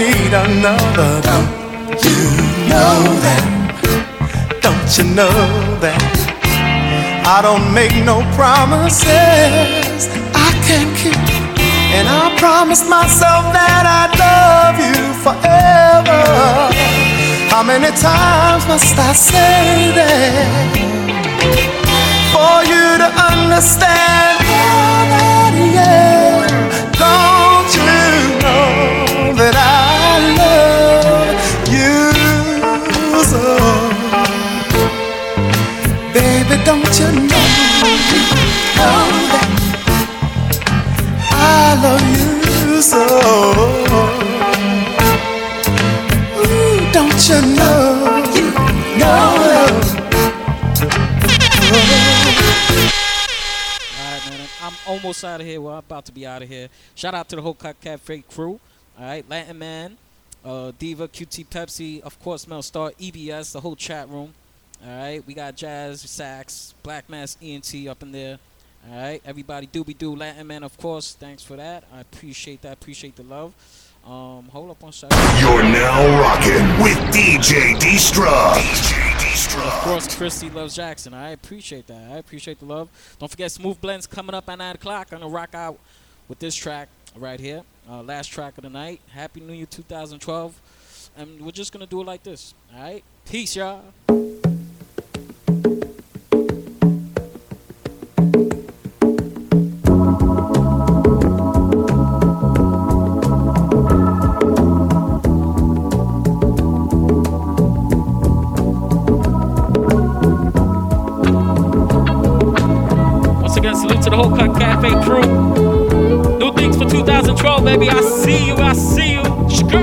Need 0.00 0.32
another. 0.32 1.20
Don't 1.20 2.00
you 2.08 2.20
know 2.72 2.96
that? 3.24 3.44
Don't 4.64 4.90
you 4.96 5.04
know 5.18 5.36
that? 5.84 6.16
I 7.36 7.42
don't 7.42 7.68
make 7.74 7.92
no 8.10 8.24
promises 8.32 10.00
I 10.32 10.48
can't 10.64 10.92
keep. 10.96 11.20
And 11.96 12.08
I 12.08 12.32
promised 12.40 12.88
myself 12.88 13.44
that 13.52 13.84
I'd 14.00 14.12
love 14.24 14.76
you 14.80 14.96
forever. 15.20 16.22
How 17.52 17.62
many 17.62 17.92
times 17.92 18.64
must 18.72 18.96
I 18.96 19.12
say 19.12 19.92
that 20.00 20.72
for 22.32 22.56
you 22.72 22.86
to 23.04 23.08
understand? 23.28 24.40
Oh, 24.48 25.04
that, 25.12 25.54
yeah. 25.76 26.39
Don't 36.70 37.00
you 37.00 37.06
know? 37.06 37.46
know 38.78 39.02
that 39.30 39.48
I 41.32 41.74
love 41.82 42.06
you 42.14 42.80
so. 42.80 43.02
Ooh, 46.38 46.78
don't 46.92 47.20
you 47.28 47.40
know? 47.56 48.22
You 48.36 48.46
Alright, 53.98 54.22
man. 54.30 54.48
I'm 54.62 54.76
almost 54.86 55.24
out 55.24 55.40
of 55.40 55.46
here. 55.48 55.60
Well, 55.60 55.72
I'm 55.72 55.80
about 55.80 56.04
to 56.04 56.12
be 56.12 56.24
out 56.24 56.42
of 56.42 56.48
here. 56.48 56.68
Shout 56.94 57.14
out 57.14 57.28
to 57.30 57.36
the 57.36 57.42
whole 57.42 57.54
Cafe 57.54 58.22
crew. 58.30 58.60
Alright, 58.96 59.28
Latin 59.28 59.58
Man, 59.58 59.96
uh, 60.44 60.70
Diva, 60.78 61.08
QT 61.08 61.48
Pepsi, 61.48 62.00
of 62.02 62.20
course, 62.22 62.46
Mel 62.46 62.62
Star, 62.62 62.92
EBS, 62.92 63.50
the 63.50 63.60
whole 63.60 63.74
chat 63.74 64.08
room. 64.08 64.34
Alright, 64.86 65.26
we 65.26 65.34
got 65.34 65.56
Jazz, 65.56 66.00
Sax, 66.00 66.74
Black 66.82 67.08
Mass 67.10 67.36
ENT 67.42 67.74
up 67.88 68.02
in 68.02 68.12
there. 68.12 68.38
Alright, 68.88 69.22
everybody 69.26 69.66
doobie 69.66 69.96
doo, 69.96 70.16
Latin 70.16 70.46
Man, 70.46 70.62
of 70.62 70.76
course. 70.78 71.14
Thanks 71.14 71.42
for 71.42 71.56
that. 71.56 71.84
I 71.92 72.00
appreciate 72.00 72.62
that. 72.62 72.74
Appreciate 72.74 73.16
the 73.16 73.22
love. 73.22 73.52
Um, 74.06 74.48
hold 74.50 74.70
up 74.70 74.82
one 74.82 74.92
second. 74.92 75.18
You're 75.40 75.62
now 75.62 76.20
rocking 76.20 76.82
with 76.82 76.96
DJ 77.14 77.74
Destruct. 77.74 78.56
DJ 78.56 79.66
Of 79.66 79.72
course, 79.82 80.16
Christy 80.16 80.48
loves 80.48 80.74
Jackson. 80.74 81.12
I 81.12 81.30
appreciate 81.30 81.86
that. 81.88 82.12
I 82.12 82.16
appreciate 82.16 82.60
the 82.60 82.64
love. 82.64 82.88
Don't 83.18 83.30
forget 83.30 83.52
Smooth 83.52 83.78
Blends 83.80 84.06
coming 84.06 84.34
up 84.34 84.48
at 84.48 84.56
9 84.56 84.74
o'clock. 84.76 85.08
I'm 85.12 85.18
going 85.18 85.30
to 85.30 85.34
rock 85.34 85.54
out 85.54 85.78
with 86.28 86.38
this 86.38 86.54
track 86.54 86.88
right 87.14 87.38
here. 87.38 87.62
Uh, 87.88 88.02
last 88.02 88.28
track 88.28 88.56
of 88.56 88.64
the 88.64 88.70
night. 88.70 89.00
Happy 89.10 89.40
New 89.40 89.52
Year 89.52 89.66
2012. 89.66 91.10
And 91.18 91.42
we're 91.42 91.50
just 91.50 91.70
going 91.72 91.84
to 91.84 91.90
do 91.90 92.00
it 92.00 92.06
like 92.06 92.22
this. 92.22 92.54
All 92.74 92.82
right? 92.82 93.04
Peace, 93.26 93.54
y'all. 93.56 93.82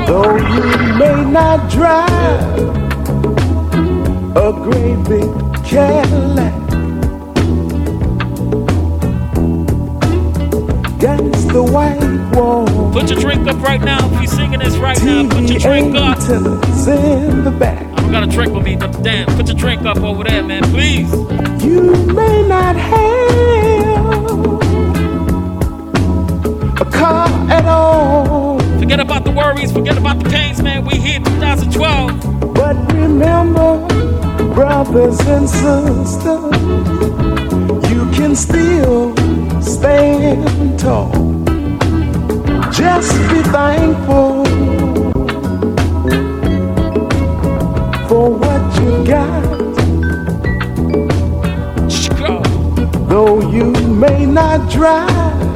Though 0.08 0.38
you 0.38 0.94
may 0.98 1.32
not 1.32 1.70
drive 1.70 2.58
a 4.38 4.54
great 4.54 5.04
big 5.10 5.47
Cadillac, 5.68 6.54
against 10.96 11.50
the 11.50 11.62
white 11.62 12.32
wall. 12.34 12.66
Put 12.94 13.10
your 13.10 13.20
drink 13.20 13.48
up 13.48 13.62
right 13.62 13.82
now. 13.82 14.00
If 14.14 14.22
you're 14.22 14.28
singing 14.28 14.60
this 14.60 14.78
right 14.78 15.02
now, 15.04 15.28
put 15.30 15.50
your 15.50 15.60
drink 15.60 15.96
up. 15.96 16.18
In 16.30 17.44
the 17.44 17.52
back. 17.52 17.86
I 17.86 18.02
don't 18.02 18.12
got 18.12 18.24
a 18.24 18.28
drink 18.28 18.54
with 18.54 18.64
me. 18.64 18.78
but 18.78 18.92
Damn, 19.04 19.28
put 19.36 19.48
your 19.48 19.58
drink 19.58 19.82
up 19.86 19.98
over 19.98 20.24
there, 20.24 20.42
man, 20.42 20.64
please. 20.72 21.12
You 21.64 21.92
may 22.14 22.48
not 22.48 22.78
have 22.78 23.08
a 26.80 26.86
car 26.92 27.28
at 27.52 27.66
all, 27.66 28.60
Forget 28.80 29.02
about 29.02 29.26
the 29.26 29.32
worries. 29.32 29.72
Forget 29.74 29.98
about 29.98 30.24
the 30.24 30.30
pains, 30.30 30.62
man. 30.62 30.86
We 30.86 30.96
here 30.96 31.20
2012. 31.20 32.54
but 32.54 32.94
remember, 32.94 33.86
brothers 34.58 35.20
and 35.28 35.48
sisters, 35.48 36.24
you 37.92 38.02
can 38.18 38.36
still 38.36 39.16
stand 39.62 40.80
tall. 40.80 41.12
Just 42.72 43.14
be 43.30 43.44
thankful 43.54 44.44
for 48.08 48.32
what 48.32 48.64
you 48.82 49.06
got. 49.06 49.44
Though 53.10 53.40
you 53.52 53.72
may 53.94 54.26
not 54.26 54.72
drive 54.72 55.52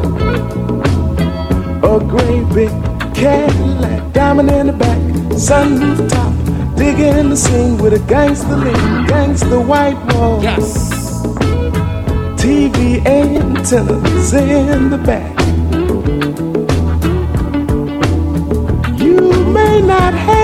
a 1.84 2.00
great 2.08 2.46
big 2.54 2.70
Cadillac, 3.16 4.14
diamond 4.14 4.52
in 4.52 4.68
the 4.68 4.74
back, 4.74 5.00
sunroof 5.48 6.08
top, 6.08 6.31
digging 6.82 7.30
the 7.30 7.38
scene 7.38 7.78
with 7.78 7.94
a 7.94 8.00
gangster 8.08 8.58
lean, 8.58 9.06
gangster 9.06 9.60
white 9.60 10.00
wall. 10.16 10.42
Yes. 10.42 10.90
TV 12.42 13.06
antennas 13.06 14.34
in 14.34 14.90
the 14.90 14.98
back. 14.98 15.38
You 19.00 19.22
may 19.58 19.80
not 19.94 20.14
have 20.28 20.42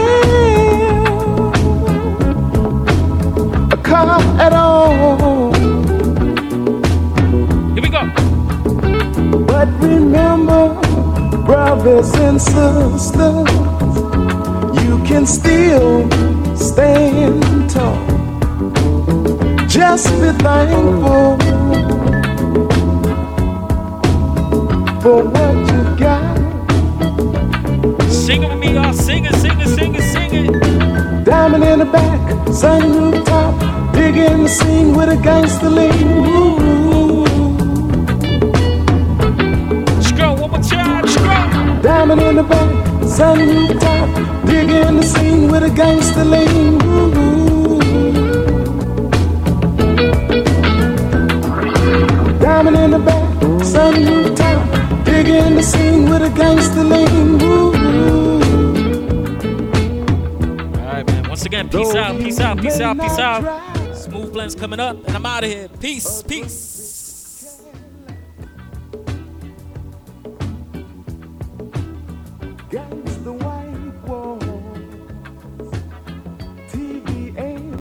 a 3.73 3.77
car 3.77 4.22
at 4.39 4.53
all. 4.53 5.51
Here 7.73 7.81
we 7.81 7.89
go. 7.89 8.03
But 9.47 9.68
remember, 9.81 10.76
brothers 11.47 12.14
and 12.14 12.39
sisters, 12.39 13.49
you 14.84 15.03
can 15.03 15.26
still 15.26 16.26
stand 16.57 17.69
tall. 17.69 17.97
Just 19.67 20.09
be 20.21 20.31
thankful 20.43 21.38
for 25.01 25.23
what 25.23 25.55
you 25.71 25.81
got. 25.97 26.38
Sing 28.11 28.43
it 28.43 28.49
with 28.49 28.59
me, 28.59 28.73
y'all. 28.73 28.93
Sing 28.93 29.25
it, 29.25 29.35
sing 29.35 29.59
it, 29.59 29.67
sing 29.67 29.95
it, 29.95 30.01
sing 30.01 30.34
it. 30.34 31.25
Diamond 31.25 31.63
in 31.63 31.79
the 31.79 31.85
back, 31.85 32.19
sunroof 32.47 33.25
top, 33.25 33.53
digging 33.93 34.43
the 34.43 34.49
scene 34.49 34.95
with 34.95 35.09
a 35.09 35.17
gangster 35.17 35.69
lean. 35.69 36.07
Ooh. 36.25 37.25
Go 40.17 40.34
one 40.34 40.49
more 40.49 40.61
time. 40.61 41.81
Diamond 41.81 42.21
in 42.21 42.35
the 42.38 42.43
back, 42.43 42.69
sun 43.18 43.80
top, 43.80 44.45
digging 44.45 44.98
the 44.98 45.02
scene 45.02 45.52
with 45.52 45.64
a 45.64 45.72
gangster 45.72 46.23
lean. 46.23 46.77
Diamond 52.39 52.77
in 52.77 52.91
the 52.91 52.99
back, 52.99 53.64
sun 53.64 54.35
top, 54.35 55.03
digging 55.03 55.56
the 55.56 55.64
scene 55.64 56.07
with 56.07 56.22
a 56.22 56.30
gangster 56.30 56.84
lean. 56.84 57.41
All 60.76 60.94
right, 60.94 61.07
man. 61.07 61.27
Once 61.27 61.45
again, 61.45 61.69
peace 61.69 61.95
out, 61.95 62.18
peace 62.19 62.39
out, 62.39 62.61
peace 62.61 62.80
out, 62.80 62.99
peace 62.99 63.18
out. 63.18 63.95
Smooth 63.95 64.31
blends 64.31 64.53
coming 64.53 64.80
up, 64.80 64.95
and 65.07 65.15
I'm 65.15 65.26
out 65.26 65.44
of 65.44 65.49
here. 65.49 65.68
Peace, 65.80 66.22
peace. 66.22 66.66